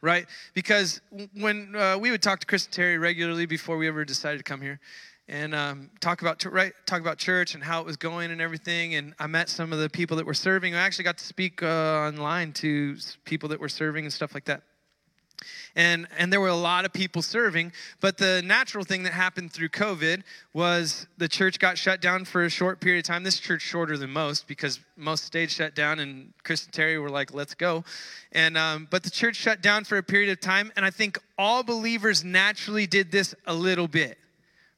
right? 0.00 0.24
Because 0.54 1.02
when 1.38 1.76
uh, 1.76 1.98
we 2.00 2.10
would 2.10 2.22
talk 2.22 2.40
to 2.40 2.46
Chris 2.46 2.64
and 2.64 2.72
Terry 2.72 2.96
regularly 2.96 3.44
before 3.44 3.76
we 3.76 3.88
ever 3.88 4.06
decided 4.06 4.38
to 4.38 4.42
come 4.42 4.62
here, 4.62 4.80
and 5.28 5.54
um, 5.54 5.90
talk 6.00 6.22
about 6.22 6.42
right 6.46 6.72
talk 6.86 7.02
about 7.02 7.18
church 7.18 7.54
and 7.54 7.62
how 7.62 7.80
it 7.80 7.86
was 7.86 7.98
going 7.98 8.30
and 8.30 8.40
everything. 8.40 8.94
And 8.94 9.14
I 9.18 9.26
met 9.26 9.50
some 9.50 9.70
of 9.70 9.78
the 9.78 9.90
people 9.90 10.16
that 10.16 10.24
were 10.24 10.34
serving. 10.34 10.74
I 10.74 10.78
actually 10.78 11.04
got 11.04 11.18
to 11.18 11.24
speak 11.24 11.62
uh, 11.62 11.66
online 11.66 12.54
to 12.54 12.96
people 13.26 13.50
that 13.50 13.60
were 13.60 13.68
serving 13.68 14.04
and 14.04 14.12
stuff 14.12 14.32
like 14.32 14.46
that 14.46 14.62
and 15.76 16.06
and 16.18 16.32
there 16.32 16.40
were 16.40 16.48
a 16.48 16.54
lot 16.54 16.84
of 16.84 16.92
people 16.92 17.22
serving 17.22 17.72
but 18.00 18.18
the 18.18 18.42
natural 18.44 18.84
thing 18.84 19.02
that 19.02 19.12
happened 19.12 19.52
through 19.52 19.68
covid 19.68 20.22
was 20.52 21.06
the 21.18 21.28
church 21.28 21.58
got 21.58 21.76
shut 21.76 22.00
down 22.00 22.24
for 22.24 22.44
a 22.44 22.50
short 22.50 22.80
period 22.80 23.04
of 23.04 23.06
time. 23.06 23.24
This 23.24 23.38
church 23.38 23.62
shorter 23.62 23.96
than 23.96 24.10
most 24.10 24.46
because 24.46 24.80
most 24.96 25.24
stayed 25.24 25.50
shut 25.50 25.74
down 25.74 25.98
and 25.98 26.32
chris 26.44 26.64
and 26.64 26.72
terry 26.72 26.98
were 26.98 27.10
like 27.10 27.34
let's 27.34 27.54
go. 27.54 27.84
And 28.32 28.56
um, 28.56 28.88
but 28.90 29.02
the 29.02 29.10
church 29.10 29.36
shut 29.36 29.60
down 29.60 29.84
for 29.84 29.98
a 29.98 30.02
period 30.02 30.30
of 30.30 30.40
time 30.40 30.72
and 30.76 30.84
i 30.84 30.90
think 30.90 31.18
all 31.38 31.62
believers 31.62 32.24
naturally 32.24 32.86
did 32.86 33.10
this 33.10 33.34
a 33.46 33.54
little 33.54 33.88
bit 33.88 34.18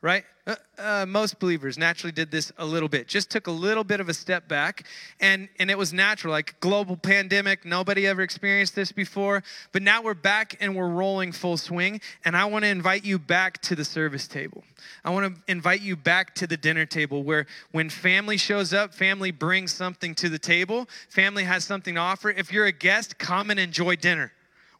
right? 0.06 0.24
Uh, 0.46 0.54
uh, 0.78 1.04
most 1.08 1.40
believers 1.40 1.76
naturally 1.76 2.12
did 2.12 2.30
this 2.30 2.52
a 2.58 2.64
little 2.64 2.88
bit 2.88 3.08
just 3.08 3.28
took 3.28 3.48
a 3.48 3.50
little 3.50 3.82
bit 3.82 3.98
of 3.98 4.08
a 4.08 4.14
step 4.14 4.46
back 4.46 4.86
and 5.18 5.48
and 5.58 5.68
it 5.68 5.76
was 5.76 5.92
natural 5.92 6.30
like 6.30 6.54
global 6.60 6.96
pandemic 6.96 7.64
nobody 7.64 8.06
ever 8.06 8.22
experienced 8.22 8.76
this 8.76 8.92
before 8.92 9.42
but 9.72 9.82
now 9.82 10.00
we're 10.00 10.14
back 10.14 10.56
and 10.60 10.76
we're 10.76 10.88
rolling 10.88 11.32
full 11.32 11.56
swing 11.56 12.00
and 12.24 12.36
i 12.36 12.44
want 12.44 12.64
to 12.64 12.68
invite 12.68 13.04
you 13.04 13.18
back 13.18 13.60
to 13.62 13.74
the 13.74 13.84
service 13.84 14.28
table. 14.28 14.62
I 15.04 15.10
want 15.10 15.34
to 15.34 15.42
invite 15.50 15.80
you 15.80 15.96
back 15.96 16.32
to 16.36 16.46
the 16.46 16.56
dinner 16.56 16.86
table 16.86 17.24
where 17.24 17.46
when 17.72 17.90
family 17.90 18.36
shows 18.36 18.72
up 18.72 18.94
family 18.94 19.32
brings 19.32 19.72
something 19.72 20.14
to 20.16 20.28
the 20.28 20.38
table 20.38 20.88
family 21.08 21.42
has 21.42 21.64
something 21.64 21.96
to 21.96 22.00
offer. 22.00 22.30
If 22.30 22.52
you're 22.52 22.66
a 22.66 22.72
guest 22.72 23.18
come 23.18 23.50
and 23.50 23.58
enjoy 23.58 23.96
dinner. 23.96 24.30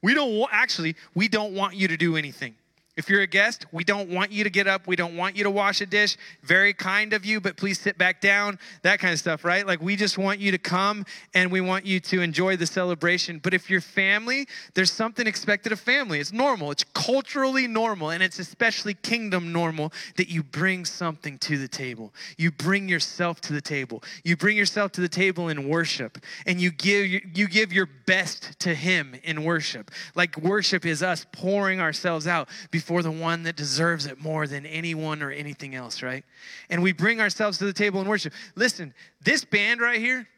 We 0.03 0.15
don't 0.15 0.49
actually 0.53 0.95
we 1.17 1.27
don't 1.27 1.55
want 1.55 1.75
you 1.75 1.89
to 1.89 1.97
do 1.97 2.17
anything 2.17 2.55
if 2.97 3.11
you're 3.11 3.21
a 3.21 3.27
guest, 3.27 3.67
we 3.73 3.85
don't 3.85 4.09
want 4.09 4.33
you 4.33 4.43
to 4.45 4.51
get 4.51 4.67
up. 4.67 4.87
We 4.87 4.97
don't 4.97 5.17
want 5.17 5.37
you 5.37 5.45
to 5.45 5.51
wash 5.51 5.83
a 5.83 5.87
dish. 5.87 6.17
Very 6.43 6.73
kind 6.73 7.13
of 7.13 7.27
you, 7.27 7.41
but 7.41 7.57
please 7.59 7.79
sit 7.79 7.99
back 7.99 8.23
down. 8.23 8.59
That 8.83 9.01
kind 9.01 9.13
of 9.13 9.19
stuff, 9.19 9.45
right? 9.45 9.67
Like 9.67 9.83
we 9.83 9.97
just 9.97 10.17
want 10.17 10.41
you 10.41 10.51
to 10.51 10.59
come 10.59 11.05
and 11.35 11.53
we 11.53 11.61
want 11.61 11.85
you 11.85 12.01
to 12.01 12.23
enjoy 12.23 12.57
the 12.57 12.67
celebration. 12.67 13.39
But 13.43 13.53
if 13.53 13.69
you're 13.69 13.83
family, 13.83 14.49
there's 14.75 14.91
something 14.91 15.27
expected 15.27 15.73
of 15.73 15.81
family. 15.81 16.21
It's 16.21 16.33
normal, 16.33 16.71
it's 16.71 16.85
culturally 16.95 17.67
normal, 17.67 18.11
and 18.11 18.23
it's 18.23 18.39
especially 18.39 18.95
kingdom 18.95 19.53
normal 19.53 19.93
that 20.17 20.31
you 20.31 20.43
bring 20.43 20.87
something 20.87 21.37
to 21.39 21.59
the 21.59 21.69
table. 21.69 22.15
You 22.39 22.51
bring 22.51 22.89
yourself 22.89 23.43
to 23.43 23.53
the 23.53 23.61
table. 23.61 24.03
You 24.25 24.37
bring 24.37 24.57
yourself 24.57 24.93
to 24.93 25.03
the 25.03 25.09
table 25.09 25.49
in 25.49 25.69
worship, 25.69 26.19
and 26.47 26.61
you 26.61 26.71
give, 26.71 27.07
you 27.07 27.47
give 27.47 27.73
your 27.73 27.89
best 28.07 28.59
to 28.61 28.75
Him 28.75 29.17
in 29.23 29.45
worship. 29.45 29.91
Like 30.15 30.39
worship 30.39 30.87
is 30.87 31.03
us 31.03 31.27
pouring 31.31 31.81
ourselves 31.81 32.27
out 32.27 32.49
for 32.87 33.03
the 33.03 33.11
one 33.11 33.43
that 33.43 33.57
deserves 33.57 34.07
it 34.07 34.23
more 34.23 34.47
than 34.47 34.65
anyone 34.65 35.21
or 35.21 35.33
anything 35.33 35.75
else, 35.75 36.05
right? 36.05 36.25
And 36.71 36.85
we 36.85 36.93
bring 36.93 37.21
ourselves 37.21 37.59
to 37.59 37.65
the 37.65 37.73
table 37.73 37.99
and 37.99 38.09
worship. 38.09 38.33
Listen, 38.55 38.95
this 39.25 39.45
band 39.45 39.81
right 39.81 39.99
here, 39.99 40.29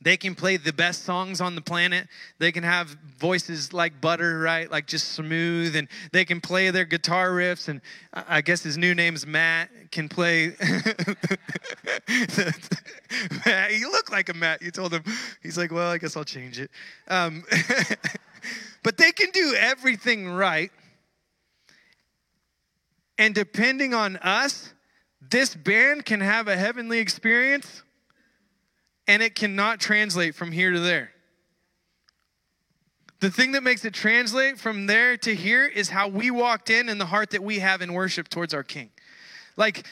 they 0.00 0.16
can 0.16 0.34
play 0.34 0.56
the 0.56 0.72
best 0.72 1.04
songs 1.04 1.42
on 1.42 1.54
the 1.54 1.60
planet. 1.60 2.08
They 2.38 2.52
can 2.52 2.62
have 2.62 2.96
voices 3.18 3.74
like 3.74 4.00
butter, 4.00 4.38
right? 4.38 4.70
Like 4.70 4.86
just 4.86 5.12
smooth. 5.12 5.76
And 5.76 5.88
they 6.10 6.24
can 6.24 6.40
play 6.40 6.70
their 6.70 6.86
guitar 6.86 7.28
riffs. 7.32 7.68
And 7.68 7.82
I 8.14 8.40
guess 8.40 8.62
his 8.62 8.78
new 8.78 8.94
name's 8.94 9.26
Matt, 9.26 9.68
can 9.90 10.08
play. 10.08 10.54
Matt, 13.44 13.74
you 13.74 13.92
look 13.92 14.10
like 14.10 14.30
a 14.30 14.34
Matt. 14.34 14.62
You 14.62 14.70
told 14.70 14.94
him. 14.94 15.04
He's 15.42 15.58
like, 15.58 15.70
well, 15.70 15.90
I 15.90 15.98
guess 15.98 16.16
I'll 16.16 16.24
change 16.24 16.58
it. 16.58 16.70
Um, 17.08 17.44
but 18.82 18.96
they 18.96 19.12
can 19.12 19.30
do 19.32 19.54
everything 19.58 20.30
right. 20.30 20.70
And 23.18 23.34
depending 23.34 23.92
on 23.92 24.16
us, 24.18 24.72
this 25.20 25.54
band 25.54 26.06
can 26.06 26.20
have 26.20 26.48
a 26.48 26.56
heavenly 26.56 27.00
experience 27.00 27.82
and 29.08 29.22
it 29.22 29.34
cannot 29.34 29.80
translate 29.80 30.34
from 30.34 30.52
here 30.52 30.70
to 30.70 30.80
there. 30.80 31.10
The 33.20 33.30
thing 33.30 33.52
that 33.52 33.64
makes 33.64 33.84
it 33.84 33.94
translate 33.94 34.58
from 34.58 34.86
there 34.86 35.16
to 35.16 35.34
here 35.34 35.66
is 35.66 35.88
how 35.88 36.06
we 36.06 36.30
walked 36.30 36.70
in 36.70 36.88
and 36.88 37.00
the 37.00 37.06
heart 37.06 37.30
that 37.30 37.42
we 37.42 37.58
have 37.58 37.82
in 37.82 37.92
worship 37.92 38.28
towards 38.28 38.54
our 38.54 38.62
King. 38.62 38.90
Like, 39.56 39.84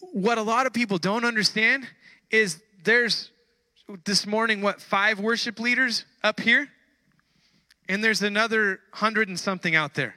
what 0.00 0.36
a 0.36 0.42
lot 0.42 0.66
of 0.66 0.72
people 0.72 0.98
don't 0.98 1.24
understand 1.24 1.86
is 2.30 2.60
there's 2.82 3.30
this 4.04 4.26
morning, 4.26 4.62
what, 4.62 4.80
five 4.80 5.20
worship 5.20 5.60
leaders 5.60 6.04
up 6.24 6.40
here? 6.40 6.68
And 7.88 8.02
there's 8.02 8.22
another 8.22 8.80
hundred 8.92 9.28
and 9.28 9.38
something 9.38 9.76
out 9.76 9.94
there. 9.94 10.16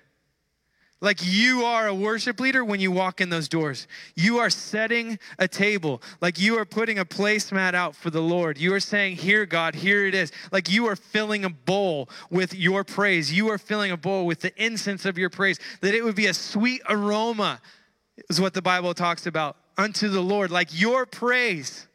Like 1.00 1.20
you 1.24 1.64
are 1.64 1.88
a 1.88 1.94
worship 1.94 2.40
leader 2.40 2.66
when 2.66 2.80
you 2.80 2.92
walk 2.92 3.22
in 3.22 3.30
those 3.30 3.48
doors. 3.48 3.88
You 4.16 4.40
are 4.40 4.50
setting 4.50 5.20
a 5.38 5.48
table. 5.48 6.02
Like 6.22 6.40
you 6.40 6.58
are 6.58 6.66
putting 6.66 6.98
a 6.98 7.06
placemat 7.06 7.76
out 7.76 7.96
for 7.96 8.10
the 8.10 8.22
Lord. 8.22 8.58
You 8.58 8.74
are 8.74 8.80
saying, 8.80 9.18
Here, 9.18 9.46
God, 9.46 9.76
here 9.76 10.08
it 10.08 10.16
is. 10.16 10.32
Like 10.52 10.72
you 10.72 10.88
are 10.88 10.96
filling 10.96 11.46
a 11.46 11.50
bowl 11.50 12.10
with 12.32 12.56
your 12.56 12.84
praise. 12.84 13.32
You 13.32 13.50
are 13.50 13.60
filling 13.60 13.92
a 13.92 13.98
bowl 13.98 14.26
with 14.26 14.40
the 14.40 14.52
incense 14.64 15.06
of 15.06 15.20
your 15.20 15.30
praise, 15.30 15.60
that 15.82 15.94
it 15.94 16.04
would 16.04 16.16
be 16.16 16.28
a 16.28 16.34
sweet 16.34 16.82
aroma, 16.90 17.62
is 18.30 18.42
what 18.42 18.56
the 18.56 18.64
Bible 18.64 18.96
talks 18.96 19.28
about, 19.28 19.56
unto 19.78 20.10
the 20.10 20.22
Lord. 20.22 20.50
Like 20.50 20.70
your 20.72 21.06
praise. 21.06 21.88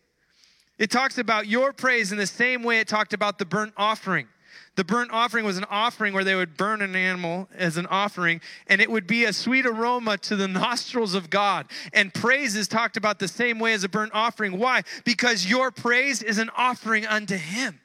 It 0.78 0.90
talks 0.90 1.18
about 1.18 1.48
your 1.48 1.72
praise 1.72 2.12
in 2.12 2.18
the 2.18 2.26
same 2.26 2.62
way 2.62 2.78
it 2.78 2.88
talked 2.88 3.14
about 3.14 3.38
the 3.38 3.44
burnt 3.44 3.72
offering. 3.76 4.28
The 4.74 4.84
burnt 4.84 5.10
offering 5.12 5.44
was 5.44 5.58
an 5.58 5.66
offering 5.68 6.14
where 6.14 6.24
they 6.24 6.34
would 6.34 6.56
burn 6.56 6.80
an 6.80 6.96
animal 6.96 7.48
as 7.54 7.76
an 7.76 7.86
offering, 7.86 8.40
and 8.66 8.80
it 8.80 8.90
would 8.90 9.06
be 9.06 9.24
a 9.24 9.32
sweet 9.32 9.66
aroma 9.66 10.16
to 10.18 10.36
the 10.36 10.48
nostrils 10.48 11.14
of 11.14 11.28
God. 11.28 11.66
And 11.92 12.12
praise 12.12 12.56
is 12.56 12.68
talked 12.68 12.96
about 12.96 13.18
the 13.18 13.28
same 13.28 13.58
way 13.58 13.74
as 13.74 13.84
a 13.84 13.88
burnt 13.88 14.12
offering. 14.14 14.58
Why? 14.58 14.82
Because 15.04 15.48
your 15.48 15.70
praise 15.70 16.22
is 16.22 16.38
an 16.38 16.50
offering 16.56 17.06
unto 17.06 17.36
Him. 17.36 17.80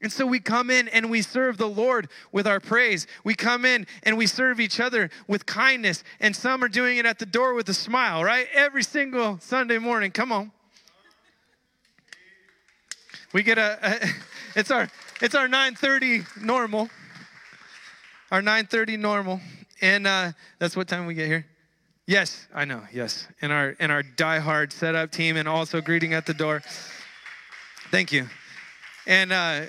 And 0.00 0.12
so 0.12 0.24
we 0.24 0.38
come 0.38 0.70
in 0.70 0.86
and 0.88 1.10
we 1.10 1.22
serve 1.22 1.56
the 1.56 1.68
Lord 1.68 2.08
with 2.30 2.46
our 2.46 2.60
praise. 2.60 3.08
We 3.24 3.34
come 3.34 3.64
in 3.64 3.84
and 4.04 4.16
we 4.16 4.28
serve 4.28 4.60
each 4.60 4.78
other 4.78 5.10
with 5.26 5.44
kindness. 5.44 6.04
And 6.20 6.36
some 6.36 6.62
are 6.62 6.68
doing 6.68 6.98
it 6.98 7.06
at 7.06 7.18
the 7.18 7.26
door 7.26 7.54
with 7.54 7.68
a 7.68 7.74
smile, 7.74 8.22
right? 8.22 8.46
Every 8.54 8.84
single 8.84 9.38
Sunday 9.40 9.78
morning. 9.78 10.12
Come 10.12 10.30
on. 10.30 10.52
We 13.32 13.42
get 13.42 13.58
a, 13.58 13.78
a 13.82 14.08
it's 14.58 14.70
our 14.70 14.88
it's 15.20 15.34
our 15.34 15.48
9:30 15.48 16.42
normal. 16.42 16.88
Our 18.30 18.42
9:30 18.42 18.98
normal. 18.98 19.40
And 19.80 20.06
uh, 20.06 20.32
that's 20.58 20.76
what 20.76 20.88
time 20.88 21.06
we 21.06 21.14
get 21.14 21.26
here. 21.26 21.46
Yes, 22.06 22.48
I 22.54 22.64
know. 22.64 22.82
Yes, 22.92 23.28
and 23.42 23.52
our 23.52 23.76
and 23.78 23.92
our 23.92 24.02
diehard 24.02 24.72
setup 24.72 25.12
team, 25.12 25.36
and 25.36 25.46
also 25.46 25.80
greeting 25.80 26.14
at 26.14 26.26
the 26.26 26.34
door. 26.34 26.62
Thank 27.90 28.12
you. 28.12 28.28
And 29.06 29.32
uh, 29.32 29.62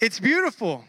it's 0.00 0.20
beautiful. 0.20 0.84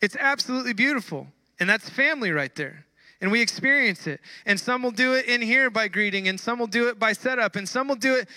It's 0.00 0.16
absolutely 0.16 0.72
beautiful. 0.72 1.26
And 1.58 1.68
that's 1.68 1.88
family 1.88 2.30
right 2.30 2.54
there. 2.54 2.86
And 3.20 3.30
we 3.30 3.40
experience 3.40 4.06
it. 4.06 4.20
And 4.46 4.58
some 4.58 4.82
will 4.82 4.90
do 4.90 5.14
it 5.14 5.26
in 5.26 5.42
here 5.42 5.70
by 5.70 5.88
greeting, 5.88 6.28
and 6.28 6.40
some 6.40 6.58
will 6.58 6.66
do 6.66 6.88
it 6.88 6.98
by 6.98 7.12
setup, 7.12 7.54
and 7.56 7.68
some 7.68 7.88
will 7.88 7.96
do 7.96 8.14
it 8.14 8.28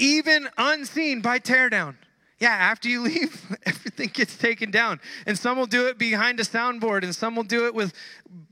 even 0.00 0.48
unseen 0.56 1.20
by 1.20 1.38
teardown. 1.38 1.94
Yeah, 2.38 2.48
after 2.48 2.88
you 2.88 3.02
leave, 3.04 3.56
everything 3.66 4.08
gets 4.12 4.36
taken 4.36 4.70
down. 4.70 5.00
And 5.26 5.38
some 5.38 5.56
will 5.58 5.66
do 5.66 5.86
it 5.86 5.98
behind 5.98 6.40
a 6.40 6.42
soundboard, 6.42 7.04
and 7.04 7.14
some 7.14 7.36
will 7.36 7.44
do 7.44 7.66
it 7.66 7.74
with 7.74 7.92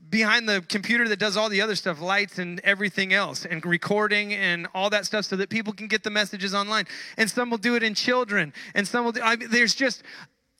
behind 0.09 0.49
the 0.49 0.63
computer 0.69 1.07
that 1.07 1.19
does 1.19 1.37
all 1.37 1.49
the 1.49 1.61
other 1.61 1.75
stuff, 1.75 2.01
lights 2.01 2.39
and 2.39 2.59
everything 2.63 3.13
else, 3.13 3.45
and 3.45 3.63
recording 3.65 4.33
and 4.33 4.67
all 4.73 4.89
that 4.89 5.05
stuff 5.05 5.25
so 5.25 5.35
that 5.35 5.49
people 5.49 5.71
can 5.71 5.87
get 5.87 6.03
the 6.03 6.09
messages 6.09 6.55
online. 6.55 6.85
And 7.17 7.29
some 7.29 7.49
will 7.49 7.59
do 7.59 7.75
it 7.75 7.83
in 7.83 7.93
children, 7.93 8.53
and 8.73 8.87
some 8.87 9.05
will 9.05 9.11
do, 9.11 9.21
I 9.21 9.35
mean, 9.35 9.49
there's 9.51 9.75
just 9.75 10.03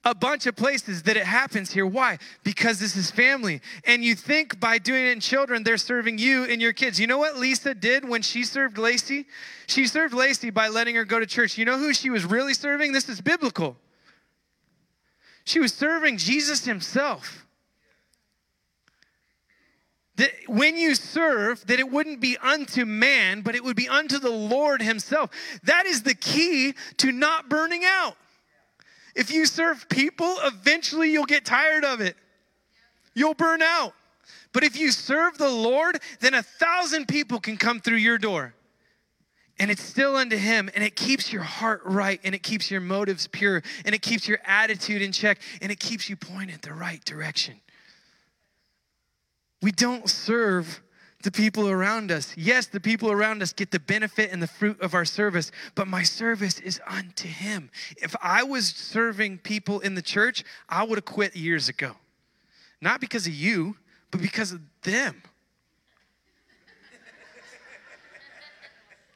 a 0.06 0.16
bunch 0.16 0.46
of 0.46 0.56
places 0.56 1.04
that 1.04 1.18
it 1.18 1.26
happens 1.26 1.72
here. 1.72 1.86
Why? 1.86 2.20
Because 2.44 2.80
this 2.80 2.96
is 2.96 3.12
family. 3.12 3.62
And 3.84 4.04
you 4.04 4.16
think 4.16 4.60
by 4.60 4.78
doing 4.78 5.06
it 5.06 5.12
in 5.12 5.20
children, 5.20 5.64
they're 5.64 5.78
serving 5.78 6.18
you 6.18 6.46
and 6.46 6.62
your 6.62 6.72
kids. 6.72 7.00
You 7.00 7.08
know 7.08 7.18
what 7.18 7.38
Lisa 7.38 7.74
did 7.74 8.08
when 8.08 8.22
she 8.22 8.44
served 8.44 8.78
Lacey? 8.78 9.26
She 9.68 9.88
served 9.88 10.14
Lacey 10.14 10.52
by 10.52 10.70
letting 10.70 10.96
her 10.96 11.04
go 11.04 11.20
to 11.20 11.26
church. 11.26 11.58
You 11.58 11.66
know 11.66 11.78
who 11.78 11.94
she 11.94 12.10
was 12.10 12.24
really 12.24 12.54
serving? 12.54 12.94
This 12.94 13.10
is 13.10 13.20
biblical. 13.20 13.76
She 15.44 15.60
was 15.60 15.74
serving 15.74 16.18
Jesus 16.18 16.64
himself. 16.64 17.46
That 20.16 20.32
when 20.48 20.78
you 20.78 20.96
serve, 20.96 21.66
that 21.68 21.80
it 21.80 21.90
wouldn't 21.90 22.20
be 22.22 22.38
unto 22.38 22.86
man, 22.86 23.42
but 23.42 23.56
it 23.56 23.64
would 23.64 23.76
be 23.76 23.90
unto 23.90 24.18
the 24.18 24.30
Lord 24.30 24.82
himself. 24.82 25.30
That 25.64 25.86
is 25.86 26.04
the 26.04 26.14
key 26.14 26.74
to 26.98 27.12
not 27.12 27.50
burning 27.50 27.84
out. 27.86 28.16
If 29.16 29.32
you 29.32 29.46
serve 29.46 29.88
people, 29.90 30.36
eventually 30.44 31.12
you'll 31.12 31.26
get 31.26 31.46
tired 31.46 31.84
of 31.84 32.02
it. 32.02 32.16
You'll 33.14 33.34
burn 33.34 33.62
out. 33.62 33.94
But 34.54 34.64
if 34.64 34.78
you 34.78 34.92
serve 34.92 35.38
the 35.38 35.50
Lord, 35.50 36.00
then 36.20 36.34
a 36.34 36.44
thousand 36.44 37.08
people 37.08 37.40
can 37.40 37.58
come 37.58 37.80
through 37.80 37.98
your 37.98 38.18
door. 38.18 38.54
And 39.60 39.70
it's 39.70 39.84
still 39.84 40.16
unto 40.16 40.38
Him, 40.38 40.70
and 40.74 40.84
it 40.84 40.96
keeps 40.96 41.34
your 41.34 41.44
heart 41.44 41.82
right, 41.84 42.20
and 42.24 42.34
it 42.34 42.44
keeps 42.44 42.72
your 42.72 42.80
motives 42.80 43.28
pure, 43.28 43.62
and 43.84 43.94
it 43.94 44.02
keeps 44.02 44.28
your 44.28 44.40
attitude 44.46 45.02
in 45.02 45.12
check, 45.12 45.40
and 45.62 45.72
it 45.72 45.80
keeps 45.80 46.10
you 46.10 46.16
pointed 46.16 46.62
the 46.62 46.74
right 46.74 47.04
direction. 47.04 47.56
We 49.62 49.72
don't 49.72 50.10
serve 50.10 50.82
the 51.22 51.32
people 51.32 51.70
around 51.70 52.12
us. 52.12 52.34
Yes, 52.38 52.68
the 52.68 52.80
people 52.80 53.12
around 53.12 53.42
us 53.42 53.52
get 53.52 53.72
the 53.72 53.80
benefit 53.80 54.32
and 54.32 54.42
the 54.42 54.48
fruit 54.48 54.80
of 54.82 54.94
our 54.94 55.06
service, 55.06 55.52
but 55.76 55.88
my 55.88 56.04
service 56.04 56.60
is 56.60 56.80
unto 56.88 57.28
Him. 57.28 57.70
If 57.98 58.16
I 58.22 58.44
was 58.44 58.68
serving 58.68 59.40
people 59.40 59.80
in 59.82 59.96
the 59.96 60.02
church, 60.02 60.44
I 60.70 60.84
would 60.84 60.98
have 60.98 61.06
quit 61.06 61.36
years 61.36 61.68
ago. 61.68 61.96
Not 62.82 63.02
because 63.02 63.28
of 63.28 63.34
you, 63.34 63.76
but 64.12 64.22
because 64.22 64.54
of 64.54 64.62
them. 64.84 65.22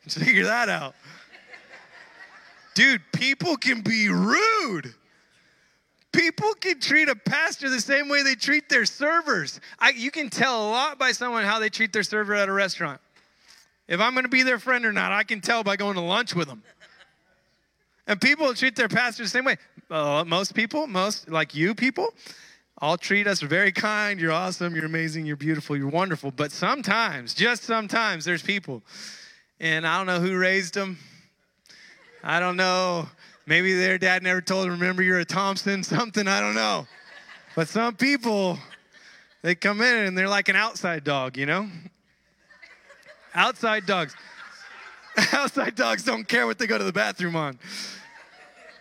Let's 0.04 0.18
figure 0.26 0.44
that 0.44 0.68
out. 0.68 0.96
Dude, 2.74 3.02
people 3.14 3.56
can 3.56 3.82
be 3.82 4.10
rude. 4.10 4.94
People 6.14 6.54
can 6.54 6.80
treat 6.80 7.10
a 7.10 7.16
pastor 7.16 7.70
the 7.70 7.82
same 7.82 8.08
way 8.08 8.22
they 8.22 8.36
treat 8.36 8.70
their 8.70 8.86
servers. 8.86 9.60
I, 9.80 9.90
you 9.90 10.12
can 10.12 10.30
tell 10.30 10.68
a 10.68 10.70
lot 10.70 11.00
by 11.00 11.12
someone 11.12 11.44
how 11.44 11.60
they 11.60 11.70
treat 11.70 11.92
their 11.92 12.04
server 12.04 12.36
at 12.36 12.48
a 12.48 12.54
restaurant. 12.54 13.02
If 13.88 14.00
I'm 14.00 14.14
going 14.14 14.24
to 14.24 14.30
be 14.30 14.44
their 14.44 14.60
friend 14.60 14.86
or 14.86 14.94
not, 14.94 15.12
I 15.12 15.24
can 15.24 15.42
tell 15.42 15.64
by 15.64 15.76
going 15.76 15.96
to 15.96 16.02
lunch 16.02 16.36
with 16.36 16.48
them. 16.48 16.64
And 18.08 18.22
people 18.22 18.54
treat 18.54 18.76
their 18.76 18.88
pastor 18.88 19.24
the 19.24 19.30
same 19.30 19.46
way. 19.46 19.58
Uh, 19.90 20.24
most 20.26 20.54
people, 20.54 20.88
most 20.88 21.30
like 21.30 21.56
you 21.56 21.74
people, 21.74 22.14
all 22.78 22.98
treat 22.98 23.28
us 23.28 23.42
very 23.42 23.72
kind. 23.72 24.20
You're 24.20 24.32
awesome. 24.32 24.76
You're 24.76 24.86
amazing. 24.86 25.26
You're 25.26 25.36
beautiful. 25.36 25.76
You're 25.76 25.90
wonderful. 25.90 26.32
But 26.32 26.52
sometimes, 26.52 27.34
just 27.34 27.64
sometimes, 27.64 28.26
there's 28.26 28.42
people, 28.42 28.84
and 29.60 29.88
I 29.88 29.98
don't 29.98 30.08
know 30.08 30.20
who 30.20 30.38
raised 30.38 30.74
them. 30.74 30.98
I 32.24 32.40
don't 32.40 32.58
know 32.58 33.08
Maybe 33.46 33.74
their 33.74 33.98
dad 33.98 34.24
never 34.24 34.42
told 34.42 34.66
them, 34.66 34.72
remember 34.72 35.04
you're 35.04 35.20
a 35.20 35.26
Thompson, 35.26 35.84
something, 35.84 36.28
I 36.28 36.40
don't 36.40 36.56
know. 36.56 36.88
But 37.56 37.68
some 37.68 37.96
people, 37.96 38.58
they 39.42 39.54
come 39.54 39.82
in 39.82 40.06
and 40.06 40.18
they're 40.18 40.30
like 40.30 40.48
an 40.48 40.56
outside 40.56 41.04
dog, 41.04 41.38
you 41.38 41.46
know? 41.46 41.68
Outside 43.36 43.86
dogs. 43.86 44.16
outside 45.34 45.76
dogs 45.76 46.04
don't 46.04 46.28
care 46.28 46.48
what 46.48 46.58
they 46.58 46.68
go 46.68 46.78
to 46.78 46.84
the 46.84 46.94
bathroom 46.94 47.36
on. 47.36 47.60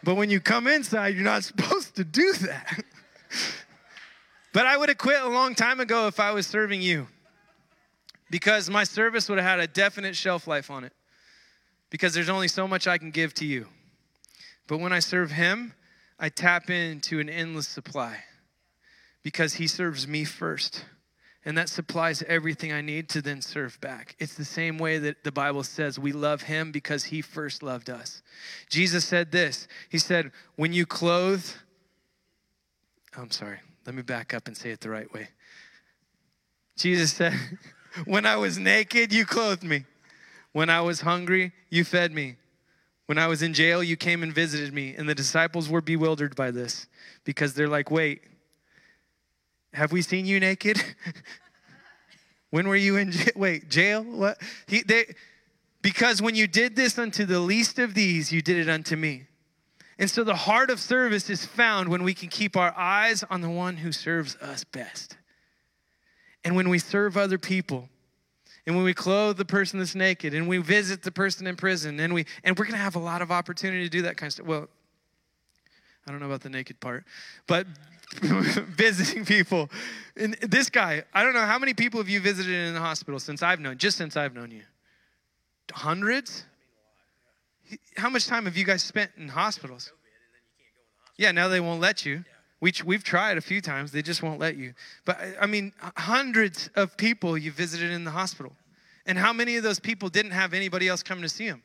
But 0.05 0.15
when 0.15 0.31
you 0.31 0.41
come 0.41 0.67
inside, 0.67 1.15
you're 1.15 1.25
not 1.25 1.45
supposed 1.45 1.97
to 1.97 2.05
do 2.05 2.33
that. 2.35 2.85
but 4.53 4.67
I 4.67 4.77
would 4.77 4.89
have 4.89 4.99
quit 4.99 5.23
a 5.23 5.29
long 5.29 5.55
time 5.55 5.81
ago 5.81 6.07
if 6.07 6.21
I 6.21 6.31
was 6.31 6.47
serving 6.47 6.83
you. 6.83 7.09
Because 8.31 8.71
my 8.71 8.85
service 8.85 9.29
would 9.29 9.39
have 9.39 9.47
had 9.47 9.61
a 9.61 9.67
definite 9.67 10.17
shelf 10.17 10.47
life 10.47 10.71
on 10.71 10.85
it. 10.85 10.93
Because 11.91 12.15
there's 12.15 12.31
only 12.31 12.49
so 12.49 12.67
much 12.67 12.87
I 12.87 12.97
can 12.97 13.11
give 13.11 13.35
to 13.35 13.45
you. 13.45 13.67
But 14.73 14.81
when 14.81 14.95
I 14.95 15.01
serve 15.01 15.33
Him, 15.33 15.75
I 16.19 16.31
tap 16.31 16.71
into 16.71 17.21
an 17.21 17.29
endless 17.29 17.69
supply 17.69 18.25
because 19.23 19.53
He 19.53 19.67
serves 19.67 20.09
me 20.09 20.25
first. 20.25 20.87
And 21.45 21.59
that 21.59 21.69
supplies 21.69 22.23
everything 22.23 22.73
I 22.73 22.81
need 22.81 23.11
to 23.11 23.21
then 23.21 23.43
serve 23.43 23.79
back. 23.83 24.17
It's 24.19 24.33
the 24.33 24.47
same 24.47 24.79
way 24.79 24.97
that 24.97 25.25
the 25.25 25.31
Bible 25.31 25.63
says 25.63 25.99
we 25.99 26.13
love 26.13 26.41
Him 26.41 26.73
because 26.73 27.05
He 27.05 27.21
first 27.21 27.63
loved 27.63 27.91
us. 27.91 28.23
Jesus 28.71 29.05
said 29.05 29.31
this 29.31 29.69
He 29.91 29.99
said, 29.99 30.33
When 30.57 30.73
you 30.73 30.87
clothe, 30.87 31.45
I'm 33.15 33.31
sorry, 33.31 33.59
let 33.85 33.95
me 33.95 34.01
back 34.01 34.33
up 34.33 34.47
and 34.47 34.57
say 34.57 34.71
it 34.71 34.81
the 34.81 34.89
right 34.89 35.13
way. 35.13 35.29
Jesus 36.79 37.13
said, 37.13 37.35
When 38.07 38.25
I 38.25 38.37
was 38.37 38.57
naked, 38.57 39.13
you 39.13 39.27
clothed 39.27 39.65
me. 39.65 39.85
When 40.53 40.71
I 40.71 40.81
was 40.81 41.03
hungry, 41.03 41.53
you 41.69 41.85
fed 41.85 42.15
me. 42.15 42.37
When 43.07 43.19
I 43.19 43.27
was 43.27 43.43
in 43.43 43.53
jail, 43.53 43.83
you 43.83 43.97
came 43.97 44.23
and 44.23 44.33
visited 44.33 44.73
me. 44.73 44.95
And 44.97 45.09
the 45.09 45.15
disciples 45.15 45.69
were 45.69 45.81
bewildered 45.81 46.37
by 46.37 46.51
this 46.51 46.87
because 47.25 47.55
they're 47.55 47.69
like, 47.69 47.91
wait, 47.91 48.23
have 49.75 49.93
we 49.93 50.03
seen 50.03 50.27
you 50.27 50.39
naked? 50.39 50.83
when 52.51 52.69
were 52.69 52.77
you 52.77 52.97
in 52.97 53.13
jail? 53.13 53.33
Wait, 53.37 53.69
jail? 53.69 54.03
What? 54.05 54.41
He, 54.67 54.83
they, 54.83 55.15
because 55.83 56.23
when 56.23 56.35
you 56.35 56.47
did 56.47 56.77
this 56.77 56.99
unto 56.99 57.25
the 57.25 57.41
least 57.41 57.79
of 57.79 57.95
these, 57.95 58.33
you 58.33 58.41
did 58.41 58.57
it 58.57 58.69
unto 58.69 58.97
me. 58.97 59.27
And 59.99 60.11
so 60.11 60.25
the 60.25 60.35
heart 60.35 60.71
of 60.71 60.81
service 60.81 61.29
is 61.29 61.45
found 61.45 61.89
when 61.89 62.03
we 62.03 62.15
can 62.15 62.29
keep 62.29 62.57
our 62.57 62.77
eyes 62.77 63.25
on 63.31 63.41
the 63.41 63.51
one 63.51 63.77
who 63.77 63.93
serves 63.93 64.37
us 64.37 64.65
best. 64.65 65.17
And 66.45 66.57
when 66.57 66.69
we 66.69 66.79
serve 66.79 67.17
other 67.17 67.39
people, 67.39 67.89
and 68.67 68.77
when 68.77 68.85
we 68.85 68.95
clothe 68.95 69.37
the 69.37 69.45
person 69.45 69.79
that's 69.79 69.95
naked 69.95 70.35
and 70.35 70.49
we 70.49 70.59
visit 70.59 71.03
the 71.03 71.11
person 71.11 71.47
in 71.47 71.57
prison 71.57 71.99
and 72.01 72.15
we 72.15 72.27
and 72.45 72.59
we're 72.59 72.65
going 72.65 72.77
to 72.77 72.83
have 72.83 72.97
a 72.97 73.01
lot 73.01 73.23
of 73.23 73.31
opportunity 73.31 73.85
to 73.85 73.89
do 73.89 74.03
that 74.03 74.17
kind 74.17 74.29
of 74.29 74.33
stuff. 74.35 74.47
Well 74.47 74.69
i 76.07 76.11
don't 76.11 76.21
know 76.21 76.27
about 76.27 76.43
the 76.43 76.51
naked 76.51 76.81
part 76.81 77.05
but 77.47 77.67
visiting 78.21 79.25
people. 79.25 79.71
And 80.17 80.35
this 80.43 80.69
guy 80.69 81.03
i 81.15 81.23
don't 81.23 81.35
know 81.35 81.47
how 81.47 81.59
many 81.59 81.75
people 81.75 81.99
have 82.01 82.09
you 82.09 82.21
visited 82.21 82.55
in 82.55 82.75
the 82.75 82.81
hospital 82.81 83.19
since 83.19 83.43
i've 83.43 83.61
known 83.61 83.79
just 83.79 83.97
since 83.97 84.17
i've 84.17 84.35
known 84.35 84.51
you? 84.51 84.63
Hundreds? 85.73 86.45
How 87.97 88.11
much 88.11 88.27
time 88.27 88.45
have 88.45 88.57
you 88.57 88.65
guys 88.65 88.83
spent 88.83 89.11
in 89.17 89.29
hospitals? 89.29 89.93
Yeah 91.17 91.33
now 91.33 91.49
they 91.49 91.61
won't 91.61 91.81
let 91.81 92.05
you 92.05 92.25
we, 92.63 92.73
we've 92.85 93.03
tried 93.03 93.39
a 93.39 93.41
few 93.41 93.61
times, 93.61 93.91
they 93.91 94.03
just 94.03 94.23
won't 94.23 94.39
let 94.39 94.57
you. 94.57 94.73
But 95.05 95.19
I 95.41 95.47
mean, 95.47 95.73
hundreds 95.97 96.71
of 96.77 96.97
people 96.97 97.37
you 97.37 97.51
visited 97.51 97.91
in 97.91 98.05
the 98.05 98.11
hospital. 98.13 98.53
And 99.05 99.19
how 99.19 99.33
many 99.33 99.57
of 99.57 99.65
those 99.65 99.81
people 99.81 100.09
didn't 100.09 100.31
have 100.31 100.55
anybody 100.55 100.87
else 100.87 101.03
coming 101.03 101.23
to 101.25 101.29
see 101.29 101.49
them? 101.49 101.61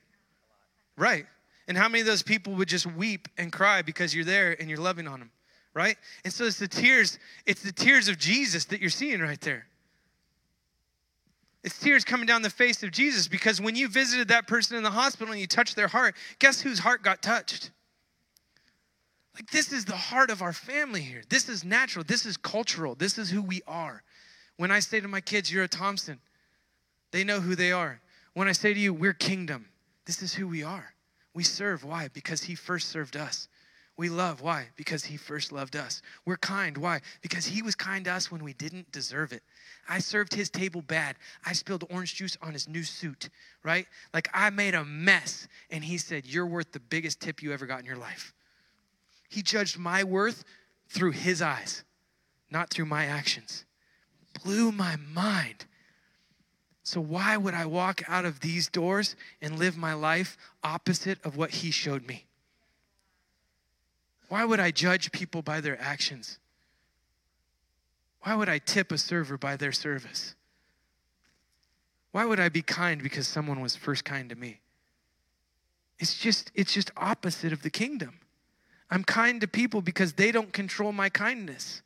Right. 0.97 1.27
And 1.67 1.77
how 1.77 1.87
many 1.87 2.01
of 2.01 2.07
those 2.07 2.23
people 2.23 2.53
would 2.55 2.67
just 2.67 2.87
weep 2.87 3.27
and 3.37 3.53
cry 3.53 3.83
because 3.83 4.15
you're 4.15 4.25
there 4.25 4.59
and 4.59 4.69
you're 4.69 4.79
loving 4.79 5.07
on 5.07 5.19
them? 5.19 5.29
Right? 5.75 5.97
And 6.23 6.33
so 6.33 6.45
it's 6.45 6.57
the 6.57 6.67
tears, 6.67 7.19
it's 7.45 7.61
the 7.61 7.71
tears 7.71 8.07
of 8.07 8.17
Jesus 8.17 8.65
that 8.65 8.81
you're 8.81 8.89
seeing 8.89 9.21
right 9.21 9.39
there. 9.41 9.67
It's 11.63 11.77
tears 11.77 12.03
coming 12.03 12.25
down 12.25 12.41
the 12.41 12.49
face 12.49 12.81
of 12.81 12.89
Jesus 12.89 13.27
because 13.27 13.61
when 13.61 13.75
you 13.75 13.87
visited 13.87 14.29
that 14.29 14.47
person 14.47 14.75
in 14.75 14.81
the 14.81 14.89
hospital 14.89 15.31
and 15.31 15.39
you 15.39 15.45
touched 15.45 15.75
their 15.75 15.89
heart, 15.89 16.15
guess 16.39 16.59
whose 16.59 16.79
heart 16.79 17.03
got 17.03 17.21
touched? 17.21 17.69
Like, 19.37 19.51
this 19.51 19.71
is 19.71 19.85
the 19.85 19.95
heart 19.95 20.31
of 20.31 20.41
our 20.41 20.51
family 20.51 21.01
here. 21.01 21.21
This 21.29 21.47
is 21.47 21.63
natural. 21.63 22.03
This 22.03 22.25
is 22.25 22.37
cultural. 22.37 22.95
This 22.95 23.19
is 23.19 23.29
who 23.29 23.43
we 23.43 23.61
are. 23.67 24.01
When 24.57 24.71
I 24.71 24.79
say 24.79 24.99
to 24.99 25.07
my 25.07 25.21
kids, 25.21 25.51
You're 25.51 25.63
a 25.63 25.67
Thompson, 25.67 26.19
they 27.11 27.23
know 27.23 27.39
who 27.39 27.53
they 27.55 27.71
are. 27.71 28.01
When 28.33 28.47
I 28.47 28.51
say 28.53 28.73
to 28.73 28.79
you, 28.79 28.95
We're 28.95 29.13
kingdom, 29.13 29.67
this 30.05 30.23
is 30.23 30.33
who 30.33 30.47
we 30.47 30.63
are. 30.63 30.93
We 31.35 31.43
serve. 31.43 31.83
Why? 31.83 32.09
Because 32.11 32.41
He 32.41 32.55
first 32.55 32.89
served 32.89 33.15
us. 33.15 33.47
We 33.95 34.09
love. 34.09 34.41
Why? 34.41 34.69
Because 34.75 35.05
He 35.05 35.17
first 35.17 35.51
loved 35.51 35.75
us. 35.75 36.01
We're 36.25 36.37
kind. 36.37 36.75
Why? 36.75 37.01
Because 37.21 37.45
He 37.45 37.61
was 37.61 37.75
kind 37.75 38.05
to 38.05 38.13
us 38.13 38.31
when 38.31 38.43
we 38.43 38.53
didn't 38.53 38.91
deserve 38.91 39.33
it. 39.33 39.43
I 39.87 39.99
served 39.99 40.33
His 40.33 40.49
table 40.49 40.81
bad. 40.81 41.15
I 41.45 41.53
spilled 41.53 41.83
orange 41.91 42.15
juice 42.15 42.35
on 42.41 42.53
His 42.53 42.67
new 42.67 42.83
suit, 42.83 43.29
right? 43.63 43.85
Like 44.15 44.29
I 44.33 44.49
made 44.49 44.73
a 44.73 44.83
mess. 44.83 45.47
And 45.69 45.83
He 45.83 45.99
said, 45.99 46.25
You're 46.25 46.47
worth 46.47 46.71
the 46.71 46.79
biggest 46.79 47.21
tip 47.21 47.43
you 47.43 47.53
ever 47.53 47.67
got 47.67 47.81
in 47.81 47.85
your 47.85 47.97
life. 47.97 48.33
He 49.27 49.41
judged 49.41 49.77
my 49.77 50.03
worth 50.03 50.43
through 50.89 51.11
his 51.11 51.41
eyes, 51.41 51.83
not 52.49 52.69
through 52.69 52.85
my 52.85 53.05
actions. 53.05 53.65
Blew 54.43 54.71
my 54.71 54.95
mind. 54.95 55.65
So, 56.83 57.01
why 57.01 57.35
would 57.35 57.53
I 57.53 57.65
walk 57.65 58.01
out 58.07 58.23
of 58.23 58.39
these 58.39 58.69
doors 58.69 59.15
and 59.41 59.59
live 59.59 59.75
my 59.75 59.93
life 59.93 60.37
opposite 60.63 61.19
of 61.25 61.35
what 61.35 61.51
he 61.51 61.71
showed 61.71 62.07
me? 62.07 62.25
Why 64.29 64.45
would 64.45 64.59
I 64.59 64.71
judge 64.71 65.11
people 65.11 65.41
by 65.41 65.59
their 65.59 65.79
actions? 65.81 66.39
Why 68.21 68.35
would 68.35 68.49
I 68.49 68.59
tip 68.59 68.91
a 68.91 68.97
server 68.97 69.37
by 69.37 69.55
their 69.55 69.71
service? 69.71 70.35
Why 72.11 72.25
would 72.25 72.39
I 72.39 72.49
be 72.49 72.61
kind 72.61 73.01
because 73.01 73.27
someone 73.27 73.61
was 73.61 73.75
first 73.75 74.03
kind 74.03 74.29
to 74.29 74.35
me? 74.35 74.59
It's 75.99 76.17
just 76.17 76.51
it's 76.53 76.73
just 76.73 76.91
opposite 76.95 77.53
of 77.53 77.63
the 77.63 77.69
kingdom. 77.69 78.19
I'm 78.89 79.03
kind 79.03 79.41
to 79.41 79.47
people 79.47 79.81
because 79.81 80.13
they 80.13 80.31
don't 80.31 80.53
control 80.53 80.91
my 80.91 81.09
kindness. 81.09 81.81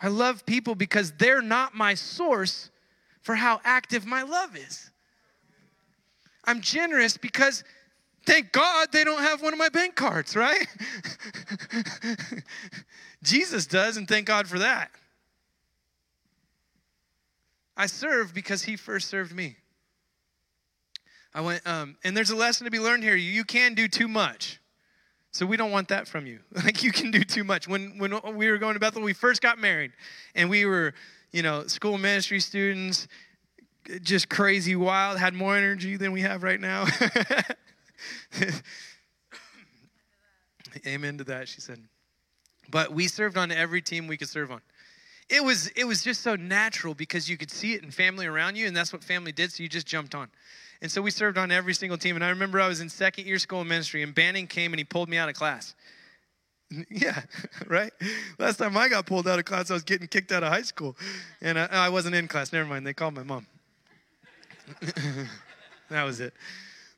I 0.00 0.08
love 0.08 0.46
people 0.46 0.74
because 0.74 1.12
they're 1.12 1.42
not 1.42 1.74
my 1.74 1.94
source 1.94 2.70
for 3.22 3.34
how 3.34 3.60
active 3.64 4.06
my 4.06 4.22
love 4.22 4.56
is. 4.56 4.90
I'm 6.44 6.60
generous 6.60 7.16
because 7.16 7.64
thank 8.24 8.52
God 8.52 8.88
they 8.92 9.04
don't 9.04 9.20
have 9.20 9.42
one 9.42 9.52
of 9.52 9.58
my 9.58 9.68
bank 9.68 9.96
cards, 9.96 10.34
right? 10.34 10.66
Jesus 13.22 13.66
does, 13.66 13.96
and 13.96 14.08
thank 14.08 14.26
God 14.26 14.46
for 14.46 14.60
that. 14.60 14.90
I 17.76 17.86
serve 17.86 18.34
because 18.34 18.62
he 18.62 18.76
first 18.76 19.08
served 19.08 19.34
me. 19.34 19.56
I 21.38 21.40
went, 21.40 21.64
um, 21.68 21.96
and 22.02 22.16
there's 22.16 22.30
a 22.30 22.36
lesson 22.36 22.64
to 22.64 22.70
be 22.72 22.80
learned 22.80 23.04
here. 23.04 23.14
You 23.14 23.44
can 23.44 23.74
do 23.74 23.86
too 23.86 24.08
much. 24.08 24.58
So 25.30 25.46
we 25.46 25.56
don't 25.56 25.70
want 25.70 25.86
that 25.86 26.08
from 26.08 26.26
you. 26.26 26.40
Like 26.64 26.82
you 26.82 26.90
can 26.90 27.12
do 27.12 27.22
too 27.22 27.44
much. 27.44 27.68
When 27.68 27.96
when 27.96 28.12
we 28.34 28.50
were 28.50 28.58
going 28.58 28.74
to 28.74 28.80
Bethel, 28.80 29.02
we 29.02 29.12
first 29.12 29.40
got 29.40 29.56
married, 29.56 29.92
and 30.34 30.50
we 30.50 30.66
were, 30.66 30.94
you 31.30 31.42
know, 31.44 31.64
school 31.68 31.96
ministry 31.96 32.40
students, 32.40 33.06
just 34.02 34.28
crazy, 34.28 34.74
wild, 34.74 35.20
had 35.20 35.32
more 35.32 35.56
energy 35.56 35.96
than 35.96 36.10
we 36.10 36.22
have 36.22 36.42
right 36.42 36.60
now. 36.60 36.86
Amen 40.84 41.18
to 41.18 41.24
that, 41.24 41.46
she 41.46 41.60
said. 41.60 41.78
But 42.68 42.92
we 42.92 43.06
served 43.06 43.38
on 43.38 43.52
every 43.52 43.80
team 43.80 44.08
we 44.08 44.16
could 44.16 44.28
serve 44.28 44.50
on. 44.50 44.60
It 45.28 45.44
was 45.44 45.68
it 45.76 45.84
was 45.84 46.02
just 46.02 46.22
so 46.22 46.34
natural 46.34 46.94
because 46.94 47.30
you 47.30 47.36
could 47.36 47.52
see 47.52 47.74
it 47.74 47.84
in 47.84 47.92
family 47.92 48.26
around 48.26 48.56
you, 48.56 48.66
and 48.66 48.76
that's 48.76 48.92
what 48.92 49.04
family 49.04 49.30
did. 49.30 49.52
So 49.52 49.62
you 49.62 49.68
just 49.68 49.86
jumped 49.86 50.16
on. 50.16 50.30
And 50.80 50.90
so 50.90 51.02
we 51.02 51.10
served 51.10 51.38
on 51.38 51.50
every 51.50 51.74
single 51.74 51.98
team. 51.98 52.14
And 52.14 52.24
I 52.24 52.28
remember 52.28 52.60
I 52.60 52.68
was 52.68 52.80
in 52.80 52.88
second 52.88 53.26
year 53.26 53.38
school 53.38 53.64
ministry, 53.64 54.02
and 54.02 54.14
Banning 54.14 54.46
came 54.46 54.72
and 54.72 54.78
he 54.78 54.84
pulled 54.84 55.08
me 55.08 55.16
out 55.16 55.28
of 55.28 55.34
class. 55.34 55.74
Yeah, 56.90 57.22
right? 57.66 57.90
Last 58.38 58.58
time 58.58 58.76
I 58.76 58.90
got 58.90 59.06
pulled 59.06 59.26
out 59.26 59.38
of 59.38 59.46
class, 59.46 59.70
I 59.70 59.72
was 59.72 59.84
getting 59.84 60.06
kicked 60.06 60.32
out 60.32 60.42
of 60.42 60.52
high 60.52 60.60
school. 60.60 60.98
And 61.40 61.58
I, 61.58 61.64
I 61.64 61.88
wasn't 61.88 62.14
in 62.14 62.28
class. 62.28 62.52
Never 62.52 62.68
mind. 62.68 62.86
They 62.86 62.92
called 62.92 63.14
my 63.14 63.22
mom. 63.22 63.46
that 65.88 66.04
was 66.04 66.20
it. 66.20 66.34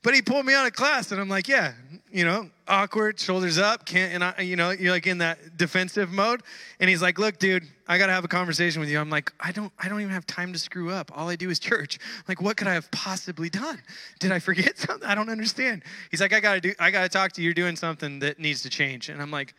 But 0.02 0.14
he 0.14 0.22
pulled 0.22 0.46
me 0.46 0.54
out 0.54 0.66
of 0.66 0.72
class, 0.72 1.12
and 1.12 1.20
I'm 1.20 1.28
like, 1.28 1.46
yeah, 1.46 1.72
you 2.10 2.24
know, 2.24 2.48
awkward, 2.66 3.20
shoulders 3.20 3.58
up, 3.58 3.84
can't, 3.84 4.14
and 4.14 4.24
I, 4.24 4.40
you 4.40 4.56
know, 4.56 4.70
you're 4.70 4.92
like 4.92 5.06
in 5.06 5.18
that 5.18 5.58
defensive 5.58 6.10
mode. 6.10 6.42
And 6.78 6.88
he's 6.88 7.02
like, 7.02 7.18
look, 7.18 7.38
dude, 7.38 7.64
I 7.86 7.98
gotta 7.98 8.12
have 8.12 8.24
a 8.24 8.28
conversation 8.28 8.80
with 8.80 8.88
you. 8.88 8.98
I'm 8.98 9.10
like, 9.10 9.30
I 9.38 9.52
don't, 9.52 9.70
I 9.78 9.88
don't 9.88 10.00
even 10.00 10.12
have 10.12 10.26
time 10.26 10.54
to 10.54 10.58
screw 10.58 10.90
up. 10.90 11.12
All 11.14 11.28
I 11.28 11.36
do 11.36 11.50
is 11.50 11.58
church. 11.58 11.98
like, 12.28 12.40
what 12.40 12.56
could 12.56 12.66
I 12.66 12.74
have 12.74 12.90
possibly 12.90 13.50
done? 13.50 13.80
Did 14.20 14.32
I 14.32 14.38
forget 14.38 14.78
something? 14.78 15.06
I 15.06 15.14
don't 15.14 15.28
understand. 15.28 15.82
He's 16.10 16.22
like, 16.22 16.32
I 16.32 16.40
gotta 16.40 16.60
do, 16.60 16.72
I 16.78 16.90
gotta 16.90 17.10
talk 17.10 17.32
to 17.32 17.42
you. 17.42 17.46
You're 17.46 17.54
doing 17.54 17.76
something 17.76 18.20
that 18.20 18.38
needs 18.38 18.62
to 18.62 18.70
change. 18.70 19.10
And 19.10 19.20
I'm 19.20 19.30
like, 19.30 19.54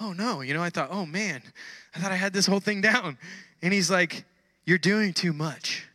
oh 0.00 0.14
no, 0.14 0.40
you 0.40 0.54
know, 0.54 0.62
I 0.62 0.70
thought, 0.70 0.88
oh 0.90 1.04
man, 1.04 1.42
I 1.94 1.98
thought 1.98 2.12
I 2.12 2.16
had 2.16 2.32
this 2.32 2.46
whole 2.46 2.60
thing 2.60 2.80
down. 2.80 3.18
And 3.60 3.74
he's 3.74 3.90
like, 3.90 4.24
you're 4.64 4.78
doing 4.78 5.12
too 5.12 5.34
much. 5.34 5.86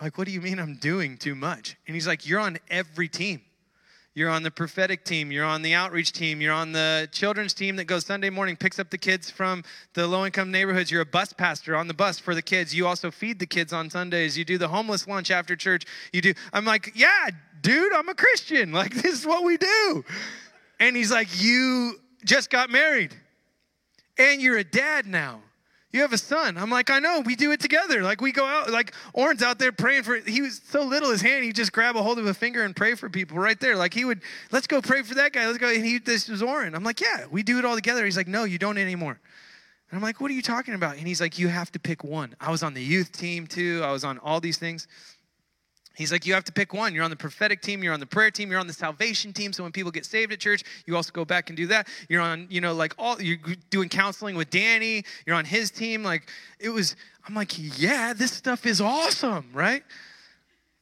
Like, 0.00 0.18
what 0.18 0.26
do 0.26 0.32
you 0.32 0.40
mean 0.40 0.58
I'm 0.58 0.76
doing 0.76 1.16
too 1.16 1.34
much? 1.34 1.76
And 1.86 1.94
he's 1.94 2.06
like, 2.06 2.26
You're 2.26 2.40
on 2.40 2.58
every 2.70 3.08
team. 3.08 3.40
You're 4.16 4.30
on 4.30 4.42
the 4.42 4.50
prophetic 4.50 5.04
team. 5.04 5.30
You're 5.30 5.44
on 5.44 5.60
the 5.60 5.74
outreach 5.74 6.12
team. 6.12 6.40
You're 6.40 6.54
on 6.54 6.72
the 6.72 7.06
children's 7.12 7.52
team 7.52 7.76
that 7.76 7.84
goes 7.84 8.06
Sunday 8.06 8.30
morning, 8.30 8.56
picks 8.56 8.78
up 8.78 8.88
the 8.88 8.96
kids 8.96 9.30
from 9.30 9.62
the 9.92 10.06
low 10.06 10.24
income 10.24 10.50
neighborhoods. 10.50 10.90
You're 10.90 11.02
a 11.02 11.06
bus 11.06 11.34
pastor 11.34 11.76
on 11.76 11.86
the 11.86 11.92
bus 11.92 12.18
for 12.18 12.34
the 12.34 12.40
kids. 12.40 12.74
You 12.74 12.86
also 12.86 13.10
feed 13.10 13.38
the 13.38 13.46
kids 13.46 13.74
on 13.74 13.90
Sundays. 13.90 14.38
You 14.38 14.46
do 14.46 14.56
the 14.56 14.68
homeless 14.68 15.06
lunch 15.06 15.30
after 15.30 15.54
church. 15.54 15.84
You 16.14 16.22
do. 16.22 16.32
I'm 16.54 16.64
like, 16.64 16.92
yeah, 16.94 17.28
dude, 17.60 17.92
I'm 17.92 18.08
a 18.08 18.14
Christian. 18.14 18.72
Like, 18.72 18.94
this 19.02 19.20
is 19.20 19.26
what 19.26 19.44
we 19.44 19.58
do. 19.58 20.02
And 20.80 20.96
he's 20.96 21.12
like, 21.12 21.28
you 21.38 22.00
just 22.24 22.48
got 22.48 22.70
married 22.70 23.14
and 24.18 24.40
you're 24.40 24.56
a 24.58 24.64
dad 24.64 25.06
now. 25.06 25.42
You 25.96 26.02
have 26.02 26.12
a 26.12 26.18
son. 26.18 26.58
I'm 26.58 26.68
like, 26.68 26.90
I 26.90 26.98
know. 26.98 27.22
We 27.24 27.36
do 27.36 27.52
it 27.52 27.60
together. 27.60 28.02
Like 28.02 28.20
we 28.20 28.30
go 28.30 28.44
out. 28.44 28.68
Like 28.68 28.92
Oren's 29.14 29.42
out 29.42 29.58
there 29.58 29.72
praying 29.72 30.02
for. 30.02 30.16
He 30.16 30.42
was 30.42 30.60
so 30.68 30.82
little. 30.82 31.10
His 31.10 31.22
hand. 31.22 31.42
He 31.42 31.54
just 31.54 31.72
grab 31.72 31.96
a 31.96 32.02
hold 32.02 32.18
of 32.18 32.26
a 32.26 32.34
finger 32.34 32.64
and 32.64 32.76
pray 32.76 32.94
for 32.94 33.08
people 33.08 33.38
right 33.38 33.58
there. 33.58 33.76
Like 33.76 33.94
he 33.94 34.04
would. 34.04 34.20
Let's 34.52 34.66
go 34.66 34.82
pray 34.82 35.00
for 35.00 35.14
that 35.14 35.32
guy. 35.32 35.46
Let's 35.46 35.56
go. 35.56 35.70
And 35.70 35.82
he. 35.82 35.96
This 35.96 36.28
was 36.28 36.42
Oren. 36.42 36.74
I'm 36.74 36.84
like, 36.84 37.00
yeah. 37.00 37.24
We 37.30 37.42
do 37.42 37.58
it 37.58 37.64
all 37.64 37.76
together. 37.76 38.04
He's 38.04 38.18
like, 38.18 38.28
no, 38.28 38.44
you 38.44 38.58
don't 38.58 38.76
anymore. 38.76 39.18
And 39.90 39.96
I'm 39.96 40.02
like, 40.02 40.20
what 40.20 40.30
are 40.30 40.34
you 40.34 40.42
talking 40.42 40.74
about? 40.74 40.98
And 40.98 41.08
he's 41.08 41.22
like, 41.22 41.38
you 41.38 41.48
have 41.48 41.72
to 41.72 41.78
pick 41.78 42.04
one. 42.04 42.36
I 42.42 42.50
was 42.50 42.62
on 42.62 42.74
the 42.74 42.82
youth 42.82 43.10
team 43.12 43.46
too. 43.46 43.80
I 43.82 43.90
was 43.90 44.04
on 44.04 44.18
all 44.18 44.38
these 44.38 44.58
things. 44.58 44.86
He's 45.96 46.12
like, 46.12 46.26
you 46.26 46.34
have 46.34 46.44
to 46.44 46.52
pick 46.52 46.74
one. 46.74 46.94
You're 46.94 47.04
on 47.04 47.10
the 47.10 47.16
prophetic 47.16 47.62
team, 47.62 47.82
you're 47.82 47.94
on 47.94 48.00
the 48.00 48.06
prayer 48.06 48.30
team, 48.30 48.50
you're 48.50 48.60
on 48.60 48.66
the 48.66 48.72
salvation 48.72 49.32
team. 49.32 49.52
So 49.52 49.62
when 49.62 49.72
people 49.72 49.90
get 49.90 50.04
saved 50.04 50.30
at 50.30 50.38
church, 50.38 50.62
you 50.84 50.94
also 50.94 51.10
go 51.10 51.24
back 51.24 51.48
and 51.48 51.56
do 51.56 51.66
that. 51.68 51.88
You're 52.08 52.20
on, 52.20 52.46
you 52.50 52.60
know, 52.60 52.74
like 52.74 52.94
all 52.98 53.20
you're 53.20 53.38
doing 53.70 53.88
counseling 53.88 54.36
with 54.36 54.50
Danny, 54.50 55.04
you're 55.26 55.36
on 55.36 55.46
his 55.46 55.70
team. 55.70 56.02
Like 56.02 56.28
it 56.60 56.68
was, 56.68 56.96
I'm 57.26 57.34
like, 57.34 57.52
yeah, 57.80 58.12
this 58.12 58.32
stuff 58.32 58.66
is 58.66 58.80
awesome, 58.80 59.48
right? 59.54 59.82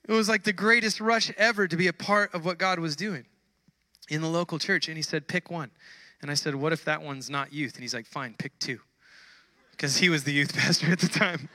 It 0.08 0.12
was 0.12 0.28
like 0.28 0.42
the 0.42 0.52
greatest 0.52 1.00
rush 1.00 1.32
ever 1.38 1.68
to 1.68 1.76
be 1.76 1.86
a 1.86 1.92
part 1.92 2.34
of 2.34 2.44
what 2.44 2.58
God 2.58 2.78
was 2.80 2.96
doing 2.96 3.24
in 4.08 4.20
the 4.20 4.28
local 4.28 4.58
church. 4.58 4.88
And 4.88 4.96
he 4.96 5.02
said, 5.02 5.28
pick 5.28 5.50
one. 5.50 5.70
And 6.22 6.30
I 6.30 6.34
said, 6.34 6.54
what 6.54 6.72
if 6.72 6.84
that 6.86 7.02
one's 7.02 7.30
not 7.30 7.52
youth? 7.52 7.74
And 7.74 7.82
he's 7.82 7.94
like, 7.94 8.06
fine, 8.06 8.34
pick 8.36 8.58
two. 8.58 8.80
Because 9.76 9.96
he 9.96 10.08
was 10.08 10.24
the 10.24 10.32
youth 10.32 10.54
pastor 10.56 10.92
at 10.92 11.00
the 11.00 11.08
time. 11.08 11.48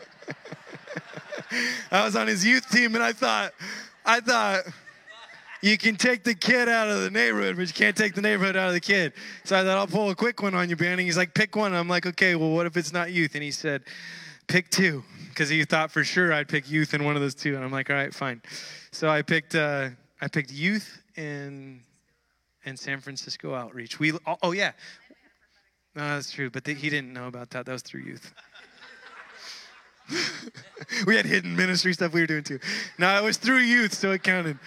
I 1.92 2.06
was 2.06 2.16
on 2.16 2.28
his 2.28 2.46
youth 2.46 2.70
team 2.70 2.96
and 2.96 3.04
I 3.04 3.14
thought, 3.14 3.54
I 4.06 4.20
thought, 4.20 4.64
you 5.62 5.78
can 5.78 5.96
take 5.96 6.24
the 6.24 6.34
kid 6.34 6.70
out 6.70 6.90
of 6.90 7.02
the 7.02 7.10
neighborhood, 7.10 7.58
but 7.58 7.68
you 7.68 7.74
can't 7.74 7.96
take 7.96 8.16
the 8.16 8.22
neighborhood 8.22 8.56
out 8.56 8.68
of 8.68 8.74
the 8.74 8.80
kid. 8.80 9.14
So 9.44 9.60
I 9.60 9.64
thought, 9.64 9.78
I'll 9.78 9.88
pull 9.88 10.10
a 10.10 10.16
quick 10.16 10.42
one 10.42 10.54
on 10.54 10.70
you, 10.70 10.76
Banning. 10.76 11.06
He's 11.06 11.18
like, 11.18 11.34
pick 11.34 11.56
one. 11.56 11.74
I'm 11.74 11.90
like, 11.90 12.06
okay, 12.06 12.36
well, 12.36 12.52
what 12.52 12.66
if 12.66 12.78
it's 12.78 12.94
not 12.94 13.12
youth? 13.12 13.36
And 13.36 13.44
he 13.44 13.52
said, 13.52 13.84
pick 14.48 14.70
two, 14.70 15.04
because 15.30 15.50
he 15.50 15.64
thought 15.66 15.92
for 15.92 16.04
sure 16.04 16.32
I'd 16.32 16.48
pick 16.48 16.70
youth 16.70 16.94
in 16.94 17.04
one 17.04 17.16
of 17.16 17.22
those 17.22 17.36
two. 17.36 17.56
And 17.56 17.64
I'm 17.64 17.72
like, 17.72 17.90
all 17.90 17.96
right, 17.96 18.14
fine. 18.14 18.42
So 18.92 19.10
I 19.10 19.22
picked, 19.22 19.56
uh, 19.56 19.90
I 20.22 20.28
picked 20.28 20.52
youth 20.52 21.02
and 21.18 21.82
and 22.66 22.78
San 22.78 23.00
Francisco 23.00 23.54
outreach. 23.54 24.00
We, 24.00 24.14
oh, 24.28 24.38
oh 24.44 24.52
yeah, 24.52 24.74
no, 25.96 26.16
that's 26.16 26.32
true, 26.32 26.50
but 26.50 26.66
he 26.66 26.90
didn't 26.90 27.14
know 27.14 27.28
about 27.28 27.50
that. 27.52 27.66
That 27.66 27.74
was 27.74 27.82
through 27.82 28.02
youth. 28.02 28.34
we 31.06 31.16
had 31.16 31.26
hidden 31.26 31.56
ministry 31.56 31.94
stuff 31.94 32.14
we 32.14 32.22
were 32.22 32.28
doing 32.28 32.44
too. 32.44 32.60
No, 32.98 33.18
it 33.18 33.24
was 33.24 33.38
through 33.38 33.60
youth, 33.60 33.94
so 33.94 34.12
it 34.12 34.24
counted. 34.24 34.58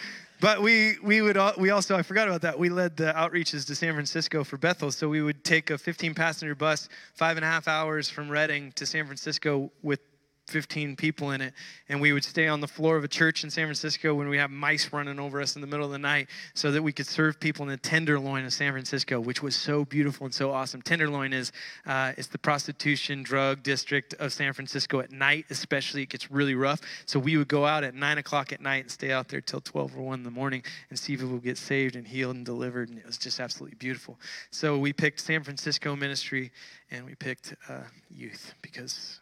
But 0.40 0.60
we 0.60 0.96
we 1.02 1.22
would 1.22 1.38
we 1.56 1.70
also 1.70 1.96
I 1.96 2.02
forgot 2.02 2.26
about 2.26 2.42
that. 2.42 2.58
We 2.58 2.68
led 2.68 2.96
the 2.96 3.12
outreaches 3.12 3.66
to 3.68 3.74
San 3.76 3.94
Francisco 3.94 4.42
for 4.42 4.56
Bethel, 4.56 4.90
so 4.90 5.08
we 5.08 5.22
would 5.22 5.44
take 5.44 5.70
a 5.70 5.78
15 5.78 6.14
passenger 6.14 6.54
bus, 6.54 6.88
five 7.14 7.36
and 7.36 7.44
a 7.44 7.48
half 7.48 7.68
hours 7.68 8.08
from 8.08 8.28
Redding 8.28 8.72
to 8.72 8.84
San 8.84 9.06
Francisco 9.06 9.70
with 9.82 10.00
15 10.48 10.96
people 10.96 11.30
in 11.30 11.40
it. 11.40 11.54
And 11.88 12.00
we 12.00 12.12
would 12.12 12.24
stay 12.24 12.48
on 12.48 12.60
the 12.60 12.68
floor 12.68 12.96
of 12.96 13.04
a 13.04 13.08
church 13.08 13.44
in 13.44 13.50
San 13.50 13.66
Francisco 13.66 14.14
when 14.14 14.28
we 14.28 14.38
have 14.38 14.50
mice 14.50 14.92
running 14.92 15.18
over 15.18 15.40
us 15.40 15.54
in 15.54 15.60
the 15.60 15.66
middle 15.66 15.86
of 15.86 15.92
the 15.92 15.98
night 15.98 16.28
so 16.54 16.70
that 16.72 16.82
we 16.82 16.92
could 16.92 17.06
serve 17.06 17.40
people 17.40 17.64
in 17.64 17.68
the 17.68 17.76
Tenderloin 17.76 18.44
of 18.44 18.52
San 18.52 18.72
Francisco, 18.72 19.20
which 19.20 19.42
was 19.42 19.56
so 19.56 19.84
beautiful 19.84 20.24
and 20.24 20.34
so 20.34 20.50
awesome. 20.50 20.82
Tenderloin 20.82 21.32
is 21.32 21.52
uh, 21.86 22.12
it's 22.16 22.28
the 22.28 22.38
prostitution 22.38 23.22
drug 23.22 23.62
district 23.62 24.14
of 24.14 24.32
San 24.32 24.52
Francisco 24.52 25.00
at 25.00 25.10
night, 25.10 25.46
especially. 25.50 26.02
It 26.02 26.10
gets 26.10 26.30
really 26.30 26.54
rough. 26.54 26.80
So 27.06 27.18
we 27.18 27.36
would 27.36 27.48
go 27.48 27.64
out 27.64 27.84
at 27.84 27.94
9 27.94 28.18
o'clock 28.18 28.52
at 28.52 28.60
night 28.60 28.82
and 28.82 28.90
stay 28.90 29.12
out 29.12 29.28
there 29.28 29.40
till 29.40 29.60
12 29.60 29.96
or 29.96 30.02
1 30.02 30.20
in 30.20 30.24
the 30.24 30.30
morning 30.30 30.62
and 30.90 30.98
see 30.98 31.16
people 31.16 31.38
get 31.38 31.58
saved 31.58 31.96
and 31.96 32.06
healed 32.06 32.36
and 32.36 32.44
delivered. 32.44 32.88
And 32.88 32.98
it 32.98 33.06
was 33.06 33.18
just 33.18 33.40
absolutely 33.40 33.76
beautiful. 33.76 34.18
So 34.50 34.76
we 34.78 34.92
picked 34.92 35.20
San 35.20 35.42
Francisco 35.42 35.96
ministry 35.96 36.50
and 36.90 37.06
we 37.06 37.14
picked 37.14 37.54
uh, 37.68 37.82
youth 38.10 38.54
because 38.60 39.21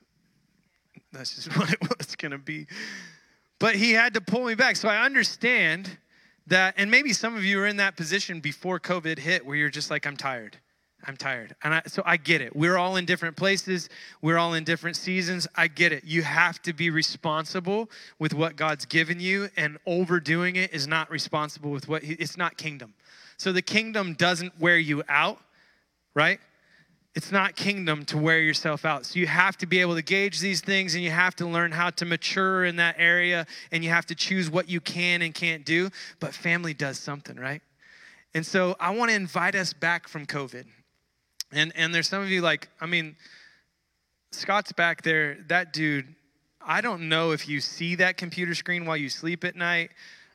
that's 1.13 1.35
just 1.35 1.57
what 1.57 1.73
it 1.73 1.81
was 1.99 2.17
going 2.17 2.33
to 2.33 2.39
be. 2.39 2.67
But 3.59 3.75
he 3.75 3.93
had 3.93 4.15
to 4.15 4.21
pull 4.21 4.47
me 4.47 4.55
back. 4.55 4.77
So 4.77 4.89
I 4.89 5.05
understand 5.05 5.99
that, 6.47 6.75
and 6.77 6.91
maybe 6.91 7.13
some 7.13 7.37
of 7.37 7.45
you 7.45 7.61
are 7.61 7.67
in 7.67 7.77
that 7.77 7.97
position 7.97 8.41
before 8.41 8.81
COVID 8.81 9.19
hit 9.19 9.45
where 9.45 9.57
you're 9.57 9.71
just 9.71 9.91
like, 9.91 10.07
I'm 10.07 10.17
tired. 10.17 10.57
I'm 11.07 11.17
tired. 11.17 11.55
And 11.63 11.75
I, 11.75 11.83
so 11.87 12.03
I 12.05 12.17
get 12.17 12.41
it. 12.41 12.55
We're 12.55 12.77
all 12.77 12.97
in 12.97 13.07
different 13.07 13.37
places, 13.37 13.89
we're 14.21 14.39
all 14.39 14.55
in 14.55 14.65
different 14.65 14.97
seasons. 14.97 15.47
I 15.55 15.69
get 15.69 15.93
it. 15.93 16.05
You 16.05 16.23
have 16.23 16.61
to 16.63 16.73
be 16.73 16.91
responsible 16.91 17.91
with 18.19 18.35
what 18.35 18.57
God's 18.57 18.85
given 18.85 19.21
you, 19.21 19.49
and 19.57 19.79
overdoing 19.87 20.57
it 20.57 20.75
is 20.75 20.87
not 20.87 21.11
responsible 21.11 21.71
with 21.71 21.89
what, 21.89 22.03
it's 22.03 22.37
not 22.37 22.57
kingdom. 22.57 22.95
So 23.37 23.53
the 23.53 23.63
kingdom 23.63 24.15
doesn't 24.15 24.59
wear 24.61 24.77
you 24.77 25.03
out, 25.09 25.39
right? 26.15 26.41
It's 27.15 27.33
not 27.33 27.57
kingdom 27.57 28.05
to 28.07 28.19
wear 28.19 28.41
yourself 28.41 28.85
out. 28.85 29.05
So 29.05 29.19
you 29.19 29.27
have 29.27 29.57
to 29.59 29.67
be 29.67 29.81
able 29.81 29.97
to 29.97 30.03
gauge 30.03 30.39
these 30.39 30.61
things 30.61 30.95
and 30.95 31.03
you 31.03 31.11
have 31.11 31.35
to 31.37 31.47
learn 31.47 31.73
how 31.73 31.91
to 31.91 32.05
mature 32.05 32.65
in 32.65 32.77
that 32.77 32.97
area 32.99 33.47
and 33.73 33.83
you 33.83 33.91
have 33.91 34.07
to 34.07 34.15
choose 34.15 34.49
what 34.49 34.69
you 34.69 34.81
can 34.81 35.23
and 35.23 35.35
can't 35.35 35.65
do. 35.65 35.91
But 36.21 36.35
family 36.35 36.73
does 36.73 36.99
something, 36.99 37.37
right? 37.37 37.63
And 38.33 38.47
so 38.47 38.77
I 38.79 38.91
want 38.91 39.11
to 39.11 39.17
invite 39.17 39.57
us 39.57 39.73
back 39.73 40.07
from 40.07 40.25
COVID. 40.25 40.67
And 41.53 41.73
and 41.75 41.93
there's 41.93 42.09
some 42.09 42.23
of 42.23 42.31
you 42.31 42.43
like, 42.43 42.69
I 42.81 42.87
mean, 42.87 43.17
Scott's 44.31 44.71
back 44.71 45.03
there, 45.03 45.39
that 45.49 45.73
dude, 45.73 46.15
I 46.65 46.81
don't 46.81 47.09
know 47.09 47.33
if 47.33 47.49
you 47.49 47.61
see 47.61 47.97
that 47.97 48.19
computer 48.19 48.55
screen 48.55 48.87
while 48.87 48.97
you 48.97 49.09
sleep 49.09 49.43
at 49.45 49.57
night 49.57 49.91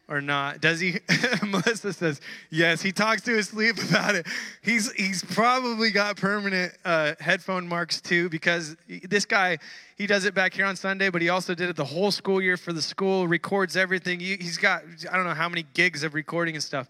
or 0.08 0.22
not? 0.22 0.62
Does 0.62 0.80
he? 0.80 1.00
Melissa 1.44 1.94
says 1.94 2.22
yes. 2.50 2.82
He 2.82 2.92
talks 2.92 3.22
to 3.24 3.32
his 3.32 3.50
sleep 3.50 3.78
about 3.90 4.16
it. 4.16 4.28
He's 4.62 4.92
he's 4.94 5.24
probably 5.24 5.92
got 5.92 6.18
permanent 6.18 6.74
uh, 6.86 7.14
headphone 7.20 7.68
marks 7.68 8.02
too 8.02 8.30
because 8.30 8.76
this 8.88 9.26
guy 9.26 9.58
he 9.98 10.08
does 10.08 10.26
it 10.26 10.34
back 10.34 10.54
here 10.54 10.66
on 10.66 10.76
Sunday, 10.76 11.10
but 11.10 11.22
he 11.22 11.30
also 11.30 11.56
did 11.56 11.70
it 11.70 11.76
the 11.76 11.86
whole 11.86 12.12
school 12.12 12.42
year 12.42 12.58
for 12.58 12.74
the 12.74 12.82
school. 12.82 13.28
Records 13.28 13.78
everything. 13.78 14.20
He, 14.20 14.36
he's 14.38 14.58
got 14.58 14.84
I 15.12 15.16
don't 15.16 15.26
know 15.26 15.34
how 15.34 15.50
many 15.50 15.66
gigs 15.74 16.04
of 16.04 16.14
recording 16.14 16.56
and 16.56 16.64
stuff 16.64 16.88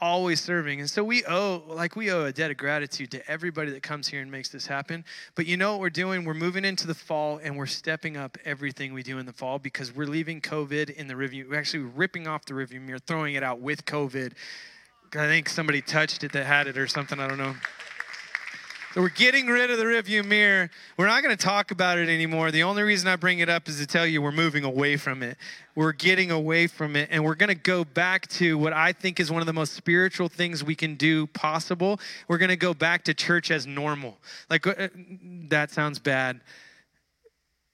always 0.00 0.40
serving. 0.40 0.80
And 0.80 0.88
so 0.88 1.04
we 1.04 1.24
owe, 1.24 1.62
like, 1.66 1.96
we 1.96 2.10
owe 2.10 2.24
a 2.24 2.32
debt 2.32 2.50
of 2.50 2.56
gratitude 2.56 3.10
to 3.12 3.30
everybody 3.30 3.70
that 3.72 3.82
comes 3.82 4.08
here 4.08 4.22
and 4.22 4.30
makes 4.30 4.48
this 4.48 4.66
happen. 4.66 5.04
But 5.34 5.46
you 5.46 5.56
know 5.56 5.72
what 5.72 5.80
we're 5.80 5.90
doing? 5.90 6.24
We're 6.24 6.34
moving 6.34 6.64
into 6.64 6.86
the 6.86 6.94
fall 6.94 7.38
and 7.42 7.56
we're 7.56 7.66
stepping 7.66 8.16
up 8.16 8.38
everything 8.44 8.92
we 8.94 9.02
do 9.02 9.18
in 9.18 9.26
the 9.26 9.32
fall 9.32 9.58
because 9.58 9.94
we're 9.94 10.06
leaving 10.06 10.40
COVID 10.40 10.90
in 10.90 11.06
the 11.06 11.16
review. 11.16 11.46
We're 11.50 11.58
actually 11.58 11.84
ripping 11.84 12.26
off 12.26 12.44
the 12.46 12.54
review 12.54 12.80
mirror, 12.80 12.98
throwing 12.98 13.34
it 13.34 13.42
out 13.42 13.60
with 13.60 13.84
COVID. 13.84 14.32
I 15.12 15.26
think 15.26 15.48
somebody 15.48 15.82
touched 15.82 16.24
it 16.24 16.32
that 16.32 16.46
had 16.46 16.66
it 16.66 16.78
or 16.78 16.86
something. 16.86 17.18
I 17.18 17.26
don't 17.26 17.38
know. 17.38 17.54
We're 18.96 19.08
getting 19.08 19.46
rid 19.46 19.70
of 19.70 19.78
the 19.78 19.84
rearview 19.84 20.24
mirror. 20.24 20.68
We're 20.96 21.06
not 21.06 21.22
going 21.22 21.36
to 21.36 21.42
talk 21.42 21.70
about 21.70 21.98
it 21.98 22.08
anymore. 22.08 22.50
The 22.50 22.64
only 22.64 22.82
reason 22.82 23.06
I 23.06 23.14
bring 23.14 23.38
it 23.38 23.48
up 23.48 23.68
is 23.68 23.78
to 23.78 23.86
tell 23.86 24.04
you 24.04 24.20
we're 24.20 24.32
moving 24.32 24.64
away 24.64 24.96
from 24.96 25.22
it. 25.22 25.36
We're 25.76 25.92
getting 25.92 26.32
away 26.32 26.66
from 26.66 26.96
it, 26.96 27.08
and 27.12 27.24
we're 27.24 27.36
going 27.36 27.50
to 27.50 27.54
go 27.54 27.84
back 27.84 28.26
to 28.28 28.58
what 28.58 28.72
I 28.72 28.92
think 28.92 29.20
is 29.20 29.30
one 29.30 29.42
of 29.42 29.46
the 29.46 29.52
most 29.52 29.74
spiritual 29.74 30.28
things 30.28 30.64
we 30.64 30.74
can 30.74 30.96
do 30.96 31.28
possible. 31.28 32.00
We're 32.26 32.38
going 32.38 32.48
to 32.50 32.56
go 32.56 32.74
back 32.74 33.04
to 33.04 33.14
church 33.14 33.52
as 33.52 33.64
normal. 33.64 34.18
Like, 34.48 34.66
uh, 34.66 34.88
that 35.48 35.70
sounds 35.70 36.00
bad 36.00 36.40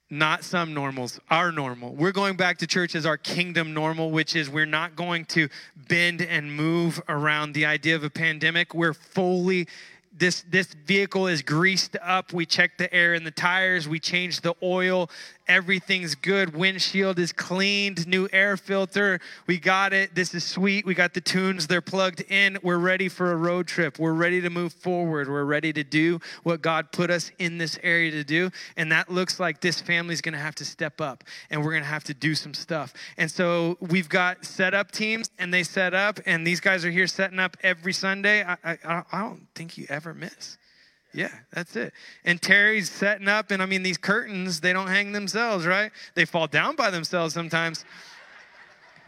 not 0.08 0.44
some 0.44 0.72
normals, 0.72 1.18
our 1.30 1.50
normal. 1.50 1.92
We're 1.92 2.12
going 2.12 2.36
back 2.36 2.58
to 2.58 2.66
church 2.66 2.94
as 2.94 3.04
our 3.04 3.16
kingdom 3.16 3.74
normal, 3.74 4.12
which 4.12 4.36
is 4.36 4.48
we're 4.48 4.64
not 4.64 4.94
going 4.94 5.24
to 5.26 5.48
bend 5.88 6.22
and 6.22 6.54
move 6.54 7.02
around 7.08 7.54
the 7.54 7.66
idea 7.66 7.96
of 7.96 8.04
a 8.04 8.10
pandemic. 8.10 8.72
We're 8.72 8.94
fully 8.94 9.66
this 10.18 10.44
this 10.48 10.68
vehicle 10.86 11.26
is 11.26 11.42
greased 11.42 11.96
up. 12.02 12.32
We 12.32 12.46
check 12.46 12.78
the 12.78 12.92
air 12.92 13.14
in 13.14 13.24
the 13.24 13.30
tires. 13.30 13.88
We 13.88 14.00
change 14.00 14.40
the 14.40 14.54
oil 14.62 15.10
everything's 15.48 16.14
good 16.14 16.54
windshield 16.54 17.18
is 17.18 17.32
cleaned 17.32 18.06
new 18.06 18.28
air 18.32 18.56
filter 18.56 19.20
we 19.46 19.58
got 19.58 19.92
it 19.92 20.14
this 20.14 20.34
is 20.34 20.44
sweet 20.44 20.84
we 20.84 20.94
got 20.94 21.14
the 21.14 21.20
tunes 21.20 21.66
they're 21.66 21.80
plugged 21.80 22.22
in 22.28 22.58
we're 22.62 22.78
ready 22.78 23.08
for 23.08 23.32
a 23.32 23.36
road 23.36 23.66
trip 23.66 23.98
we're 23.98 24.12
ready 24.12 24.40
to 24.40 24.50
move 24.50 24.72
forward 24.72 25.28
we're 25.28 25.44
ready 25.44 25.72
to 25.72 25.84
do 25.84 26.20
what 26.42 26.62
god 26.62 26.90
put 26.92 27.10
us 27.10 27.30
in 27.38 27.58
this 27.58 27.78
area 27.82 28.10
to 28.10 28.24
do 28.24 28.50
and 28.76 28.90
that 28.92 29.10
looks 29.10 29.38
like 29.40 29.60
this 29.60 29.80
family's 29.80 30.20
going 30.20 30.32
to 30.32 30.38
have 30.38 30.54
to 30.54 30.64
step 30.64 31.00
up 31.00 31.24
and 31.50 31.64
we're 31.64 31.72
going 31.72 31.82
to 31.82 31.88
have 31.88 32.04
to 32.04 32.14
do 32.14 32.34
some 32.34 32.54
stuff. 32.54 32.92
And 33.16 33.30
so 33.30 33.76
we've 33.80 34.08
got 34.08 34.44
set 34.44 34.74
up 34.74 34.90
teams 34.90 35.30
and 35.38 35.52
they 35.52 35.62
set 35.62 35.94
up 35.94 36.20
and 36.26 36.46
these 36.46 36.60
guys 36.60 36.84
are 36.84 36.90
here 36.90 37.06
setting 37.06 37.38
up 37.38 37.56
every 37.62 37.92
sunday. 37.92 38.44
I, 38.44 38.56
I, 38.64 39.02
I 39.12 39.20
don't 39.20 39.46
think 39.54 39.78
you 39.78 39.86
ever 39.88 40.14
miss 40.14 40.58
yeah, 41.16 41.32
that's 41.50 41.74
it. 41.76 41.94
And 42.24 42.40
Terry's 42.40 42.90
setting 42.90 43.26
up, 43.26 43.50
and 43.50 43.62
I 43.62 43.66
mean, 43.66 43.82
these 43.82 43.96
curtains, 43.96 44.60
they 44.60 44.74
don't 44.74 44.88
hang 44.88 45.12
themselves, 45.12 45.66
right? 45.66 45.90
They 46.14 46.26
fall 46.26 46.46
down 46.46 46.76
by 46.76 46.90
themselves 46.90 47.32
sometimes, 47.32 47.86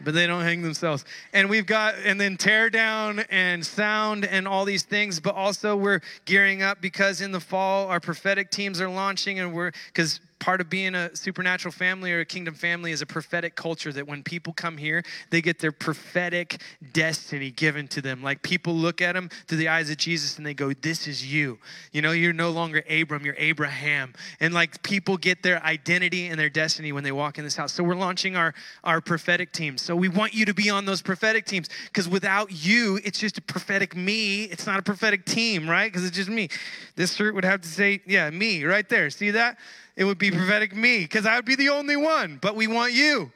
but 0.01 0.15
they 0.15 0.25
don't 0.25 0.43
hang 0.43 0.63
themselves. 0.63 1.05
And 1.33 1.49
we've 1.49 1.67
got, 1.67 1.93
and 2.03 2.19
then 2.19 2.35
tear 2.35 2.71
down 2.71 3.19
and 3.29 3.63
sound 3.63 4.25
and 4.25 4.47
all 4.47 4.65
these 4.65 4.83
things, 4.83 5.19
but 5.19 5.35
also 5.35 5.75
we're 5.75 6.01
gearing 6.25 6.63
up 6.63 6.81
because 6.81 7.21
in 7.21 7.31
the 7.31 7.39
fall, 7.39 7.87
our 7.87 7.99
prophetic 7.99 8.49
teams 8.49 8.81
are 8.81 8.89
launching, 8.89 9.39
and 9.39 9.53
we're, 9.53 9.71
because 9.87 10.19
part 10.39 10.61
of 10.61 10.69
being 10.69 10.95
a 10.95 11.15
supernatural 11.15 11.71
family 11.71 12.11
or 12.11 12.21
a 12.21 12.25
kingdom 12.25 12.53
family 12.53 12.91
is 12.91 13.01
a 13.01 13.05
prophetic 13.05 13.55
culture 13.55 13.91
that 13.91 14.07
when 14.07 14.23
people 14.23 14.53
come 14.53 14.77
here, 14.77 15.03
they 15.29 15.41
get 15.41 15.59
their 15.59 15.71
prophetic 15.71 16.61
destiny 16.93 17.51
given 17.51 17.87
to 17.89 18.01
them. 18.01 18.23
Like 18.23 18.41
people 18.41 18.73
look 18.73 19.01
at 19.01 19.13
them 19.13 19.29
through 19.47 19.57
the 19.57 19.67
eyes 19.67 19.89
of 19.89 19.97
Jesus 19.97 20.37
and 20.37 20.45
they 20.45 20.53
go, 20.53 20.73
This 20.73 21.07
is 21.07 21.31
you. 21.31 21.59
You 21.91 22.01
know, 22.01 22.11
you're 22.11 22.33
no 22.33 22.51
longer 22.51 22.83
Abram, 22.89 23.25
you're 23.25 23.35
Abraham. 23.37 24.13
And 24.39 24.53
like 24.53 24.81
people 24.83 25.17
get 25.17 25.43
their 25.43 25.63
identity 25.63 26.27
and 26.27 26.39
their 26.39 26.49
destiny 26.49 26.91
when 26.91 27.03
they 27.03 27.11
walk 27.11 27.37
in 27.37 27.43
this 27.43 27.55
house. 27.55 27.73
So 27.73 27.83
we're 27.83 27.95
launching 27.95 28.35
our, 28.35 28.53
our 28.83 29.01
prophetic 29.01 29.51
teams. 29.51 29.81
So 29.81 29.95
we 29.95 30.07
want 30.07 30.33
you 30.33 30.45
to 30.45 30.53
be 30.53 30.69
on 30.69 30.85
those 30.85 31.01
prophetic 31.01 31.45
teams 31.45 31.69
because 31.85 32.07
without 32.07 32.51
you, 32.51 32.99
it's 33.03 33.19
just 33.19 33.37
a 33.37 33.41
prophetic 33.41 33.95
me. 33.95 34.45
It's 34.45 34.65
not 34.65 34.79
a 34.79 34.83
prophetic 34.83 35.25
team, 35.25 35.69
right? 35.69 35.91
Because 35.91 36.05
it's 36.05 36.15
just 36.15 36.29
me. 36.29 36.49
This 36.95 37.13
shirt 37.13 37.35
would 37.35 37.45
have 37.45 37.61
to 37.61 37.67
say, 37.67 38.01
Yeah, 38.05 38.29
me 38.29 38.63
right 38.63 38.87
there. 38.87 39.09
See 39.09 39.31
that? 39.31 39.57
It 39.99 40.05
would 40.05 40.17
be 40.17 40.31
prophetic 40.31 40.73
me 40.73 40.99
because 40.99 41.25
I 41.25 41.35
would 41.35 41.45
be 41.45 41.55
the 41.55 41.67
only 41.69 41.97
one. 41.97 42.39
But 42.41 42.55
we 42.55 42.67
want 42.67 42.93
you 42.93 43.33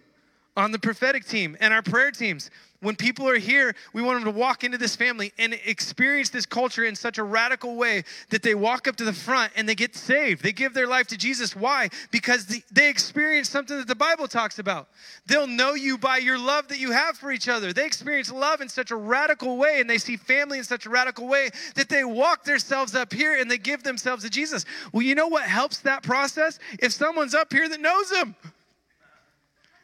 on 0.55 0.71
the 0.71 0.79
prophetic 0.79 1.25
team 1.25 1.57
and 1.59 1.73
our 1.73 1.81
prayer 1.81 2.09
teams. 2.09 2.49
When 2.83 2.97
people 2.97 3.29
are 3.29 3.37
here, 3.37 3.75
we 3.93 4.01
want 4.01 4.21
them 4.21 4.33
to 4.33 4.37
walk 4.37 4.65
into 4.65 4.77
this 4.77 4.93
family 4.93 5.31
and 5.37 5.57
experience 5.65 6.29
this 6.29 6.45
culture 6.45 6.83
in 6.83 6.95
such 6.95 7.17
a 7.17 7.23
radical 7.23 7.77
way 7.77 8.03
that 8.29 8.43
they 8.43 8.55
walk 8.55 8.89
up 8.89 8.97
to 8.97 9.05
the 9.05 9.13
front 9.13 9.53
and 9.55 9.67
they 9.67 9.73
get 9.73 9.95
saved. 9.95 10.43
They 10.43 10.51
give 10.51 10.73
their 10.73 10.85
life 10.85 11.07
to 11.07 11.17
Jesus. 11.17 11.55
Why? 11.55 11.89
Because 12.11 12.61
they 12.71 12.89
experience 12.89 13.49
something 13.49 13.77
that 13.77 13.87
the 13.87 13.95
Bible 13.95 14.27
talks 14.27 14.59
about. 14.59 14.89
They'll 15.25 15.47
know 15.47 15.75
you 15.75 15.97
by 15.97 16.17
your 16.17 16.37
love 16.37 16.67
that 16.67 16.79
you 16.79 16.91
have 16.91 17.17
for 17.17 17.31
each 17.31 17.47
other. 17.47 17.71
They 17.71 17.85
experience 17.85 18.29
love 18.29 18.59
in 18.59 18.67
such 18.67 18.91
a 18.91 18.97
radical 18.97 19.55
way 19.55 19.79
and 19.79 19.89
they 19.89 19.97
see 19.97 20.17
family 20.17 20.57
in 20.57 20.65
such 20.65 20.85
a 20.85 20.89
radical 20.89 21.25
way 21.25 21.51
that 21.75 21.87
they 21.87 22.03
walk 22.03 22.43
themselves 22.43 22.95
up 22.95 23.13
here 23.13 23.39
and 23.39 23.49
they 23.49 23.57
give 23.57 23.83
themselves 23.83 24.25
to 24.25 24.29
Jesus. 24.29 24.65
Well, 24.91 25.03
you 25.03 25.15
know 25.15 25.27
what 25.27 25.43
helps 25.43 25.79
that 25.79 26.03
process? 26.03 26.59
If 26.79 26.91
someone's 26.91 27.33
up 27.33 27.53
here 27.53 27.69
that 27.69 27.79
knows 27.79 28.11
Him. 28.11 28.35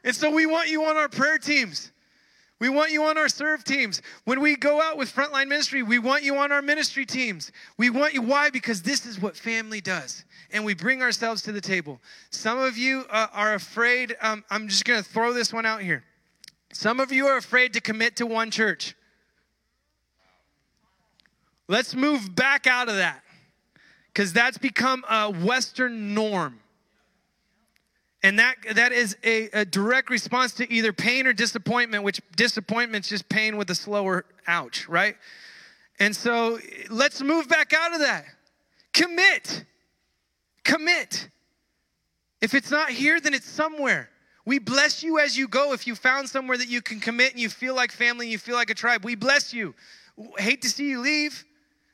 And 0.04 0.14
so 0.14 0.30
we 0.30 0.46
want 0.46 0.70
you 0.70 0.84
on 0.84 0.98
our 0.98 1.08
prayer 1.08 1.38
teams. 1.38 1.94
We 2.60 2.68
want 2.68 2.92
you 2.92 3.06
on 3.06 3.18
our 3.18 3.30
serve 3.30 3.64
teams. 3.64 4.02
When 4.26 4.42
we 4.42 4.58
go 4.58 4.82
out 4.82 4.98
with 4.98 5.14
Frontline 5.14 5.48
Ministry, 5.48 5.82
we 5.82 5.98
want 5.98 6.24
you 6.24 6.36
on 6.38 6.52
our 6.52 6.62
ministry 6.62 7.06
teams. 7.06 7.54
We 7.78 7.90
want 7.90 8.14
you. 8.14 8.22
Why? 8.22 8.50
Because 8.50 8.82
this 8.82 9.06
is 9.06 9.22
what 9.22 9.38
family 9.38 9.80
does. 9.80 10.26
And 10.52 10.66
we 10.66 10.74
bring 10.74 11.02
ourselves 11.02 11.42
to 11.44 11.54
the 11.54 11.62
table. 11.62 12.02
Some 12.32 12.60
of 12.60 12.78
you 12.78 13.06
uh, 13.10 13.28
are 13.34 13.54
afraid. 13.54 14.18
Um, 14.22 14.44
I'm 14.50 14.68
just 14.68 14.84
going 14.84 15.02
to 15.02 15.10
throw 15.10 15.32
this 15.32 15.54
one 15.54 15.66
out 15.66 15.82
here. 15.82 16.04
Some 16.74 17.00
of 17.00 17.14
you 17.14 17.28
are 17.28 17.38
afraid 17.38 17.74
to 17.74 17.82
commit 17.82 18.18
to 18.18 18.26
one 18.26 18.52
church. 18.52 18.94
Let's 21.70 21.96
move 21.96 22.36
back 22.36 22.68
out 22.68 22.90
of 22.90 22.96
that 22.96 23.22
because 24.08 24.34
that's 24.34 24.58
become 24.58 25.06
a 25.10 25.32
Western 25.32 26.14
norm. 26.14 26.60
And 28.22 28.38
that, 28.40 28.56
that 28.74 28.92
is 28.92 29.16
a, 29.24 29.50
a, 29.52 29.66
direct 29.66 30.10
response 30.10 30.54
to 30.56 30.72
either 30.72 30.92
pain 30.92 31.26
or 31.26 31.32
disappointment, 31.32 32.04
which 32.04 32.20
disappointment's 32.36 33.08
just 33.08 33.30
pain 33.30 33.56
with 33.56 33.70
a 33.70 33.76
slower 33.76 34.26
ouch, 34.46 34.90
right? 34.90 35.16
And 36.00 36.14
so 36.14 36.60
let's 36.90 37.22
move 37.22 37.48
back 37.48 37.74
out 37.74 37.94
of 37.94 38.00
that. 38.00 38.26
Commit. 38.94 39.64
Commit. 40.66 41.30
If 42.42 42.54
it's 42.54 42.72
not 42.72 42.90
here, 42.90 43.22
then 43.22 43.34
it's 43.34 43.50
somewhere. 43.50 44.10
We 44.46 44.60
bless 44.60 45.04
you 45.04 45.20
as 45.20 45.38
you 45.38 45.48
go. 45.48 45.74
If 45.74 45.88
you 45.88 45.96
found 45.96 46.28
somewhere 46.28 46.58
that 46.58 46.68
you 46.68 46.82
can 46.82 47.00
commit 47.00 47.32
and 47.32 47.40
you 47.40 47.50
feel 47.50 47.76
like 47.76 47.92
family 47.92 48.26
and 48.26 48.32
you 48.32 48.38
feel 48.38 48.56
like 48.56 48.70
a 48.70 48.74
tribe, 48.74 49.06
we 49.06 49.16
bless 49.16 49.54
you. 49.54 49.76
Hate 50.38 50.62
to 50.64 50.70
see 50.70 50.90
you 50.90 51.00
leave, 51.00 51.46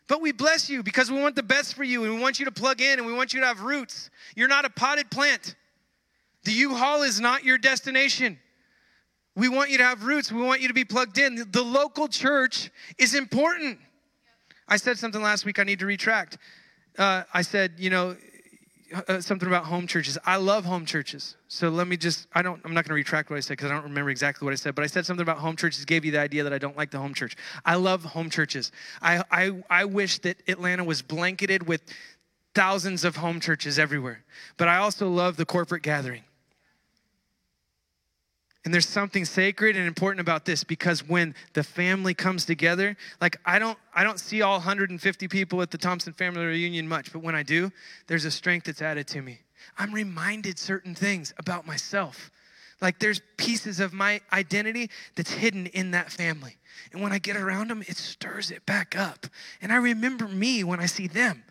but 0.08 0.22
we 0.22 0.32
bless 0.32 0.70
you 0.70 0.82
because 0.82 1.12
we 1.12 1.22
want 1.22 1.36
the 1.36 1.44
best 1.44 1.76
for 1.76 1.84
you 1.84 2.04
and 2.04 2.14
we 2.14 2.20
want 2.20 2.40
you 2.40 2.46
to 2.46 2.52
plug 2.52 2.82
in 2.82 2.98
and 2.98 3.06
we 3.06 3.14
want 3.14 3.34
you 3.34 3.42
to 3.42 3.46
have 3.46 3.62
roots. 3.62 4.10
You're 4.36 4.48
not 4.48 4.66
a 4.66 4.70
potted 4.70 5.12
plant. 5.12 5.56
The 6.46 6.52
U 6.52 6.76
Haul 6.76 7.02
is 7.02 7.20
not 7.20 7.44
your 7.44 7.58
destination. 7.58 8.40
We 9.36 9.50
want 9.50 9.70
you 9.70 9.78
to 9.80 9.84
have 9.84 10.04
roots. 10.04 10.32
We 10.32 10.42
want 10.42 10.62
you 10.62 10.68
to 10.70 10.74
be 10.74 10.86
plugged 10.86 11.18
in. 11.18 11.46
The 11.52 11.62
local 11.62 12.08
church 12.08 12.72
is 12.98 13.14
important. 13.14 13.80
I 14.68 14.78
said 14.78 14.98
something 14.98 15.22
last 15.22 15.44
week 15.44 15.60
I 15.60 15.64
need 15.64 15.80
to 15.80 15.86
retract. 15.86 16.38
Uh, 16.98 17.24
I 17.34 17.42
said, 17.42 17.74
you 17.78 17.90
know, 17.90 18.16
uh, 19.08 19.20
something 19.20 19.48
about 19.48 19.66
home 19.66 19.88
churches. 19.88 20.18
I 20.26 20.38
love 20.38 20.64
home 20.64 20.86
churches. 20.86 21.36
So 21.48 21.70
let 21.70 21.88
me 21.88 21.98
just, 21.98 22.28
I 22.34 22.42
don't, 22.42 22.62
I'm 22.64 22.74
not 22.74 22.86
going 22.86 22.90
to 22.90 22.96
retract 22.96 23.30
what 23.30 23.38
I 23.38 23.40
said 23.40 23.58
because 23.58 23.72
I 23.72 23.74
don't 23.74 23.84
remember 23.84 24.12
exactly 24.12 24.46
what 24.46 24.54
I 24.54 24.56
said, 24.56 24.76
but 24.76 24.84
I 24.84 24.88
said 24.88 25.06
something 25.06 25.24
about 25.24 25.40
home 25.40 25.56
churches, 25.56 25.84
gave 25.84 26.06
you 26.06 26.12
the 26.12 26.20
idea 26.20 26.44
that 26.44 26.54
I 26.54 26.60
don't 26.60 26.78
like 26.78 26.92
the 26.92 27.00
home 27.00 27.14
church. 27.14 27.36
I 27.66 27.76
love 27.76 28.04
home 28.04 28.30
churches. 28.30 28.72
I, 29.02 29.24
I, 29.32 29.64
I 29.70 29.86
wish 29.86 30.20
that 30.20 30.38
Atlanta 30.48 30.84
was 30.84 31.02
blanketed 31.02 31.68
with 31.68 31.82
thousands 32.54 33.04
of 33.04 33.18
home 33.18 33.40
churches 33.40 33.78
everywhere, 33.78 34.24
but 34.56 34.68
I 34.68 34.78
also 34.78 35.10
love 35.10 35.36
the 35.36 35.46
corporate 35.46 35.82
gathering. 35.82 36.24
And 38.66 38.74
there's 38.74 38.88
something 38.88 39.26
sacred 39.26 39.78
and 39.78 39.88
important 39.88 40.20
about 40.20 40.44
this 40.44 40.64
because 40.64 41.08
when 41.08 41.36
the 41.54 41.64
family 41.64 42.16
comes 42.16 42.46
together, 42.46 42.98
like 43.22 43.38
I 43.46 43.60
don't 43.60 43.78
I 43.94 44.04
don't 44.04 44.20
see 44.20 44.42
all 44.42 44.54
150 44.54 45.28
people 45.28 45.62
at 45.62 45.70
the 45.70 45.78
Thompson 45.78 46.14
family 46.14 46.44
reunion 46.44 46.88
much, 46.88 47.14
but 47.14 47.22
when 47.22 47.36
I 47.36 47.44
do, 47.44 47.72
there's 48.08 48.26
a 48.26 48.32
strength 48.32 48.66
that's 48.66 48.82
added 48.82 49.08
to 49.10 49.22
me. 49.22 49.40
I'm 49.78 49.94
reminded 49.94 50.58
certain 50.58 50.96
things 50.96 51.32
about 51.38 51.68
myself. 51.68 52.32
Like 52.82 52.98
there's 53.00 53.22
pieces 53.38 53.80
of 53.80 53.94
my 53.94 54.20
identity 54.34 54.90
that's 55.16 55.32
hidden 55.32 55.68
in 55.68 55.92
that 55.92 56.12
family. 56.12 56.58
And 56.92 57.04
when 57.04 57.12
I 57.12 57.20
get 57.20 57.38
around 57.38 57.70
them, 57.70 57.84
it 57.88 57.98
stirs 57.98 58.50
it 58.50 58.66
back 58.66 58.98
up. 58.98 59.28
And 59.62 59.72
I 59.72 59.78
remember 59.78 60.28
me 60.28 60.64
when 60.64 60.80
I 60.80 60.88
see 60.88 61.08
them. 61.08 61.44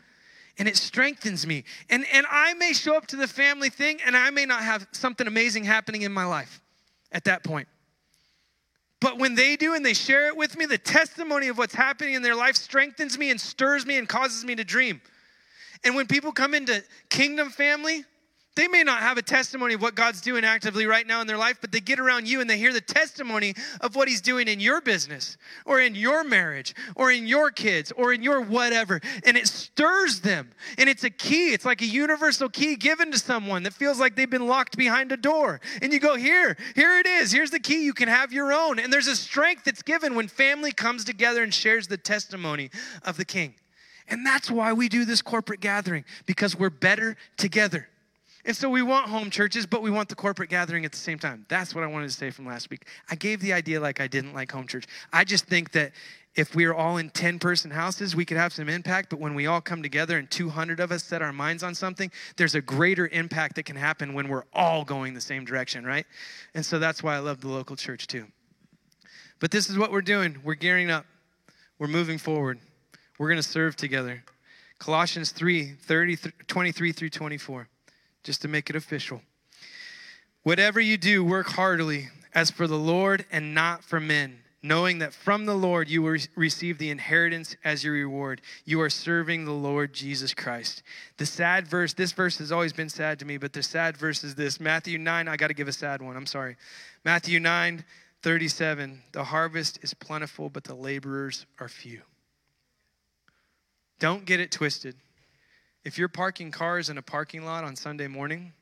And 0.58 0.68
it 0.68 0.76
strengthens 0.76 1.46
me. 1.46 1.62
And 1.88 2.04
and 2.12 2.26
I 2.28 2.54
may 2.54 2.72
show 2.72 2.96
up 2.96 3.06
to 3.08 3.16
the 3.16 3.28
family 3.28 3.70
thing 3.70 4.00
and 4.04 4.16
I 4.16 4.30
may 4.30 4.46
not 4.46 4.62
have 4.62 4.88
something 4.90 5.28
amazing 5.28 5.62
happening 5.62 6.02
in 6.02 6.12
my 6.12 6.24
life 6.24 6.60
at 7.14 7.24
that 7.24 7.44
point. 7.44 7.68
But 9.00 9.18
when 9.18 9.34
they 9.34 9.56
do 9.56 9.74
and 9.74 9.84
they 9.84 9.94
share 9.94 10.28
it 10.28 10.36
with 10.36 10.56
me, 10.58 10.66
the 10.66 10.78
testimony 10.78 11.48
of 11.48 11.56
what's 11.56 11.74
happening 11.74 12.14
in 12.14 12.22
their 12.22 12.34
life 12.34 12.56
strengthens 12.56 13.16
me 13.16 13.30
and 13.30 13.40
stirs 13.40 13.86
me 13.86 13.96
and 13.96 14.08
causes 14.08 14.44
me 14.44 14.54
to 14.56 14.64
dream. 14.64 15.00
And 15.84 15.94
when 15.94 16.06
people 16.06 16.32
come 16.32 16.54
into 16.54 16.82
kingdom 17.10 17.50
family, 17.50 18.04
they 18.56 18.68
may 18.68 18.84
not 18.84 19.00
have 19.00 19.18
a 19.18 19.22
testimony 19.22 19.74
of 19.74 19.82
what 19.82 19.96
God's 19.96 20.20
doing 20.20 20.44
actively 20.44 20.86
right 20.86 21.06
now 21.06 21.20
in 21.20 21.26
their 21.26 21.36
life, 21.36 21.58
but 21.60 21.72
they 21.72 21.80
get 21.80 21.98
around 21.98 22.28
you 22.28 22.40
and 22.40 22.48
they 22.48 22.56
hear 22.56 22.72
the 22.72 22.80
testimony 22.80 23.54
of 23.80 23.96
what 23.96 24.06
He's 24.06 24.20
doing 24.20 24.46
in 24.46 24.60
your 24.60 24.80
business 24.80 25.36
or 25.64 25.80
in 25.80 25.94
your 25.94 26.22
marriage 26.22 26.74
or 26.94 27.10
in 27.10 27.26
your 27.26 27.50
kids 27.50 27.92
or 27.96 28.12
in 28.12 28.22
your 28.22 28.40
whatever. 28.40 29.00
And 29.24 29.36
it 29.36 29.48
stirs 29.48 30.20
them. 30.20 30.50
And 30.78 30.88
it's 30.88 31.02
a 31.02 31.10
key, 31.10 31.52
it's 31.52 31.64
like 31.64 31.82
a 31.82 31.86
universal 31.86 32.48
key 32.48 32.76
given 32.76 33.10
to 33.10 33.18
someone 33.18 33.64
that 33.64 33.72
feels 33.72 33.98
like 33.98 34.14
they've 34.14 34.30
been 34.30 34.46
locked 34.46 34.76
behind 34.76 35.10
a 35.10 35.16
door. 35.16 35.60
And 35.82 35.92
you 35.92 35.98
go, 35.98 36.16
Here, 36.16 36.56
here 36.76 36.98
it 36.98 37.06
is. 37.06 37.32
Here's 37.32 37.50
the 37.50 37.60
key. 37.60 37.84
You 37.84 37.92
can 37.92 38.08
have 38.08 38.32
your 38.32 38.52
own. 38.52 38.78
And 38.78 38.92
there's 38.92 39.08
a 39.08 39.16
strength 39.16 39.64
that's 39.64 39.82
given 39.82 40.14
when 40.14 40.28
family 40.28 40.70
comes 40.70 41.04
together 41.04 41.42
and 41.42 41.52
shares 41.52 41.88
the 41.88 41.96
testimony 41.96 42.70
of 43.02 43.16
the 43.16 43.24
King. 43.24 43.54
And 44.08 44.24
that's 44.24 44.50
why 44.50 44.72
we 44.72 44.88
do 44.88 45.04
this 45.04 45.22
corporate 45.22 45.60
gathering, 45.60 46.04
because 46.26 46.56
we're 46.56 46.70
better 46.70 47.16
together. 47.36 47.88
And 48.46 48.54
so 48.54 48.68
we 48.68 48.82
want 48.82 49.08
home 49.08 49.30
churches, 49.30 49.64
but 49.64 49.80
we 49.80 49.90
want 49.90 50.10
the 50.10 50.14
corporate 50.14 50.50
gathering 50.50 50.84
at 50.84 50.92
the 50.92 50.98
same 50.98 51.18
time. 51.18 51.46
That's 51.48 51.74
what 51.74 51.82
I 51.82 51.86
wanted 51.86 52.08
to 52.08 52.14
say 52.14 52.30
from 52.30 52.46
last 52.46 52.68
week. 52.68 52.86
I 53.10 53.14
gave 53.14 53.40
the 53.40 53.54
idea 53.54 53.80
like 53.80 54.00
I 54.00 54.06
didn't 54.06 54.34
like 54.34 54.52
home 54.52 54.66
church. 54.66 54.84
I 55.12 55.24
just 55.24 55.46
think 55.46 55.72
that 55.72 55.92
if 56.34 56.54
we 56.54 56.66
are 56.66 56.74
all 56.74 56.98
in 56.98 57.08
10 57.10 57.38
person 57.38 57.70
houses, 57.70 58.14
we 58.14 58.24
could 58.24 58.36
have 58.36 58.52
some 58.52 58.68
impact, 58.68 59.08
but 59.08 59.18
when 59.18 59.34
we 59.34 59.46
all 59.46 59.60
come 59.60 59.82
together 59.82 60.18
and 60.18 60.30
200 60.30 60.80
of 60.80 60.92
us 60.92 61.04
set 61.04 61.22
our 61.22 61.32
minds 61.32 61.62
on 61.62 61.74
something, 61.74 62.10
there's 62.36 62.54
a 62.54 62.60
greater 62.60 63.08
impact 63.08 63.56
that 63.56 63.62
can 63.64 63.76
happen 63.76 64.12
when 64.12 64.28
we're 64.28 64.44
all 64.52 64.84
going 64.84 65.14
the 65.14 65.20
same 65.20 65.44
direction, 65.44 65.84
right? 65.84 66.06
And 66.54 66.66
so 66.66 66.78
that's 66.78 67.02
why 67.02 67.14
I 67.14 67.20
love 67.20 67.40
the 67.40 67.48
local 67.48 67.76
church 67.76 68.08
too. 68.08 68.26
But 69.38 69.52
this 69.52 69.70
is 69.70 69.78
what 69.78 69.90
we're 69.90 70.02
doing. 70.02 70.36
We're 70.44 70.54
gearing 70.54 70.90
up. 70.90 71.06
We're 71.78 71.88
moving 71.88 72.18
forward. 72.18 72.58
We're 73.18 73.28
going 73.28 73.40
to 73.40 73.48
serve 73.48 73.76
together. 73.76 74.22
Colossians 74.78 75.30
3 75.30 75.72
30, 75.72 76.16
23 76.46 76.92
through 76.92 77.10
24 77.10 77.68
just 78.24 78.42
to 78.42 78.48
make 78.48 78.68
it 78.68 78.74
official. 78.76 79.22
Whatever 80.42 80.80
you 80.80 80.96
do, 80.96 81.24
work 81.24 81.46
heartily 81.46 82.08
as 82.34 82.50
for 82.50 82.66
the 82.66 82.78
Lord 82.78 83.24
and 83.30 83.54
not 83.54 83.84
for 83.84 84.00
men, 84.00 84.40
knowing 84.62 84.98
that 84.98 85.14
from 85.14 85.46
the 85.46 85.54
Lord 85.54 85.88
you 85.88 86.02
will 86.02 86.18
receive 86.34 86.78
the 86.78 86.90
inheritance 86.90 87.56
as 87.64 87.84
your 87.84 87.94
reward. 87.94 88.40
You 88.64 88.80
are 88.80 88.90
serving 88.90 89.44
the 89.44 89.52
Lord 89.52 89.92
Jesus 89.92 90.34
Christ. 90.34 90.82
The 91.18 91.26
sad 91.26 91.68
verse, 91.68 91.92
this 91.92 92.12
verse 92.12 92.38
has 92.38 92.50
always 92.50 92.72
been 92.72 92.88
sad 92.88 93.18
to 93.20 93.24
me, 93.24 93.36
but 93.36 93.52
the 93.52 93.62
sad 93.62 93.96
verse 93.96 94.24
is 94.24 94.34
this 94.34 94.58
Matthew 94.58 94.98
9, 94.98 95.28
I 95.28 95.36
got 95.36 95.48
to 95.48 95.54
give 95.54 95.68
a 95.68 95.72
sad 95.72 96.02
one, 96.02 96.16
I'm 96.16 96.26
sorry. 96.26 96.56
Matthew 97.04 97.38
9, 97.38 97.84
37, 98.22 99.02
the 99.12 99.24
harvest 99.24 99.78
is 99.82 99.94
plentiful, 99.94 100.48
but 100.48 100.64
the 100.64 100.74
laborers 100.74 101.46
are 101.60 101.68
few. 101.68 102.00
Don't 103.98 104.24
get 104.24 104.40
it 104.40 104.50
twisted. 104.50 104.96
If 105.84 105.98
you're 105.98 106.08
parking 106.08 106.50
cars 106.50 106.88
in 106.88 106.96
a 106.96 107.02
parking 107.02 107.44
lot 107.44 107.62
on 107.64 107.76
Sunday 107.76 108.06
morning, 108.06 108.52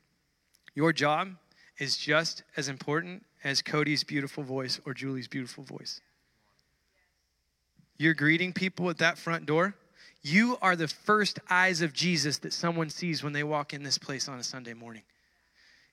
your 0.75 0.91
job 0.91 1.29
is 1.77 1.95
just 1.95 2.43
as 2.57 2.67
important 2.67 3.23
as 3.43 3.61
Cody's 3.61 4.03
beautiful 4.03 4.43
voice 4.43 4.79
or 4.85 4.93
Julie's 4.93 5.27
beautiful 5.27 5.63
voice. 5.63 6.01
You're 7.97 8.13
greeting 8.13 8.51
people 8.51 8.89
at 8.89 8.97
that 8.97 9.17
front 9.17 9.45
door. 9.45 9.75
You 10.21 10.57
are 10.61 10.75
the 10.75 10.87
first 10.87 11.39
eyes 11.49 11.81
of 11.81 11.93
Jesus 11.93 12.37
that 12.39 12.51
someone 12.51 12.89
sees 12.89 13.23
when 13.23 13.33
they 13.33 13.43
walk 13.43 13.73
in 13.73 13.83
this 13.83 13.97
place 13.97 14.27
on 14.27 14.39
a 14.39 14.43
Sunday 14.43 14.73
morning. 14.73 15.03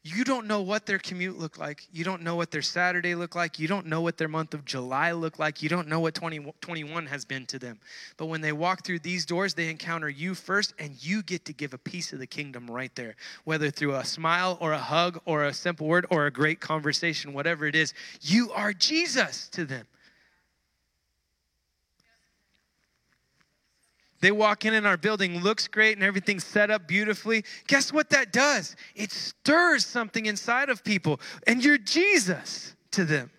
You 0.03 0.25
don't 0.25 0.47
know 0.47 0.63
what 0.63 0.87
their 0.87 0.99
commute 0.99 1.39
looked 1.39 1.59
like. 1.59 1.87
You 1.93 2.05
don't 2.05 2.23
know 2.23 2.35
what 2.35 2.51
their 2.51 2.63
Saturday 2.63 3.15
looked 3.15 3.37
like. 3.37 3.59
You 3.59 3.69
don't 3.69 3.85
know 3.85 4.01
what 4.01 4.17
their 4.17 4.29
month 4.29 4.55
of 4.55 4.65
July 4.65 5.13
looked 5.13 5.39
like. 5.39 5.63
You 5.63 5.69
don't 5.69 5.89
know 5.89 6.01
what 6.01 6.15
2021 6.15 7.05
has 7.05 7.27
been 7.27 7.45
to 7.47 7.59
them. 7.59 7.79
But 8.17 8.27
when 8.27 8.41
they 8.41 8.53
walk 8.53 8.83
through 8.83 9.01
these 9.01 9.27
doors, 9.27 9.53
they 9.53 9.69
encounter 9.69 10.09
you 10.09 10.35
first, 10.35 10.73
and 10.79 10.97
you 11.05 11.23
get 11.23 11.45
to 11.45 11.53
give 11.53 11.75
a 11.75 11.79
piece 11.79 12.15
of 12.15 12.19
the 12.19 12.27
kingdom 12.27 12.67
right 12.71 12.95
there. 12.95 13.15
Whether 13.45 13.71
through 13.71 13.97
a 13.97 14.05
smile 14.05 14.57
or 14.59 14.73
a 14.73 14.79
hug 14.79 15.21
or 15.27 15.45
a 15.45 15.53
simple 15.53 15.87
word 15.87 16.07
or 16.09 16.25
a 16.25 16.31
great 16.31 16.61
conversation, 16.61 17.35
whatever 17.35 17.67
it 17.67 17.75
is, 17.75 17.93
you 18.23 18.51
are 18.53 18.73
Jesus 18.73 19.49
to 19.49 19.67
them. 19.67 19.87
They 24.21 24.31
walk 24.33 24.65
in 24.65 24.75
and 24.75 24.87
our 24.87 24.97
building 24.97 25.41
looks 25.41 25.67
great 25.67 25.97
and 25.97 26.05
everything's 26.05 26.45
set 26.45 26.71
up 26.71 26.87
beautifully. 26.87 27.45
Guess 27.67 27.93
what 27.93 28.11
that 28.11 28.33
does? 28.33 28.77
It 28.95 29.13
stirs 29.13 29.87
something 29.87 30.27
inside 30.27 30.69
of 30.69 30.85
people, 30.85 31.21
and 31.47 31.65
you're 31.65 31.79
Jesus 31.79 32.75
to 32.93 33.05
them 33.05 33.31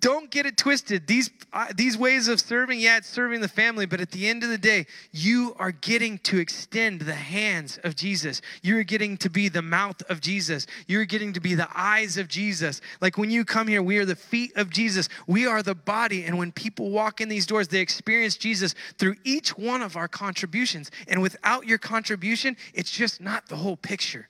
don't 0.00 0.30
get 0.30 0.46
it 0.46 0.56
twisted. 0.56 1.06
These, 1.06 1.30
uh, 1.52 1.66
these 1.74 1.96
ways 1.96 2.26
of 2.28 2.40
serving, 2.40 2.80
yeah, 2.80 2.96
it's 2.96 3.08
serving 3.08 3.40
the 3.40 3.48
family, 3.48 3.86
but 3.86 4.00
at 4.00 4.10
the 4.10 4.26
end 4.28 4.42
of 4.42 4.48
the 4.48 4.58
day, 4.58 4.86
you 5.12 5.54
are 5.58 5.72
getting 5.72 6.18
to 6.20 6.38
extend 6.38 7.02
the 7.02 7.14
hands 7.14 7.78
of 7.84 7.96
Jesus. 7.96 8.40
You're 8.62 8.82
getting 8.82 9.18
to 9.18 9.28
be 9.28 9.48
the 9.48 9.62
mouth 9.62 10.02
of 10.08 10.20
Jesus. 10.20 10.66
You're 10.86 11.04
getting 11.04 11.34
to 11.34 11.40
be 11.40 11.54
the 11.54 11.68
eyes 11.74 12.16
of 12.16 12.28
Jesus. 12.28 12.80
Like 13.00 13.18
when 13.18 13.30
you 13.30 13.44
come 13.44 13.68
here, 13.68 13.82
we 13.82 13.98
are 13.98 14.06
the 14.06 14.16
feet 14.16 14.56
of 14.56 14.70
Jesus. 14.70 15.08
We 15.26 15.46
are 15.46 15.62
the 15.62 15.74
body. 15.74 16.24
And 16.24 16.38
when 16.38 16.50
people 16.52 16.90
walk 16.90 17.20
in 17.20 17.28
these 17.28 17.46
doors, 17.46 17.68
they 17.68 17.80
experience 17.80 18.36
Jesus 18.36 18.74
through 18.98 19.16
each 19.24 19.58
one 19.58 19.82
of 19.82 19.96
our 19.96 20.08
contributions. 20.08 20.90
And 21.08 21.20
without 21.20 21.66
your 21.66 21.78
contribution, 21.78 22.56
it's 22.72 22.90
just 22.90 23.20
not 23.20 23.48
the 23.48 23.56
whole 23.56 23.76
picture. 23.76 24.29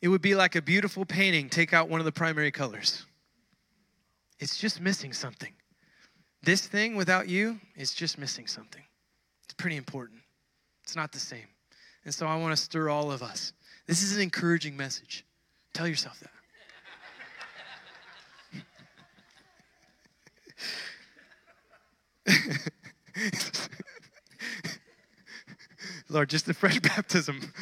It 0.00 0.08
would 0.08 0.22
be 0.22 0.34
like 0.34 0.54
a 0.54 0.62
beautiful 0.62 1.04
painting, 1.04 1.48
take 1.48 1.72
out 1.72 1.88
one 1.88 2.00
of 2.00 2.04
the 2.04 2.12
primary 2.12 2.50
colors. 2.50 3.04
It's 4.38 4.56
just 4.56 4.80
missing 4.80 5.12
something. 5.12 5.52
This 6.42 6.66
thing 6.66 6.94
without 6.94 7.28
you 7.28 7.58
is 7.76 7.92
just 7.92 8.18
missing 8.18 8.46
something. 8.46 8.82
It's 9.44 9.54
pretty 9.54 9.76
important. 9.76 10.20
It's 10.84 10.94
not 10.94 11.12
the 11.12 11.18
same. 11.18 11.46
And 12.04 12.14
so 12.14 12.26
I 12.26 12.36
want 12.36 12.56
to 12.56 12.62
stir 12.62 12.88
all 12.88 13.10
of 13.10 13.22
us. 13.22 13.52
This 13.86 14.02
is 14.02 14.14
an 14.14 14.22
encouraging 14.22 14.76
message. 14.76 15.24
Tell 15.74 15.88
yourself 15.88 16.20
that. 16.20 16.30
Lord, 26.08 26.30
just 26.30 26.48
a 26.48 26.54
fresh 26.54 26.78
baptism. 26.80 27.52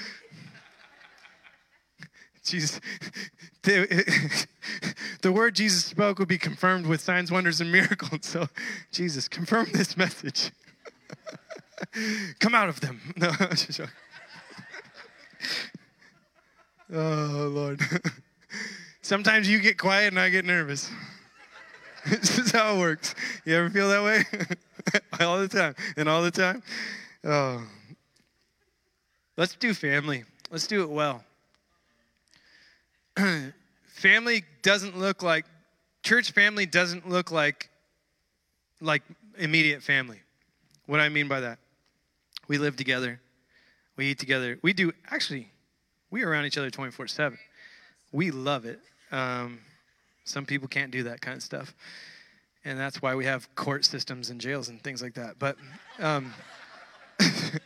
Jesus, 2.47 2.81
the, 3.63 4.47
the 5.23 5.33
word 5.33 5.55
Jesus 5.55 5.85
spoke 5.85 6.19
would 6.19 6.29
be 6.29 6.39
confirmed 6.39 6.87
with 6.87 7.01
signs, 7.01 7.31
wonders, 7.31 7.61
and 7.61 7.71
miracles. 7.73 8.21
So, 8.23 8.49
Jesus, 8.93 9.29
confirm 9.29 9.67
this 9.73 9.97
message. 9.97 10.53
Come 12.41 12.55
out 12.55 12.69
of 12.69 12.81
them. 12.81 13.01
No, 16.89 17.01
oh, 17.01 17.51
Lord. 17.53 17.81
Sometimes 19.03 19.49
you 19.49 19.59
get 19.59 19.77
quiet 19.77 20.09
and 20.13 20.21
I 20.21 20.29
get 20.29 20.45
nervous. 20.45 20.89
this 22.07 22.39
is 22.39 22.53
how 22.53 22.77
it 22.77 22.79
works. 22.79 23.15
You 23.45 23.57
ever 23.57 23.71
feel 23.71 23.89
that 23.89 24.05
way? 24.05 24.25
all 25.21 25.39
the 25.41 25.49
time. 25.49 25.75
And 25.97 26.09
all 26.09 26.23
the 26.23 26.31
time? 26.31 26.63
Oh. 27.25 27.67
Let's 29.37 29.57
do 29.57 29.75
family. 29.75 30.25
Let's 30.51 30.67
do 30.67 30.83
it 30.83 30.89
well. 30.89 31.25
family 33.87 34.45
doesn't 34.63 34.99
look 34.99 35.23
like 35.23 35.47
church 36.03 36.33
family 36.33 36.67
doesn't 36.67 37.09
look 37.09 37.31
like 37.31 37.69
like 38.81 39.03
immediate 39.39 39.83
family. 39.83 40.21
What 40.87 41.01
I 41.01 41.09
mean 41.09 41.29
by 41.29 41.41
that? 41.41 41.59
We 42.47 42.59
live 42.59 42.77
together. 42.77 43.21
We 43.97 44.07
eat 44.07 44.19
together. 44.19 44.59
We 44.63 44.73
do 44.73 44.93
actually 45.11 45.51
we 46.11 46.23
are 46.23 46.29
around 46.29 46.45
each 46.45 46.59
other 46.59 46.71
24/7. 46.71 47.39
We 48.13 48.31
love 48.31 48.65
it. 48.65 48.81
Um, 49.11 49.59
some 50.25 50.47
people 50.47 50.69
can't 50.69 50.91
do 50.91 51.05
that 51.05 51.21
kind 51.21 51.37
of 51.37 51.43
stuff. 51.43 51.75
And 52.65 52.79
that's 52.79 53.01
why 53.01 53.15
we 53.15 53.25
have 53.25 53.53
court 53.55 53.85
systems 53.85 54.31
and 54.31 54.41
jails 54.41 54.69
and 54.69 54.83
things 54.83 55.01
like 55.01 55.15
that. 55.15 55.39
But 55.39 55.57
um, 55.99 56.35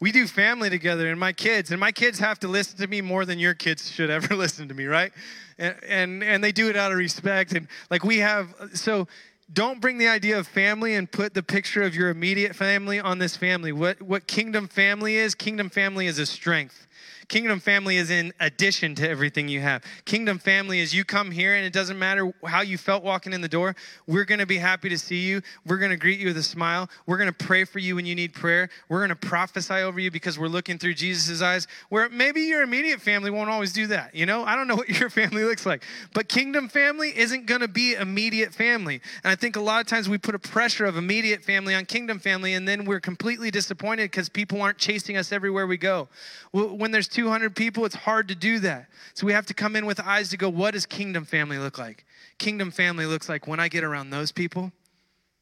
we 0.00 0.12
do 0.12 0.26
family 0.26 0.70
together 0.70 1.08
and 1.08 1.18
my 1.18 1.32
kids 1.32 1.70
and 1.70 1.80
my 1.80 1.92
kids 1.92 2.18
have 2.18 2.38
to 2.40 2.48
listen 2.48 2.78
to 2.78 2.86
me 2.86 3.00
more 3.00 3.24
than 3.24 3.38
your 3.38 3.54
kids 3.54 3.90
should 3.90 4.10
ever 4.10 4.34
listen 4.36 4.68
to 4.68 4.74
me 4.74 4.86
right? 4.86 5.12
And 5.58 5.76
and, 5.86 6.24
and 6.24 6.44
they 6.44 6.52
do 6.52 6.68
it 6.68 6.76
out 6.76 6.92
of 6.92 6.98
respect 6.98 7.52
and 7.52 7.68
like 7.90 8.04
we 8.04 8.18
have 8.18 8.54
so 8.74 9.08
don't 9.50 9.80
bring 9.80 9.96
the 9.96 10.08
idea 10.08 10.38
of 10.38 10.46
family 10.46 10.94
and 10.94 11.10
put 11.10 11.32
the 11.32 11.42
picture 11.42 11.82
of 11.82 11.94
your 11.94 12.10
immediate 12.10 12.54
family 12.54 13.00
on 13.00 13.18
this 13.18 13.36
family. 13.36 13.72
What 13.72 14.02
what 14.02 14.26
kingdom 14.26 14.68
family 14.68 15.16
is 15.16 15.34
kingdom 15.34 15.70
family 15.70 16.06
is 16.06 16.18
a 16.18 16.26
strength 16.26 16.87
Kingdom 17.28 17.60
family 17.60 17.98
is 17.98 18.08
in 18.08 18.32
addition 18.40 18.94
to 18.94 19.08
everything 19.08 19.48
you 19.48 19.60
have. 19.60 19.82
Kingdom 20.06 20.38
family 20.38 20.80
is 20.80 20.94
you 20.94 21.04
come 21.04 21.30
here 21.30 21.54
and 21.54 21.66
it 21.66 21.74
doesn't 21.74 21.98
matter 21.98 22.32
how 22.46 22.62
you 22.62 22.78
felt 22.78 23.04
walking 23.04 23.34
in 23.34 23.42
the 23.42 23.48
door. 23.48 23.76
We're 24.06 24.24
going 24.24 24.38
to 24.38 24.46
be 24.46 24.56
happy 24.56 24.88
to 24.88 24.96
see 24.96 25.26
you. 25.26 25.42
We're 25.66 25.76
going 25.76 25.90
to 25.90 25.98
greet 25.98 26.18
you 26.18 26.28
with 26.28 26.38
a 26.38 26.42
smile. 26.42 26.88
We're 27.04 27.18
going 27.18 27.30
to 27.30 27.44
pray 27.44 27.64
for 27.64 27.80
you 27.80 27.96
when 27.96 28.06
you 28.06 28.14
need 28.14 28.32
prayer. 28.32 28.70
We're 28.88 29.00
going 29.00 29.10
to 29.10 29.28
prophesy 29.28 29.74
over 29.74 30.00
you 30.00 30.10
because 30.10 30.38
we're 30.38 30.48
looking 30.48 30.78
through 30.78 30.94
Jesus' 30.94 31.42
eyes. 31.42 31.66
Where 31.90 32.08
maybe 32.08 32.40
your 32.42 32.62
immediate 32.62 33.02
family 33.02 33.30
won't 33.30 33.50
always 33.50 33.74
do 33.74 33.88
that. 33.88 34.14
You 34.14 34.24
know, 34.24 34.44
I 34.44 34.56
don't 34.56 34.66
know 34.66 34.76
what 34.76 34.88
your 35.00 35.10
family 35.10 35.44
looks 35.44 35.66
like, 35.66 35.84
but 36.14 36.28
kingdom 36.30 36.70
family 36.70 37.12
isn't 37.14 37.44
going 37.44 37.60
to 37.60 37.68
be 37.68 37.92
immediate 37.92 38.54
family. 38.54 39.02
And 39.22 39.30
I 39.30 39.34
think 39.34 39.56
a 39.56 39.60
lot 39.60 39.82
of 39.82 39.86
times 39.86 40.08
we 40.08 40.16
put 40.16 40.34
a 40.34 40.38
pressure 40.38 40.86
of 40.86 40.96
immediate 40.96 41.44
family 41.44 41.74
on 41.74 41.84
kingdom 41.84 42.20
family, 42.20 42.54
and 42.54 42.66
then 42.66 42.86
we're 42.86 43.00
completely 43.00 43.50
disappointed 43.50 44.04
because 44.04 44.30
people 44.30 44.62
aren't 44.62 44.78
chasing 44.78 45.18
us 45.18 45.30
everywhere 45.30 45.66
we 45.66 45.76
go. 45.76 46.08
When 46.52 46.90
there's 46.90 47.17
200 47.18 47.56
people, 47.56 47.84
it's 47.84 47.96
hard 47.96 48.28
to 48.28 48.34
do 48.36 48.60
that. 48.60 48.86
So 49.14 49.26
we 49.26 49.32
have 49.32 49.44
to 49.46 49.54
come 49.54 49.74
in 49.74 49.86
with 49.86 49.98
eyes 49.98 50.28
to 50.28 50.36
go, 50.36 50.48
what 50.48 50.74
does 50.74 50.86
kingdom 50.86 51.24
family 51.24 51.58
look 51.58 51.76
like? 51.76 52.06
Kingdom 52.38 52.70
family 52.70 53.06
looks 53.06 53.28
like 53.28 53.48
when 53.48 53.58
I 53.58 53.66
get 53.66 53.82
around 53.82 54.10
those 54.10 54.30
people, 54.30 54.70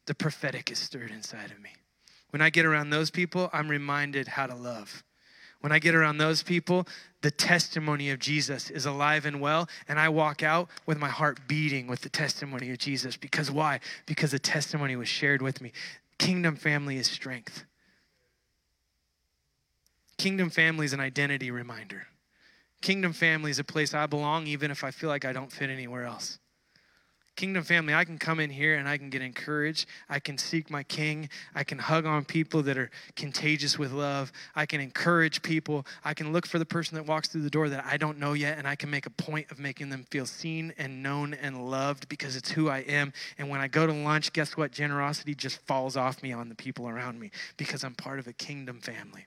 the 0.06 0.14
prophetic 0.14 0.70
is 0.70 0.78
stirred 0.78 1.10
inside 1.10 1.50
of 1.50 1.60
me. 1.60 1.68
When 2.30 2.40
I 2.40 2.48
get 2.48 2.64
around 2.64 2.88
those 2.88 3.10
people, 3.10 3.50
I'm 3.52 3.68
reminded 3.68 4.26
how 4.26 4.46
to 4.46 4.54
love. 4.54 5.04
When 5.60 5.70
I 5.70 5.78
get 5.78 5.94
around 5.94 6.16
those 6.16 6.42
people, 6.42 6.88
the 7.20 7.30
testimony 7.30 8.08
of 8.08 8.20
Jesus 8.20 8.70
is 8.70 8.86
alive 8.86 9.26
and 9.26 9.38
well, 9.38 9.68
and 9.86 10.00
I 10.00 10.08
walk 10.08 10.42
out 10.42 10.70
with 10.86 10.96
my 10.96 11.10
heart 11.10 11.40
beating 11.46 11.88
with 11.88 12.00
the 12.00 12.08
testimony 12.08 12.70
of 12.70 12.78
Jesus. 12.78 13.18
Because 13.18 13.50
why? 13.50 13.80
Because 14.06 14.30
the 14.30 14.38
testimony 14.38 14.96
was 14.96 15.08
shared 15.08 15.42
with 15.42 15.60
me. 15.60 15.72
Kingdom 16.16 16.56
family 16.56 16.96
is 16.96 17.06
strength. 17.06 17.66
Kingdom 20.18 20.50
family 20.50 20.86
is 20.86 20.92
an 20.92 21.00
identity 21.00 21.50
reminder. 21.50 22.06
Kingdom 22.80 23.12
family 23.12 23.50
is 23.50 23.58
a 23.58 23.64
place 23.64 23.94
I 23.94 24.06
belong 24.06 24.46
even 24.46 24.70
if 24.70 24.84
I 24.84 24.90
feel 24.90 25.10
like 25.10 25.24
I 25.24 25.32
don't 25.32 25.52
fit 25.52 25.70
anywhere 25.70 26.04
else. 26.04 26.38
Kingdom 27.36 27.64
family, 27.64 27.92
I 27.92 28.06
can 28.06 28.16
come 28.16 28.40
in 28.40 28.48
here 28.48 28.76
and 28.76 28.88
I 28.88 28.96
can 28.96 29.10
get 29.10 29.20
encouraged. 29.20 29.86
I 30.08 30.20
can 30.20 30.38
seek 30.38 30.70
my 30.70 30.82
king. 30.82 31.28
I 31.54 31.64
can 31.64 31.76
hug 31.78 32.06
on 32.06 32.24
people 32.24 32.62
that 32.62 32.78
are 32.78 32.90
contagious 33.14 33.78
with 33.78 33.92
love. 33.92 34.32
I 34.54 34.64
can 34.64 34.80
encourage 34.80 35.42
people. 35.42 35.86
I 36.02 36.14
can 36.14 36.32
look 36.32 36.46
for 36.46 36.58
the 36.58 36.64
person 36.64 36.96
that 36.96 37.04
walks 37.04 37.28
through 37.28 37.42
the 37.42 37.50
door 37.50 37.68
that 37.68 37.84
I 37.84 37.98
don't 37.98 38.18
know 38.18 38.32
yet, 38.32 38.56
and 38.56 38.66
I 38.66 38.74
can 38.74 38.88
make 38.88 39.04
a 39.04 39.10
point 39.10 39.50
of 39.50 39.58
making 39.58 39.90
them 39.90 40.06
feel 40.10 40.24
seen 40.24 40.72
and 40.78 41.02
known 41.02 41.34
and 41.34 41.70
loved 41.70 42.08
because 42.08 42.36
it's 42.36 42.50
who 42.50 42.70
I 42.70 42.78
am. 42.78 43.12
And 43.36 43.50
when 43.50 43.60
I 43.60 43.68
go 43.68 43.86
to 43.86 43.92
lunch, 43.92 44.32
guess 44.32 44.56
what? 44.56 44.72
Generosity 44.72 45.34
just 45.34 45.58
falls 45.66 45.94
off 45.94 46.22
me 46.22 46.32
on 46.32 46.48
the 46.48 46.54
people 46.54 46.88
around 46.88 47.20
me 47.20 47.32
because 47.58 47.84
I'm 47.84 47.94
part 47.94 48.18
of 48.18 48.26
a 48.26 48.32
kingdom 48.32 48.80
family. 48.80 49.26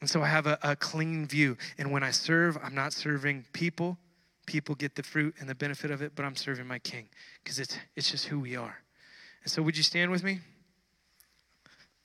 And 0.00 0.10
so 0.10 0.22
I 0.22 0.26
have 0.26 0.46
a, 0.46 0.58
a 0.62 0.76
clean 0.76 1.26
view. 1.26 1.56
And 1.78 1.90
when 1.90 2.02
I 2.02 2.10
serve, 2.10 2.58
I'm 2.62 2.74
not 2.74 2.92
serving 2.92 3.46
people. 3.52 3.98
People 4.46 4.74
get 4.74 4.94
the 4.94 5.02
fruit 5.02 5.34
and 5.40 5.48
the 5.48 5.54
benefit 5.54 5.90
of 5.90 6.02
it, 6.02 6.12
but 6.14 6.24
I'm 6.24 6.36
serving 6.36 6.66
my 6.66 6.78
king 6.78 7.08
because 7.42 7.58
it's, 7.58 7.78
it's 7.96 8.10
just 8.10 8.26
who 8.26 8.38
we 8.38 8.56
are. 8.56 8.76
And 9.42 9.50
so, 9.50 9.62
would 9.62 9.76
you 9.76 9.82
stand 9.82 10.10
with 10.10 10.22
me? 10.22 10.40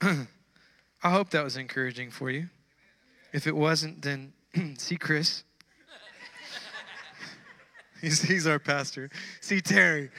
I 0.02 0.26
hope 1.10 1.30
that 1.30 1.44
was 1.44 1.56
encouraging 1.56 2.10
for 2.10 2.30
you. 2.30 2.48
If 3.32 3.46
it 3.46 3.54
wasn't, 3.54 4.02
then 4.02 4.32
see 4.78 4.96
Chris. 4.96 5.44
he's, 8.00 8.22
he's 8.22 8.46
our 8.46 8.58
pastor. 8.58 9.10
See 9.40 9.60
Terry. 9.60 10.10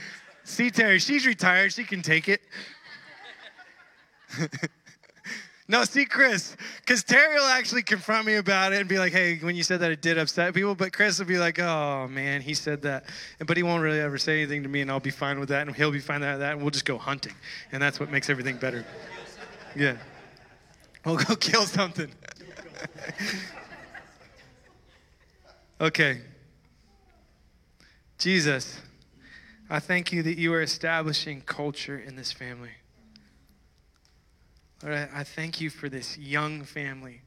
See 0.44 0.70
Terry. 0.70 1.00
She's 1.00 1.26
retired. 1.26 1.74
She 1.74 1.84
can 1.84 2.02
take 2.02 2.30
it. 2.30 2.42
No, 5.66 5.86
see 5.86 6.06
Chris, 6.06 6.58
because 6.82 7.04
Terry 7.04 7.36
will 7.36 7.48
actually 7.48 7.84
confront 7.84 8.26
me 8.26 8.36
about 8.36 8.74
it 8.74 8.82
and 8.82 8.90
be 8.90 9.00
like, 9.00 9.14
"Hey, 9.14 9.38
when 9.38 9.56
you 9.56 9.64
said 9.64 9.80
that, 9.80 9.92
it 9.92 10.02
did 10.02 10.18
upset 10.18 10.54
people." 10.54 10.76
But 10.76 10.92
Chris 10.92 11.20
will 11.20 11.26
be 11.26 11.38
like, 11.38 11.58
"Oh 11.58 12.08
man, 12.10 12.42
he 12.42 12.54
said 12.54 12.82
that," 12.82 13.06
but 13.46 13.56
he 13.56 13.64
won't 13.64 13.82
really 13.82 14.02
ever 14.02 14.18
say 14.18 14.40
anything 14.40 14.64
to 14.64 14.70
me, 14.70 14.82
and 14.82 14.92
I'll 14.92 15.00
be 15.00 15.10
fine 15.10 15.40
with 15.40 15.48
that, 15.50 15.66
and 15.66 15.76
he'll 15.76 15.92
be 15.92 16.02
fine 16.02 16.20
with 16.20 16.40
that, 16.40 16.54
and 16.54 16.62
we'll 16.62 16.72
just 16.72 16.84
go 16.84 16.98
hunting, 16.98 17.34
and 17.72 17.82
that's 17.82 17.98
what 17.98 18.12
makes 18.12 18.30
everything 18.30 18.58
better. 18.58 18.86
Yeah, 19.74 19.96
we'll 21.06 21.16
go 21.16 21.34
kill 21.38 21.66
something. 21.66 22.12
okay, 25.80 26.22
Jesus, 28.18 28.82
I 29.70 29.80
thank 29.80 30.12
you 30.12 30.24
that 30.24 30.38
you 30.38 30.54
are 30.54 30.62
establishing 30.62 31.40
culture 31.40 31.98
in 31.98 32.18
this 32.18 32.34
family. 32.34 32.72
Lord, 34.84 35.10
I, 35.16 35.24
thank 35.24 35.62
you 35.62 35.70
for 35.70 35.88
this 35.88 36.18
young 36.18 36.64
family. 36.64 37.22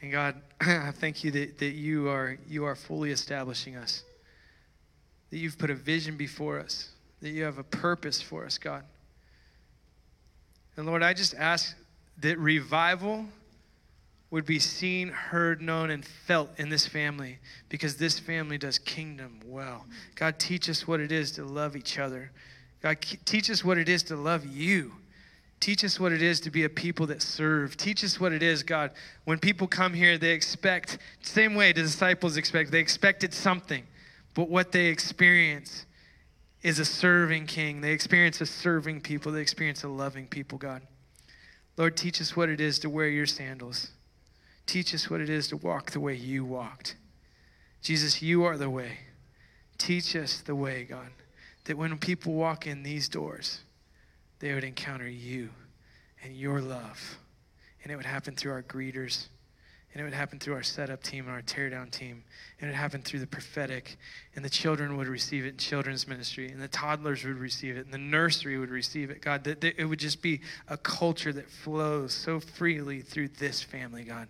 And 0.00 0.12
God, 0.12 0.40
I 0.60 0.92
thank 0.92 1.24
you 1.24 1.30
that, 1.32 1.58
that 1.58 1.72
you, 1.72 2.08
are, 2.08 2.38
you 2.46 2.64
are 2.64 2.76
fully 2.76 3.10
establishing 3.10 3.76
us, 3.76 4.04
that 5.30 5.38
you've 5.38 5.58
put 5.58 5.70
a 5.70 5.74
vision 5.74 6.16
before 6.16 6.60
us, 6.60 6.90
that 7.20 7.30
you 7.30 7.42
have 7.42 7.58
a 7.58 7.64
purpose 7.64 8.22
for 8.22 8.44
us, 8.44 8.58
God. 8.58 8.84
And 10.76 10.86
Lord, 10.86 11.02
I 11.02 11.14
just 11.14 11.34
ask 11.34 11.76
that 12.20 12.38
revival 12.38 13.26
would 14.30 14.46
be 14.46 14.60
seen, 14.60 15.08
heard, 15.08 15.60
known, 15.60 15.90
and 15.90 16.04
felt 16.04 16.50
in 16.58 16.68
this 16.68 16.86
family 16.86 17.38
because 17.68 17.96
this 17.96 18.20
family 18.20 18.58
does 18.58 18.78
kingdom 18.78 19.40
well. 19.44 19.84
God, 20.14 20.38
teach 20.38 20.68
us 20.68 20.86
what 20.86 21.00
it 21.00 21.10
is 21.10 21.32
to 21.32 21.44
love 21.44 21.74
each 21.74 21.98
other. 21.98 22.30
God, 22.82 22.98
teach 23.24 23.50
us 23.50 23.64
what 23.64 23.78
it 23.78 23.88
is 23.88 24.04
to 24.04 24.16
love 24.16 24.46
you. 24.46 24.92
Teach 25.60 25.84
us 25.84 25.98
what 25.98 26.12
it 26.12 26.22
is 26.22 26.40
to 26.40 26.50
be 26.50 26.64
a 26.64 26.68
people 26.68 27.06
that 27.06 27.20
serve. 27.20 27.76
Teach 27.76 28.04
us 28.04 28.20
what 28.20 28.32
it 28.32 28.42
is, 28.42 28.62
God. 28.62 28.92
When 29.24 29.38
people 29.38 29.66
come 29.66 29.92
here, 29.92 30.16
they 30.16 30.30
expect, 30.30 30.98
same 31.22 31.54
way 31.54 31.72
the 31.72 31.82
disciples 31.82 32.36
expect, 32.36 32.70
they 32.70 32.78
expected 32.78 33.34
something. 33.34 33.84
But 34.34 34.48
what 34.48 34.70
they 34.70 34.86
experience 34.86 35.84
is 36.62 36.78
a 36.78 36.84
serving 36.84 37.46
king. 37.46 37.80
They 37.80 37.92
experience 37.92 38.40
a 38.40 38.46
serving 38.46 39.00
people. 39.00 39.32
They 39.32 39.40
experience 39.40 39.82
a 39.82 39.88
loving 39.88 40.26
people, 40.26 40.58
God. 40.58 40.82
Lord, 41.76 41.96
teach 41.96 42.20
us 42.20 42.36
what 42.36 42.48
it 42.48 42.60
is 42.60 42.78
to 42.80 42.90
wear 42.90 43.08
your 43.08 43.26
sandals. 43.26 43.90
Teach 44.66 44.94
us 44.94 45.08
what 45.08 45.20
it 45.20 45.30
is 45.30 45.48
to 45.48 45.56
walk 45.56 45.92
the 45.92 46.00
way 46.00 46.14
you 46.14 46.44
walked. 46.44 46.96
Jesus, 47.82 48.20
you 48.20 48.44
are 48.44 48.56
the 48.56 48.70
way. 48.70 48.98
Teach 49.78 50.14
us 50.16 50.40
the 50.40 50.54
way, 50.54 50.84
God, 50.84 51.08
that 51.64 51.78
when 51.78 51.96
people 51.98 52.34
walk 52.34 52.66
in 52.66 52.82
these 52.82 53.08
doors, 53.08 53.60
they 54.40 54.54
would 54.54 54.64
encounter 54.64 55.08
you 55.08 55.50
and 56.22 56.36
your 56.36 56.60
love. 56.60 57.18
And 57.82 57.92
it 57.92 57.96
would 57.96 58.06
happen 58.06 58.34
through 58.34 58.52
our 58.52 58.62
greeters. 58.62 59.28
And 59.92 60.02
it 60.02 60.04
would 60.04 60.14
happen 60.14 60.38
through 60.38 60.54
our 60.54 60.62
setup 60.62 61.02
team 61.02 61.24
and 61.24 61.34
our 61.34 61.42
teardown 61.42 61.90
team. 61.90 62.22
And 62.60 62.68
it 62.68 62.72
would 62.72 62.78
happen 62.78 63.02
through 63.02 63.20
the 63.20 63.26
prophetic. 63.26 63.96
And 64.36 64.44
the 64.44 64.50
children 64.50 64.96
would 64.96 65.08
receive 65.08 65.44
it 65.44 65.48
in 65.48 65.56
children's 65.56 66.06
ministry. 66.06 66.50
And 66.50 66.60
the 66.60 66.68
toddlers 66.68 67.24
would 67.24 67.38
receive 67.38 67.76
it. 67.76 67.84
And 67.86 67.94
the 67.94 67.98
nursery 67.98 68.58
would 68.58 68.70
receive 68.70 69.10
it. 69.10 69.22
God, 69.22 69.44
that, 69.44 69.64
it 69.64 69.84
would 69.86 69.98
just 69.98 70.20
be 70.20 70.40
a 70.68 70.76
culture 70.76 71.32
that 71.32 71.48
flows 71.48 72.12
so 72.12 72.38
freely 72.38 73.00
through 73.00 73.28
this 73.28 73.62
family, 73.62 74.04
God. 74.04 74.28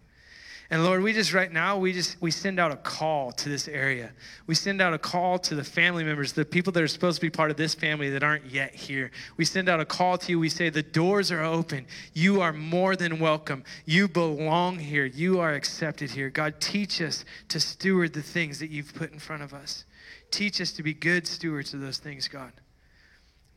And 0.70 0.84
Lord, 0.84 1.02
we 1.02 1.14
just 1.14 1.32
right 1.32 1.50
now, 1.50 1.78
we 1.78 1.94
just 1.94 2.20
we 2.20 2.30
send 2.30 2.60
out 2.60 2.70
a 2.70 2.76
call 2.76 3.32
to 3.32 3.48
this 3.48 3.68
area. 3.68 4.12
We 4.46 4.54
send 4.54 4.82
out 4.82 4.92
a 4.92 4.98
call 4.98 5.38
to 5.38 5.54
the 5.54 5.64
family 5.64 6.04
members, 6.04 6.34
the 6.34 6.44
people 6.44 6.74
that 6.74 6.82
are 6.82 6.88
supposed 6.88 7.16
to 7.16 7.22
be 7.22 7.30
part 7.30 7.50
of 7.50 7.56
this 7.56 7.74
family 7.74 8.10
that 8.10 8.22
aren't 8.22 8.44
yet 8.44 8.74
here. 8.74 9.10
We 9.38 9.46
send 9.46 9.70
out 9.70 9.80
a 9.80 9.86
call 9.86 10.18
to 10.18 10.30
you. 10.30 10.38
We 10.38 10.50
say 10.50 10.68
the 10.68 10.82
doors 10.82 11.32
are 11.32 11.42
open. 11.42 11.86
You 12.12 12.42
are 12.42 12.52
more 12.52 12.96
than 12.96 13.18
welcome. 13.18 13.64
You 13.86 14.08
belong 14.08 14.78
here. 14.78 15.06
You 15.06 15.40
are 15.40 15.54
accepted 15.54 16.10
here. 16.10 16.28
God, 16.28 16.60
teach 16.60 17.00
us 17.00 17.24
to 17.48 17.60
steward 17.60 18.12
the 18.12 18.22
things 18.22 18.58
that 18.58 18.68
you've 18.68 18.94
put 18.94 19.10
in 19.10 19.18
front 19.18 19.42
of 19.42 19.54
us. 19.54 19.86
Teach 20.30 20.60
us 20.60 20.72
to 20.72 20.82
be 20.82 20.92
good 20.92 21.26
stewards 21.26 21.72
of 21.72 21.80
those 21.80 21.96
things, 21.96 22.28
God. 22.28 22.52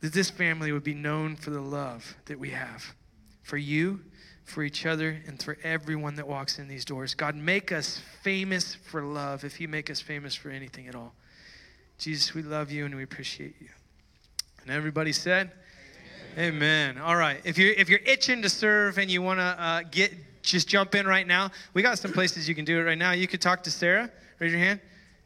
That 0.00 0.14
this 0.14 0.30
family 0.30 0.72
would 0.72 0.82
be 0.82 0.94
known 0.94 1.36
for 1.36 1.50
the 1.50 1.60
love 1.60 2.16
that 2.24 2.38
we 2.38 2.50
have 2.50 2.94
for 3.42 3.58
you 3.58 4.00
for 4.52 4.62
each 4.62 4.84
other 4.86 5.20
and 5.26 5.42
for 5.42 5.56
everyone 5.64 6.14
that 6.16 6.28
walks 6.28 6.58
in 6.58 6.68
these 6.68 6.84
doors. 6.84 7.14
God, 7.14 7.34
make 7.34 7.72
us 7.72 8.00
famous 8.22 8.74
for 8.74 9.02
love 9.02 9.44
if 9.44 9.60
you 9.60 9.66
make 9.66 9.90
us 9.90 10.00
famous 10.00 10.34
for 10.34 10.50
anything 10.50 10.86
at 10.88 10.94
all. 10.94 11.14
Jesus, 11.98 12.34
we 12.34 12.42
love 12.42 12.70
you 12.70 12.84
and 12.84 12.94
we 12.94 13.02
appreciate 13.02 13.54
you. 13.60 13.68
And 14.62 14.70
everybody 14.70 15.12
said, 15.12 15.50
Amen. 16.36 16.54
Amen. 16.94 16.98
All 16.98 17.16
right. 17.16 17.40
If 17.44 17.58
you're 17.58 17.72
if 17.72 17.88
you're 17.88 18.00
itching 18.06 18.42
to 18.42 18.48
serve 18.48 18.98
and 18.98 19.10
you 19.10 19.20
want 19.20 19.40
to 19.40 19.44
uh, 19.44 19.82
get 19.90 20.14
just 20.42 20.68
jump 20.68 20.94
in 20.94 21.06
right 21.06 21.26
now, 21.26 21.50
we 21.74 21.82
got 21.82 21.98
some 21.98 22.12
places 22.12 22.48
you 22.48 22.54
can 22.54 22.64
do 22.64 22.78
it 22.78 22.82
right 22.82 22.98
now. 22.98 23.12
You 23.12 23.28
could 23.28 23.40
talk 23.40 23.62
to 23.64 23.70
Sarah. 23.70 24.10
Raise 24.38 24.52
your 24.52 24.60
hand 24.60 24.80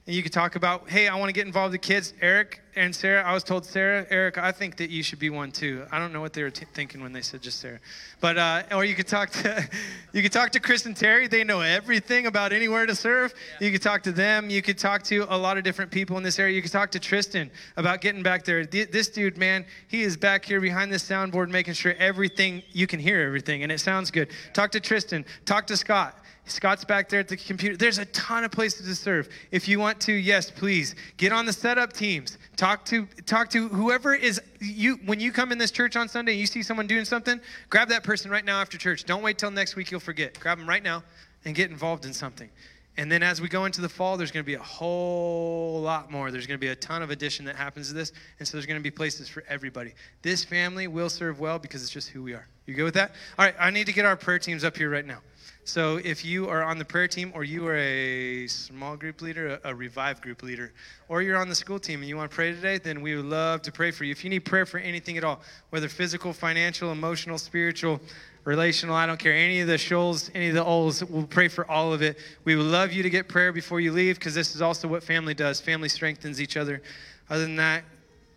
and 0.06 0.14
you 0.14 0.22
could 0.22 0.32
talk 0.32 0.54
about, 0.54 0.88
hey, 0.88 1.08
I 1.08 1.16
want 1.16 1.30
to 1.30 1.32
get 1.32 1.46
involved 1.46 1.72
with 1.72 1.80
kids. 1.80 2.14
Eric 2.20 2.60
and 2.76 2.94
Sarah, 2.94 3.24
I 3.24 3.34
was 3.34 3.42
told 3.42 3.64
Sarah, 3.64 4.06
Eric, 4.08 4.38
I 4.38 4.52
think 4.52 4.76
that 4.76 4.88
you 4.88 5.02
should 5.02 5.18
be 5.18 5.30
one 5.30 5.50
too. 5.50 5.84
I 5.90 5.98
don't 5.98 6.12
know 6.12 6.20
what 6.20 6.32
they 6.32 6.44
were 6.44 6.50
t- 6.50 6.64
thinking 6.74 7.00
when 7.00 7.12
they 7.12 7.22
said 7.22 7.42
just 7.42 7.58
Sarah, 7.58 7.80
but 8.20 8.38
uh, 8.38 8.62
or 8.70 8.84
you 8.84 8.94
could 8.94 9.08
talk 9.08 9.30
to, 9.30 9.68
you 10.12 10.22
could 10.22 10.30
talk 10.30 10.52
to 10.52 10.60
Chris 10.60 10.86
and 10.86 10.96
Terry. 10.96 11.26
They 11.26 11.42
know 11.42 11.60
everything 11.60 12.26
about 12.26 12.52
anywhere 12.52 12.86
to 12.86 12.94
serve. 12.94 13.34
Yeah. 13.58 13.66
You 13.66 13.72
could 13.72 13.82
talk 13.82 14.04
to 14.04 14.12
them. 14.12 14.48
You 14.48 14.62
could 14.62 14.78
talk 14.78 15.02
to 15.04 15.26
a 15.28 15.36
lot 15.36 15.58
of 15.58 15.64
different 15.64 15.90
people 15.90 16.16
in 16.18 16.22
this 16.22 16.38
area. 16.38 16.54
You 16.54 16.62
could 16.62 16.72
talk 16.72 16.92
to 16.92 17.00
Tristan 17.00 17.50
about 17.76 18.00
getting 18.00 18.22
back 18.22 18.44
there. 18.44 18.64
This 18.64 19.08
dude, 19.08 19.36
man, 19.36 19.64
he 19.88 20.02
is 20.02 20.16
back 20.16 20.44
here 20.44 20.60
behind 20.60 20.92
this 20.92 21.02
soundboard, 21.02 21.48
making 21.50 21.74
sure 21.74 21.94
everything 21.98 22.62
you 22.70 22.86
can 22.86 23.00
hear 23.00 23.22
everything 23.22 23.64
and 23.64 23.72
it 23.72 23.80
sounds 23.80 24.12
good. 24.12 24.28
Talk 24.52 24.70
to 24.72 24.80
Tristan. 24.80 25.24
Talk 25.46 25.66
to 25.66 25.76
Scott. 25.76 26.20
Scott's 26.46 26.84
back 26.84 27.08
there 27.08 27.20
at 27.20 27.28
the 27.28 27.36
computer. 27.36 27.76
There's 27.76 27.98
a 27.98 28.04
ton 28.06 28.44
of 28.44 28.52
places 28.52 28.86
to 28.86 28.94
serve. 28.94 29.28
If 29.50 29.66
you 29.68 29.78
want 29.78 30.00
to, 30.02 30.12
yes, 30.12 30.50
please 30.50 30.94
get 31.16 31.32
on 31.32 31.44
the 31.44 31.52
setup 31.52 31.92
teams. 31.92 32.38
Talk 32.56 32.84
to 32.86 33.06
talk 33.26 33.50
to 33.50 33.68
whoever 33.68 34.14
is 34.14 34.40
you 34.60 34.96
when 35.06 35.20
you 35.20 35.32
come 35.32 35.52
in 35.52 35.58
this 35.58 35.70
church 35.70 35.96
on 35.96 36.08
Sunday. 36.08 36.34
You 36.34 36.46
see 36.46 36.62
someone 36.62 36.86
doing 36.86 37.04
something, 37.04 37.40
grab 37.68 37.88
that 37.88 38.04
person 38.04 38.30
right 38.30 38.44
now 38.44 38.60
after 38.60 38.78
church. 38.78 39.04
Don't 39.04 39.22
wait 39.22 39.38
till 39.38 39.50
next 39.50 39.76
week. 39.76 39.90
You'll 39.90 40.00
forget. 40.00 40.38
Grab 40.38 40.58
them 40.58 40.68
right 40.68 40.82
now 40.82 41.02
and 41.44 41.54
get 41.54 41.70
involved 41.70 42.04
in 42.04 42.12
something. 42.12 42.48
And 42.98 43.12
then 43.12 43.22
as 43.22 43.42
we 43.42 43.48
go 43.48 43.66
into 43.66 43.82
the 43.82 43.88
fall, 43.88 44.16
there's 44.16 44.30
going 44.30 44.42
to 44.42 44.46
be 44.46 44.54
a 44.54 44.62
whole 44.62 45.80
lot 45.82 46.10
more. 46.10 46.30
There's 46.30 46.46
going 46.46 46.58
to 46.58 46.64
be 46.64 46.68
a 46.68 46.76
ton 46.76 47.02
of 47.02 47.10
addition 47.10 47.44
that 47.44 47.54
happens 47.54 47.88
to 47.88 47.94
this. 47.94 48.12
And 48.38 48.48
so 48.48 48.56
there's 48.56 48.64
going 48.64 48.80
to 48.80 48.82
be 48.82 48.90
places 48.90 49.28
for 49.28 49.44
everybody. 49.48 49.92
This 50.22 50.44
family 50.44 50.88
will 50.88 51.10
serve 51.10 51.38
well 51.38 51.58
because 51.58 51.82
it's 51.82 51.90
just 51.90 52.08
who 52.08 52.22
we 52.22 52.32
are. 52.32 52.46
You 52.64 52.74
good 52.74 52.84
with 52.84 52.94
that? 52.94 53.12
All 53.38 53.44
right, 53.44 53.54
I 53.60 53.70
need 53.70 53.86
to 53.86 53.92
get 53.92 54.06
our 54.06 54.16
prayer 54.16 54.38
teams 54.38 54.64
up 54.64 54.76
here 54.76 54.88
right 54.88 55.04
now. 55.04 55.18
So 55.68 55.96
if 56.04 56.24
you 56.24 56.48
are 56.48 56.62
on 56.62 56.78
the 56.78 56.84
prayer 56.84 57.08
team 57.08 57.32
or 57.34 57.42
you 57.42 57.66
are 57.66 57.76
a 57.76 58.46
small 58.46 58.96
group 58.96 59.20
leader, 59.20 59.58
a, 59.64 59.70
a 59.70 59.74
revive 59.74 60.20
group 60.20 60.44
leader, 60.44 60.72
or 61.08 61.22
you're 61.22 61.36
on 61.36 61.48
the 61.48 61.56
school 61.56 61.80
team 61.80 62.02
and 62.02 62.08
you 62.08 62.16
want 62.16 62.30
to 62.30 62.34
pray 62.34 62.52
today, 62.52 62.78
then 62.78 63.02
we 63.02 63.16
would 63.16 63.24
love 63.24 63.62
to 63.62 63.72
pray 63.72 63.90
for 63.90 64.04
you. 64.04 64.12
If 64.12 64.22
you 64.22 64.30
need 64.30 64.44
prayer 64.44 64.64
for 64.64 64.78
anything 64.78 65.18
at 65.18 65.24
all, 65.24 65.40
whether 65.70 65.88
physical, 65.88 66.32
financial, 66.32 66.92
emotional, 66.92 67.36
spiritual, 67.36 68.00
relational, 68.44 68.94
I 68.94 69.06
don't 69.06 69.18
care, 69.18 69.32
any 69.32 69.58
of 69.58 69.66
the 69.66 69.76
shoals, 69.76 70.30
any 70.36 70.50
of 70.50 70.54
the 70.54 70.64
O's, 70.64 71.02
we'll 71.02 71.26
pray 71.26 71.48
for 71.48 71.68
all 71.68 71.92
of 71.92 72.00
it. 72.00 72.16
We 72.44 72.54
would 72.54 72.66
love 72.66 72.92
you 72.92 73.02
to 73.02 73.10
get 73.10 73.26
prayer 73.26 73.50
before 73.50 73.80
you 73.80 73.90
leave 73.90 74.20
because 74.20 74.36
this 74.36 74.54
is 74.54 74.62
also 74.62 74.86
what 74.86 75.02
family 75.02 75.34
does. 75.34 75.60
Family 75.60 75.88
strengthens 75.88 76.40
each 76.40 76.56
other. 76.56 76.80
Other 77.28 77.42
than 77.42 77.56
that, 77.56 77.82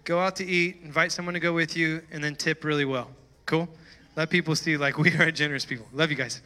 go 0.04 0.20
out 0.20 0.36
to 0.38 0.46
eat, 0.48 0.80
invite 0.84 1.12
someone 1.12 1.36
to 1.36 1.40
go 1.40 1.54
with 1.54 1.78
you, 1.78 2.02
and 2.12 2.24
then 2.24 2.36
tip 2.36 2.64
really 2.64 2.86
well. 2.86 3.12
Cool? 3.46 3.70
Let 4.16 4.32
people 4.32 4.56
see 4.56 4.78
like 4.78 4.98
we 4.98 5.16
are 5.16 5.30
generous 5.30 5.64
people. 5.64 5.86
Love 5.94 6.10
you 6.10 6.18
guys. 6.18 6.42